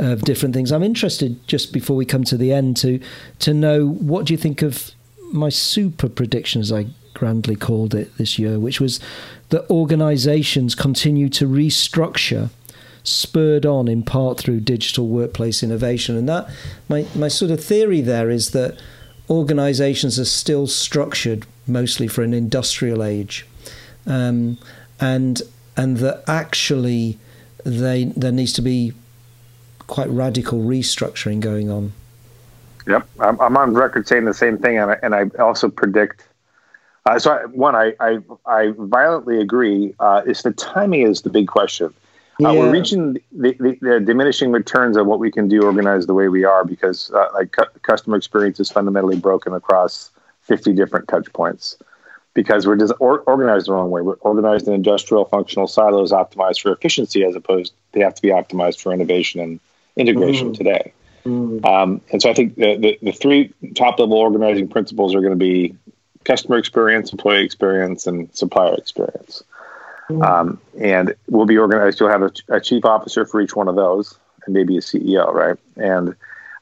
of 0.00 0.22
different 0.22 0.56
things. 0.56 0.72
I'm 0.72 0.82
interested 0.82 1.46
just 1.46 1.72
before 1.72 1.94
we 1.94 2.04
come 2.04 2.24
to 2.24 2.36
the 2.36 2.52
end 2.52 2.76
to 2.78 2.98
to 3.38 3.54
know 3.54 3.86
what 3.86 4.26
do 4.26 4.34
you 4.34 4.38
think 4.38 4.60
of 4.60 4.90
my 5.32 5.48
super 5.48 6.08
prediction, 6.08 6.60
as 6.60 6.72
I 6.72 6.86
grandly 7.14 7.54
called 7.54 7.94
it 7.94 8.16
this 8.18 8.40
year, 8.40 8.58
which 8.58 8.80
was 8.80 8.98
that 9.50 9.70
organisations 9.70 10.74
continue 10.74 11.28
to 11.28 11.46
restructure, 11.46 12.50
spurred 13.02 13.64
on 13.64 13.88
in 13.88 14.02
part 14.02 14.38
through 14.38 14.60
digital 14.60 15.08
workplace 15.08 15.62
innovation, 15.62 16.16
and 16.16 16.28
that 16.28 16.48
my 16.88 17.06
my 17.14 17.28
sort 17.28 17.50
of 17.50 17.62
theory 17.62 18.00
there 18.00 18.30
is 18.30 18.50
that 18.50 18.78
organisations 19.30 20.18
are 20.18 20.24
still 20.24 20.66
structured 20.66 21.46
mostly 21.66 22.08
for 22.08 22.22
an 22.22 22.34
industrial 22.34 23.02
age, 23.02 23.46
um, 24.06 24.58
and 25.00 25.42
and 25.76 25.98
that 25.98 26.22
actually 26.28 27.18
they 27.64 28.04
there 28.04 28.32
needs 28.32 28.52
to 28.54 28.62
be 28.62 28.92
quite 29.86 30.08
radical 30.08 30.60
restructuring 30.60 31.40
going 31.40 31.70
on. 31.70 31.92
Yep, 32.86 33.06
I'm, 33.20 33.40
I'm 33.40 33.56
on 33.56 33.74
record 33.74 34.08
saying 34.08 34.24
the 34.24 34.34
same 34.34 34.56
thing, 34.56 34.78
and 34.78 34.92
I, 34.92 34.96
and 35.02 35.14
I 35.14 35.26
also 35.38 35.68
predict. 35.68 36.24
Uh, 37.04 37.18
so, 37.18 37.32
I, 37.32 37.44
one, 37.46 37.74
I, 37.74 37.94
I, 38.00 38.18
I 38.46 38.72
violently 38.76 39.40
agree. 39.40 39.94
Uh, 40.00 40.22
is 40.26 40.42
the 40.42 40.52
timing 40.52 41.02
is 41.02 41.22
the 41.22 41.30
big 41.30 41.48
question. 41.48 41.92
Uh, 42.44 42.54
We're 42.54 42.70
reaching 42.70 43.14
the, 43.32 43.52
the, 43.58 43.78
the, 43.80 44.00
diminishing 44.00 44.52
returns 44.52 44.96
of 44.96 45.06
what 45.06 45.18
we 45.18 45.30
can 45.30 45.48
do 45.48 45.62
organized 45.62 46.08
the 46.08 46.14
way 46.14 46.28
we 46.28 46.44
are 46.44 46.64
because, 46.64 47.10
uh, 47.10 47.26
like, 47.34 47.50
cu- 47.50 47.78
customer 47.82 48.16
experience 48.16 48.60
is 48.60 48.70
fundamentally 48.70 49.16
broken 49.16 49.54
across 49.54 50.12
50 50.42 50.72
different 50.72 51.08
touch 51.08 51.32
points 51.32 51.76
because 52.34 52.64
we're 52.64 52.76
just 52.76 52.92
or, 53.00 53.20
organized 53.20 53.66
the 53.66 53.72
wrong 53.72 53.90
way. 53.90 54.02
We're 54.02 54.14
organized 54.20 54.68
in 54.68 54.74
industrial 54.74 55.24
functional 55.24 55.66
silos 55.66 56.12
optimized 56.12 56.60
for 56.60 56.70
efficiency 56.70 57.24
as 57.24 57.34
opposed 57.34 57.72
they 57.90 58.00
have 58.00 58.14
to 58.14 58.22
be 58.22 58.28
optimized 58.28 58.80
for 58.80 58.92
innovation 58.92 59.40
and 59.40 59.60
integration 59.96 60.52
mm. 60.52 60.56
today. 60.56 60.92
Mm. 61.26 61.64
Um, 61.64 62.00
and 62.12 62.22
so 62.22 62.30
I 62.30 62.34
think 62.34 62.54
the, 62.54 62.76
the, 62.76 62.98
the 63.02 63.12
three 63.12 63.52
top 63.74 63.98
level 63.98 64.16
organizing 64.16 64.68
principles 64.68 65.12
are 65.16 65.20
going 65.20 65.32
to 65.32 65.36
be 65.36 65.74
customer 66.22 66.56
experience, 66.56 67.10
employee 67.10 67.44
experience, 67.44 68.06
and 68.06 68.32
supplier 68.32 68.74
experience. 68.74 69.42
Mm. 70.08 70.24
Um, 70.24 70.60
and 70.80 71.14
we'll 71.28 71.46
be 71.46 71.58
organized. 71.58 72.00
You'll 72.00 72.08
have 72.08 72.22
a, 72.22 72.32
a, 72.48 72.60
chief 72.60 72.84
officer 72.84 73.26
for 73.26 73.40
each 73.40 73.54
one 73.54 73.68
of 73.68 73.76
those, 73.76 74.18
and 74.46 74.54
maybe 74.54 74.76
a 74.78 74.80
CEO, 74.80 75.30
right? 75.32 75.56
And 75.76 76.14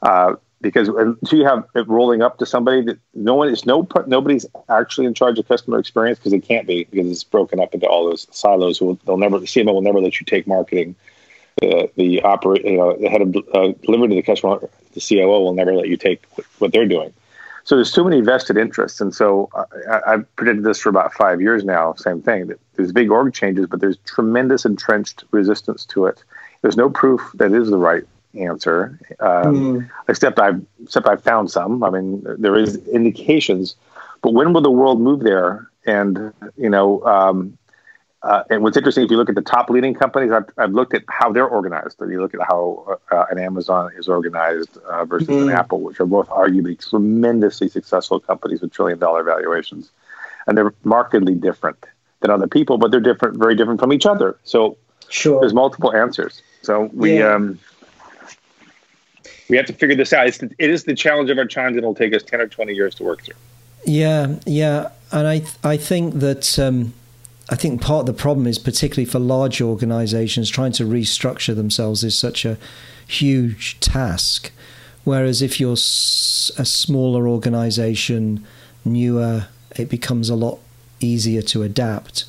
uh, 0.02 0.34
because 0.60 0.88
until 0.88 1.38
you 1.38 1.44
have 1.44 1.64
it 1.74 1.86
rolling 1.86 2.22
up 2.22 2.38
to 2.38 2.46
somebody 2.46 2.82
that 2.82 2.98
no 3.14 3.34
one 3.34 3.48
is 3.48 3.64
no 3.64 3.86
nobody's 4.06 4.46
actually 4.68 5.06
in 5.06 5.14
charge 5.14 5.38
of 5.38 5.46
customer 5.46 5.78
experience 5.78 6.18
because 6.18 6.32
it 6.32 6.40
can't 6.40 6.66
be 6.66 6.84
because 6.84 7.10
it's 7.10 7.22
broken 7.22 7.60
up 7.60 7.72
into 7.72 7.86
all 7.86 8.04
those 8.04 8.26
silos. 8.30 8.80
Will, 8.80 8.98
they'll 9.06 9.16
never 9.16 9.38
the 9.38 9.46
CMO 9.46 9.74
will 9.74 9.82
never 9.82 10.00
let 10.00 10.18
you 10.18 10.26
take 10.26 10.46
marketing 10.46 10.96
the 11.60 11.90
the 11.96 12.22
operate 12.22 12.64
you 12.64 12.76
know 12.76 12.96
the 12.96 13.08
head 13.08 13.22
of 13.22 13.36
uh, 13.54 13.72
delivery 13.82 14.08
to 14.08 14.14
the 14.14 14.22
customer, 14.22 14.58
the 14.92 15.00
COO 15.00 15.26
will 15.26 15.54
never 15.54 15.74
let 15.74 15.88
you 15.88 15.96
take 15.96 16.24
what 16.58 16.72
they're 16.72 16.86
doing. 16.86 17.12
So 17.66 17.74
there's 17.74 17.90
too 17.90 18.04
many 18.04 18.20
vested 18.20 18.56
interests, 18.56 19.00
and 19.00 19.12
so 19.12 19.50
I, 19.90 20.12
have 20.12 20.36
predicted 20.36 20.64
this 20.64 20.78
for 20.78 20.88
about 20.88 21.12
five 21.12 21.40
years 21.40 21.64
now. 21.64 21.94
Same 21.94 22.22
thing. 22.22 22.52
There's 22.76 22.92
big 22.92 23.10
org 23.10 23.34
changes, 23.34 23.66
but 23.66 23.80
there's 23.80 23.96
tremendous 24.04 24.64
entrenched 24.64 25.24
resistance 25.32 25.84
to 25.86 26.06
it. 26.06 26.22
There's 26.62 26.76
no 26.76 26.88
proof 26.88 27.20
that 27.34 27.50
is 27.50 27.68
the 27.68 27.76
right 27.76 28.04
answer, 28.38 29.00
um, 29.18 29.80
mm. 29.80 29.90
except 30.08 30.38
I've 30.38 30.64
except 30.80 31.08
I've 31.08 31.24
found 31.24 31.50
some. 31.50 31.82
I 31.82 31.90
mean, 31.90 32.24
there 32.38 32.54
is 32.54 32.76
indications, 32.86 33.74
but 34.22 34.32
when 34.32 34.52
will 34.52 34.62
the 34.62 34.70
world 34.70 35.00
move 35.00 35.24
there? 35.24 35.68
And 35.86 36.32
you 36.56 36.70
know, 36.70 37.04
um, 37.04 37.58
uh, 38.26 38.42
and 38.50 38.60
what's 38.60 38.76
interesting, 38.76 39.04
if 39.04 39.10
you 39.12 39.16
look 39.16 39.28
at 39.28 39.36
the 39.36 39.40
top 39.40 39.70
leading 39.70 39.94
companies, 39.94 40.32
I've, 40.32 40.50
I've 40.58 40.72
looked 40.72 40.94
at 40.94 41.04
how 41.08 41.30
they're 41.30 41.46
organized. 41.46 41.96
So 41.96 42.06
you 42.06 42.20
look 42.20 42.34
at 42.34 42.40
how 42.40 42.98
uh, 43.12 43.24
an 43.30 43.38
Amazon 43.38 43.92
is 43.96 44.08
organized 44.08 44.78
uh, 44.78 45.04
versus 45.04 45.28
mm-hmm. 45.28 45.48
an 45.48 45.54
Apple, 45.54 45.80
which 45.80 46.00
are 46.00 46.06
both 46.06 46.28
arguably 46.28 46.76
tremendously 46.76 47.68
successful 47.68 48.18
companies 48.18 48.62
with 48.62 48.72
trillion 48.72 48.98
dollar 48.98 49.22
valuations. 49.22 49.92
And 50.48 50.58
they're 50.58 50.74
markedly 50.82 51.36
different 51.36 51.86
than 52.18 52.32
other 52.32 52.48
people, 52.48 52.78
but 52.78 52.90
they're 52.90 52.98
different, 52.98 53.38
very 53.38 53.54
different 53.54 53.78
from 53.78 53.92
each 53.92 54.06
other. 54.06 54.36
So 54.42 54.76
sure. 55.08 55.38
there's 55.38 55.54
multiple 55.54 55.94
answers. 55.94 56.42
So 56.62 56.90
we, 56.92 57.20
yeah. 57.20 57.32
um, 57.32 57.60
we 59.48 59.56
have 59.56 59.66
to 59.66 59.72
figure 59.72 59.94
this 59.94 60.12
out. 60.12 60.26
It's 60.26 60.38
the, 60.38 60.50
it 60.58 60.70
is 60.70 60.82
the 60.82 60.96
challenge 60.96 61.30
of 61.30 61.38
our 61.38 61.44
times, 61.44 61.76
and 61.76 61.84
it'll 61.84 61.94
take 61.94 62.12
us 62.12 62.24
10 62.24 62.40
or 62.40 62.48
20 62.48 62.74
years 62.74 62.96
to 62.96 63.04
work 63.04 63.22
through. 63.22 63.36
Yeah, 63.84 64.34
yeah. 64.46 64.90
And 65.12 65.28
I, 65.28 65.42
I 65.62 65.76
think 65.76 66.14
that, 66.14 66.58
um, 66.58 66.92
I 67.48 67.54
think 67.54 67.80
part 67.80 68.00
of 68.00 68.06
the 68.06 68.20
problem 68.20 68.46
is 68.46 68.58
particularly 68.58 69.04
for 69.04 69.18
large 69.18 69.60
organizations 69.60 70.50
trying 70.50 70.72
to 70.72 70.84
restructure 70.84 71.54
themselves 71.54 72.02
is 72.02 72.18
such 72.18 72.44
a 72.44 72.58
huge 73.06 73.78
task. 73.80 74.50
Whereas 75.04 75.42
if 75.42 75.60
you're 75.60 75.74
a 75.74 75.76
smaller 75.76 77.28
organization, 77.28 78.44
newer, 78.84 79.46
it 79.76 79.88
becomes 79.88 80.28
a 80.28 80.34
lot 80.34 80.58
easier 81.00 81.42
to 81.42 81.62
adapt. 81.62 82.24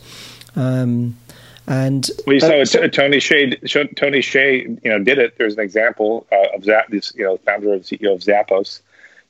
Um, 0.55 1.17
and 1.65 2.09
we 2.25 2.39
saw 2.39 2.61
uh, 2.61 2.65
Tony 2.87 3.17
Hsieh. 3.17 3.95
Tony 3.95 4.19
Hsieh, 4.19 4.83
you 4.83 4.89
know, 4.91 5.03
did 5.03 5.17
it. 5.17 5.37
There's 5.37 5.55
an 5.55 5.59
example 5.59 6.25
uh, 6.31 6.55
of 6.55 6.63
Zap, 6.63 6.89
this, 6.89 7.13
you 7.15 7.25
know, 7.25 7.37
founder 7.37 7.73
of 7.73 7.81
CEO 7.81 8.13
of 8.13 8.21
Zappos, 8.21 8.81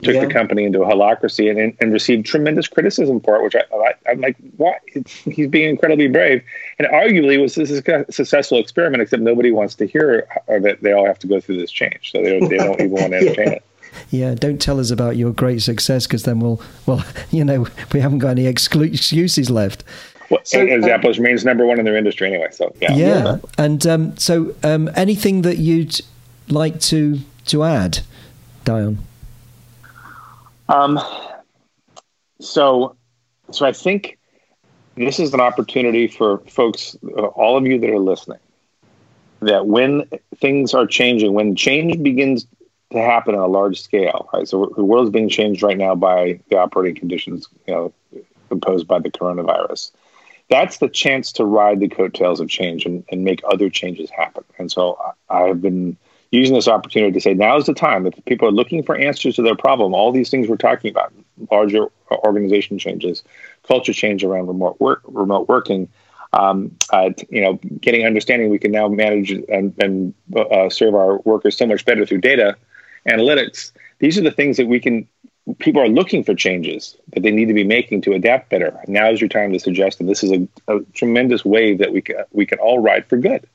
took 0.04 0.14
yeah. 0.14 0.26
the 0.26 0.32
company 0.32 0.64
into 0.64 0.82
a 0.84 0.86
holacracy 0.86 1.50
and, 1.50 1.76
and 1.82 1.92
received 1.92 2.26
tremendous 2.26 2.68
criticism 2.68 3.20
for 3.20 3.38
it, 3.38 3.44
which 3.44 3.56
I, 3.56 3.64
I, 4.06 4.12
am 4.12 4.22
like, 4.22 4.38
what? 4.58 4.82
He's 5.26 5.48
being 5.48 5.70
incredibly 5.70 6.08
brave. 6.08 6.44
And 6.78 6.88
arguably 6.90 7.42
was 7.42 7.56
this 7.56 7.72
is 7.72 7.82
a 7.88 8.06
successful 8.12 8.60
experiment, 8.60 9.02
except 9.02 9.24
nobody 9.24 9.52
wants 9.52 9.74
to 9.76 9.88
hear 9.88 10.28
that 10.48 10.82
they 10.82 10.94
all 10.94 11.06
have 11.06 11.18
to 11.20 11.28
go 11.28 11.40
through 11.40 11.58
this 11.58 11.72
change. 11.72 12.12
So 12.12 12.22
they 12.22 12.40
don't, 12.40 12.50
they 12.50 12.58
don't 12.58 12.80
even 12.80 12.92
want 12.92 13.12
to 13.12 13.18
entertain 13.18 13.48
yeah. 13.48 13.54
it. 13.54 13.64
Yeah, 14.12 14.36
don't 14.36 14.62
tell 14.62 14.80
us 14.80 14.92
about 14.92 15.18
your 15.18 15.32
great 15.32 15.62
success 15.64 16.06
because 16.06 16.24
then 16.24 16.40
we'll, 16.40 16.62
well, 16.86 17.04
you 17.32 17.44
know, 17.44 17.68
we 17.92 18.00
haven't 18.00 18.20
got 18.20 18.30
any 18.30 18.46
excuses 18.46 19.50
left. 19.50 19.84
Well, 20.30 20.42
so, 20.44 20.60
and, 20.60 20.70
and 20.70 20.84
uh, 20.84 20.88
Zappos 20.90 21.18
remains 21.18 21.44
number 21.46 21.66
one 21.66 21.80
in 21.80 21.86
their 21.86 21.96
industry 21.96 22.28
anyway. 22.28 22.50
So 22.52 22.74
yeah, 22.82 22.94
yeah. 22.94 23.24
yeah. 23.24 23.38
And 23.58 23.88
um, 23.88 24.18
so, 24.18 24.54
um, 24.62 24.92
anything 24.94 25.42
that 25.44 25.58
you'd 25.58 26.02
like 26.50 26.80
to 26.82 27.20
to 27.46 27.64
add, 27.64 28.00
Dion? 28.66 29.07
Um, 30.70 31.00
so, 32.40 32.96
so 33.52 33.66
I 33.66 33.72
think 33.72 34.18
this 34.96 35.20
is 35.20 35.34
an 35.34 35.40
opportunity 35.40 36.08
for 36.08 36.40
folks, 36.40 36.98
uh, 37.18 37.26
all 37.28 37.58
of 37.58 37.66
you 37.66 37.80
that 37.80 37.90
are 37.90 38.00
listening, 38.00 38.40
that 39.42 39.68
when 39.68 40.10
things 40.36 40.74
are 40.74 40.88
changing, 40.88 41.34
when 41.34 41.56
change 41.56 42.02
begins 42.02 42.48
to 42.92 43.00
happen 43.00 43.36
on 43.36 43.42
a 43.42 43.48
large 43.48 43.82
scale, 43.82 44.30
right? 44.34 44.48
So 44.48 44.72
the 44.76 44.84
world 44.84 45.06
is 45.06 45.12
being 45.12 45.30
changed 45.30 45.62
right 45.62 45.78
now 45.78 45.94
by 45.96 46.40
the 46.50 46.58
operating 46.58 46.96
conditions, 46.96 47.48
you 47.68 47.74
know, 47.74 47.94
imposed 48.50 48.88
by 48.88 49.00
the 49.00 49.12
coronavirus. 49.12 49.92
That's 50.50 50.78
the 50.78 50.88
chance 50.88 51.34
to 51.34 51.46
ride 51.46 51.82
the 51.82 51.90
coattails 51.90 52.40
of 52.40 52.50
change 52.50 52.86
and, 52.86 53.04
and 53.12 53.24
make 53.24 53.42
other 53.50 53.70
changes 53.70 54.10
happen. 54.10 54.46
And 54.58 54.72
so 54.72 54.98
I, 55.30 55.44
I've 55.44 55.62
been 55.62 55.98
using 56.32 56.56
this 56.56 56.68
opportunity 56.68 57.12
to 57.14 57.22
say 57.22 57.34
now 57.34 57.58
is 57.58 57.66
the 57.66 57.74
time. 57.74 58.06
If 58.06 58.14
people 58.26 58.48
are 58.48 58.52
looking 58.52 58.84
for 58.84 58.98
answers 58.98 59.36
to 59.36 59.42
their 59.42 59.56
problem 59.56 59.94
all 59.94 60.12
these 60.12 60.30
things 60.30 60.48
we're 60.48 60.58
talking 60.58 60.92
about 60.92 61.14
larger 61.52 61.88
organization 62.12 62.80
changes 62.80 63.24
culture 63.68 63.94
change 63.94 64.24
around 64.24 64.48
remote 64.48 64.80
work 64.80 65.02
remote 65.06 65.48
working 65.48 65.88
um, 66.34 66.76
uh, 66.92 67.10
you 67.30 67.42
know 67.42 67.60
getting 67.80 68.06
understanding 68.06 68.50
we 68.50 68.60
can 68.60 68.72
now 68.72 68.88
manage 68.88 69.32
and, 69.32 69.74
and 69.80 70.14
uh, 70.36 70.70
serve 70.70 70.96
our 70.96 71.20
workers 71.20 71.58
so 71.58 71.66
much 71.66 71.86
better 71.86 72.06
through 72.06 72.20
data 72.20 72.56
analytics. 73.08 73.72
These 74.00 74.18
are 74.18 74.22
the 74.22 74.32
things 74.32 74.58
that 74.58 74.68
we 74.68 74.80
can 74.80 75.08
people 75.60 75.82
are 75.82 75.88
looking 75.88 76.24
for 76.24 76.36
changes 76.36 76.98
that 77.14 77.24
they 77.24 77.32
need 77.32 77.48
to 77.48 77.54
be 77.54 77.64
making 77.64 78.02
to 78.02 78.14
adapt 78.14 78.50
better. 78.50 78.78
Now 78.88 79.10
is 79.10 79.22
your 79.22 79.30
time 79.30 79.54
to 79.54 79.60
suggest 79.60 79.98
that 80.00 80.04
this 80.04 80.24
is 80.24 80.32
a, 80.32 80.48
a 80.68 80.82
tremendous 80.94 81.46
wave 81.46 81.78
that 81.78 81.94
we 81.94 82.02
can, 82.02 82.18
we 82.32 82.46
can 82.46 82.60
all 82.60 82.80
ride 82.80 83.08
for 83.08 83.18
good 83.18 83.48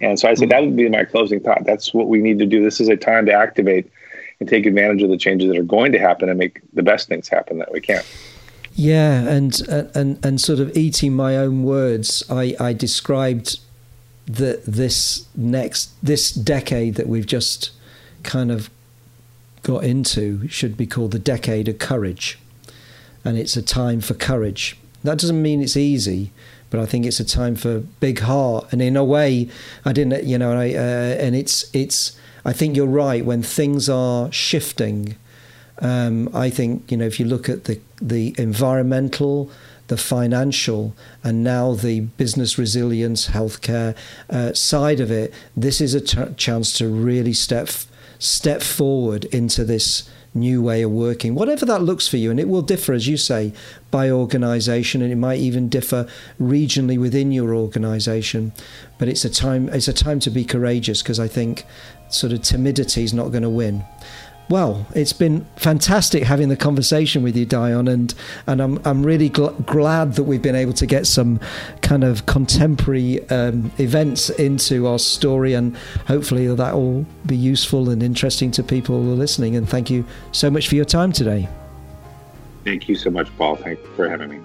and 0.00 0.18
so 0.18 0.28
I 0.28 0.34
said 0.34 0.50
that 0.50 0.62
would 0.62 0.76
be 0.76 0.88
my 0.88 1.04
closing 1.04 1.40
thought. 1.40 1.64
That's 1.64 1.92
what 1.92 2.08
we 2.08 2.20
need 2.20 2.38
to 2.38 2.46
do. 2.46 2.62
This 2.62 2.80
is 2.80 2.88
a 2.88 2.96
time 2.96 3.26
to 3.26 3.32
activate 3.32 3.90
and 4.40 4.48
take 4.48 4.66
advantage 4.66 5.02
of 5.02 5.10
the 5.10 5.18
changes 5.18 5.48
that 5.48 5.58
are 5.58 5.62
going 5.62 5.92
to 5.92 5.98
happen 5.98 6.28
and 6.28 6.38
make 6.38 6.60
the 6.72 6.82
best 6.82 7.08
things 7.08 7.28
happen 7.28 7.58
that 7.58 7.72
we 7.72 7.80
can. 7.80 8.02
Yeah, 8.74 9.28
and 9.28 9.60
and 9.94 10.24
and 10.24 10.40
sort 10.40 10.60
of 10.60 10.76
eating 10.76 11.14
my 11.14 11.36
own 11.36 11.64
words, 11.64 12.22
I, 12.30 12.56
I 12.58 12.72
described 12.72 13.58
that 14.26 14.64
this 14.64 15.26
next 15.36 15.90
this 16.02 16.30
decade 16.30 16.94
that 16.94 17.08
we've 17.08 17.26
just 17.26 17.72
kind 18.22 18.50
of 18.50 18.70
got 19.62 19.84
into 19.84 20.48
should 20.48 20.76
be 20.76 20.86
called 20.86 21.10
the 21.10 21.18
decade 21.18 21.68
of 21.68 21.78
courage, 21.78 22.38
and 23.24 23.36
it's 23.36 23.56
a 23.56 23.62
time 23.62 24.00
for 24.00 24.14
courage. 24.14 24.78
That 25.02 25.18
doesn't 25.18 25.42
mean 25.42 25.62
it's 25.62 25.76
easy, 25.76 26.30
but 26.70 26.80
I 26.80 26.86
think 26.86 27.04
it's 27.04 27.20
a 27.20 27.24
time 27.24 27.56
for 27.56 27.80
big 28.00 28.20
heart. 28.20 28.66
And 28.72 28.80
in 28.80 28.96
a 28.96 29.04
way, 29.04 29.48
I 29.84 29.92
didn't, 29.92 30.24
you 30.24 30.38
know, 30.38 30.52
I, 30.52 30.74
uh, 30.74 31.16
and 31.20 31.34
it's 31.34 31.68
it's. 31.74 32.16
I 32.42 32.54
think 32.54 32.74
you're 32.74 32.86
right 32.86 33.22
when 33.24 33.42
things 33.42 33.88
are 33.88 34.32
shifting. 34.32 35.16
Um, 35.80 36.30
I 36.34 36.48
think 36.48 36.90
you 36.90 36.96
know 36.96 37.06
if 37.06 37.20
you 37.20 37.26
look 37.26 37.48
at 37.48 37.64
the 37.64 37.80
the 38.00 38.34
environmental, 38.38 39.50
the 39.88 39.96
financial, 39.96 40.94
and 41.22 41.42
now 41.42 41.74
the 41.74 42.00
business 42.00 42.56
resilience, 42.56 43.28
healthcare 43.28 43.96
uh, 44.30 44.52
side 44.54 45.00
of 45.00 45.10
it, 45.10 45.34
this 45.56 45.80
is 45.80 45.94
a 45.94 46.00
t- 46.00 46.34
chance 46.36 46.72
to 46.78 46.88
really 46.88 47.32
step 47.32 47.68
step 48.18 48.62
forward 48.62 49.24
into 49.26 49.64
this 49.64 50.08
new 50.34 50.62
way 50.62 50.82
of 50.82 50.90
working, 50.90 51.34
whatever 51.34 51.66
that 51.66 51.82
looks 51.82 52.06
for 52.06 52.16
you. 52.16 52.30
And 52.30 52.38
it 52.38 52.48
will 52.48 52.62
differ, 52.62 52.92
as 52.92 53.08
you 53.08 53.16
say, 53.16 53.52
by 53.90 54.10
organization, 54.10 55.02
and 55.02 55.12
it 55.12 55.16
might 55.16 55.40
even 55.40 55.68
differ 55.68 56.06
regionally 56.40 56.98
within 56.98 57.32
your 57.32 57.54
organization. 57.54 58.52
But 58.98 59.08
it's 59.08 59.24
a 59.24 59.30
time 59.30 59.68
it's 59.70 59.88
a 59.88 59.92
time 59.92 60.20
to 60.20 60.30
be 60.30 60.44
courageous 60.44 61.02
because 61.02 61.20
I 61.20 61.28
think 61.28 61.64
sort 62.08 62.32
of 62.32 62.42
timidity 62.42 63.04
is 63.04 63.14
not 63.14 63.30
going 63.30 63.42
to 63.42 63.50
win. 63.50 63.84
Well, 64.50 64.84
it's 64.96 65.12
been 65.12 65.46
fantastic 65.54 66.24
having 66.24 66.48
the 66.48 66.56
conversation 66.56 67.22
with 67.22 67.36
you, 67.36 67.46
Dion, 67.46 67.86
and 67.86 68.12
and 68.48 68.60
I'm 68.60 68.80
I'm 68.84 69.04
really 69.04 69.30
gl- 69.30 69.64
glad 69.64 70.14
that 70.14 70.24
we've 70.24 70.42
been 70.42 70.56
able 70.56 70.72
to 70.72 70.86
get 70.86 71.06
some 71.06 71.38
kind 71.82 72.02
of 72.02 72.26
contemporary 72.26 73.26
um, 73.30 73.70
events 73.78 74.28
into 74.28 74.88
our 74.88 74.98
story, 74.98 75.54
and 75.54 75.76
hopefully 76.08 76.52
that 76.52 76.74
will 76.74 77.06
be 77.26 77.36
useful 77.36 77.90
and 77.90 78.02
interesting 78.02 78.50
to 78.50 78.64
people 78.64 79.00
who 79.00 79.12
are 79.12 79.14
listening. 79.14 79.54
And 79.54 79.68
thank 79.68 79.88
you 79.88 80.04
so 80.32 80.50
much 80.50 80.68
for 80.68 80.74
your 80.74 80.84
time 80.84 81.12
today. 81.12 81.48
Thank 82.64 82.88
you 82.88 82.96
so 82.96 83.08
much, 83.08 83.28
Paul. 83.38 83.54
Thank 83.54 83.78
you 83.78 83.90
for 83.94 84.08
having 84.08 84.30
me. 84.30 84.40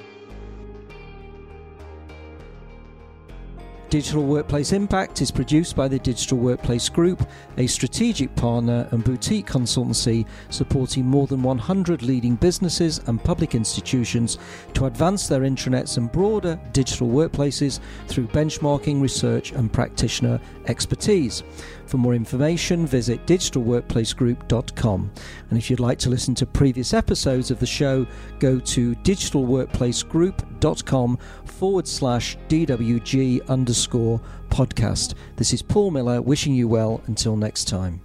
Digital 3.90 4.24
Workplace 4.24 4.72
Impact 4.74 5.22
is 5.22 5.30
produced 5.30 5.76
by 5.76 5.88
the 5.88 6.00
Digital 6.00 6.40
Workplace 6.40 6.90
Group, 6.90 7.28
a 7.58 7.68
strategic 7.68 8.36
partner 8.36 8.88
and 8.92 9.04
boutique 9.04 9.46
consultancy 9.46 10.26
supporting 10.50 11.06
more 11.06 11.28
than 11.28 11.44
100 11.44 12.02
leading 12.02 12.36
businesses 12.36 13.00
and 13.08 13.24
public 13.24 13.54
institutions 13.54 14.40
to 14.74 14.88
advance 14.88 15.28
their 15.28 15.42
intranets 15.42 15.98
and 15.98 16.12
broader 16.12 16.60
digital 16.74 17.08
workplaces 17.08 17.80
through 18.08 18.28
benchmarking, 18.28 19.02
research, 19.02 19.52
and 19.52 19.72
practitioner 19.72 20.40
expertise. 20.68 21.44
For 21.86 21.98
more 21.98 22.16
information, 22.16 22.86
visit 22.86 23.26
digitalworkplacegroup.com. 23.26 25.12
And 25.50 25.58
if 25.58 25.70
you'd 25.70 25.80
like 25.80 26.00
to 26.00 26.10
listen 26.10 26.36
to 26.36 26.46
previous 26.46 26.94
episodes 26.94 27.52
of 27.52 27.60
the 27.60 27.66
show, 27.66 28.06
go 28.40 28.60
to 28.60 28.96
digitalworkplacegroup.com 28.96 31.20
forward 31.46 31.88
slash 31.88 32.38
DWG 32.50 33.48
underscore 33.48 34.20
podcast. 34.50 35.14
This 35.36 35.54
is 35.54 35.62
Paul 35.62 35.92
Miller 35.92 36.20
wishing 36.22 36.56
you 36.56 36.68
well 36.68 37.02
until 37.08 37.36
next 37.36 37.68
time. 37.68 38.05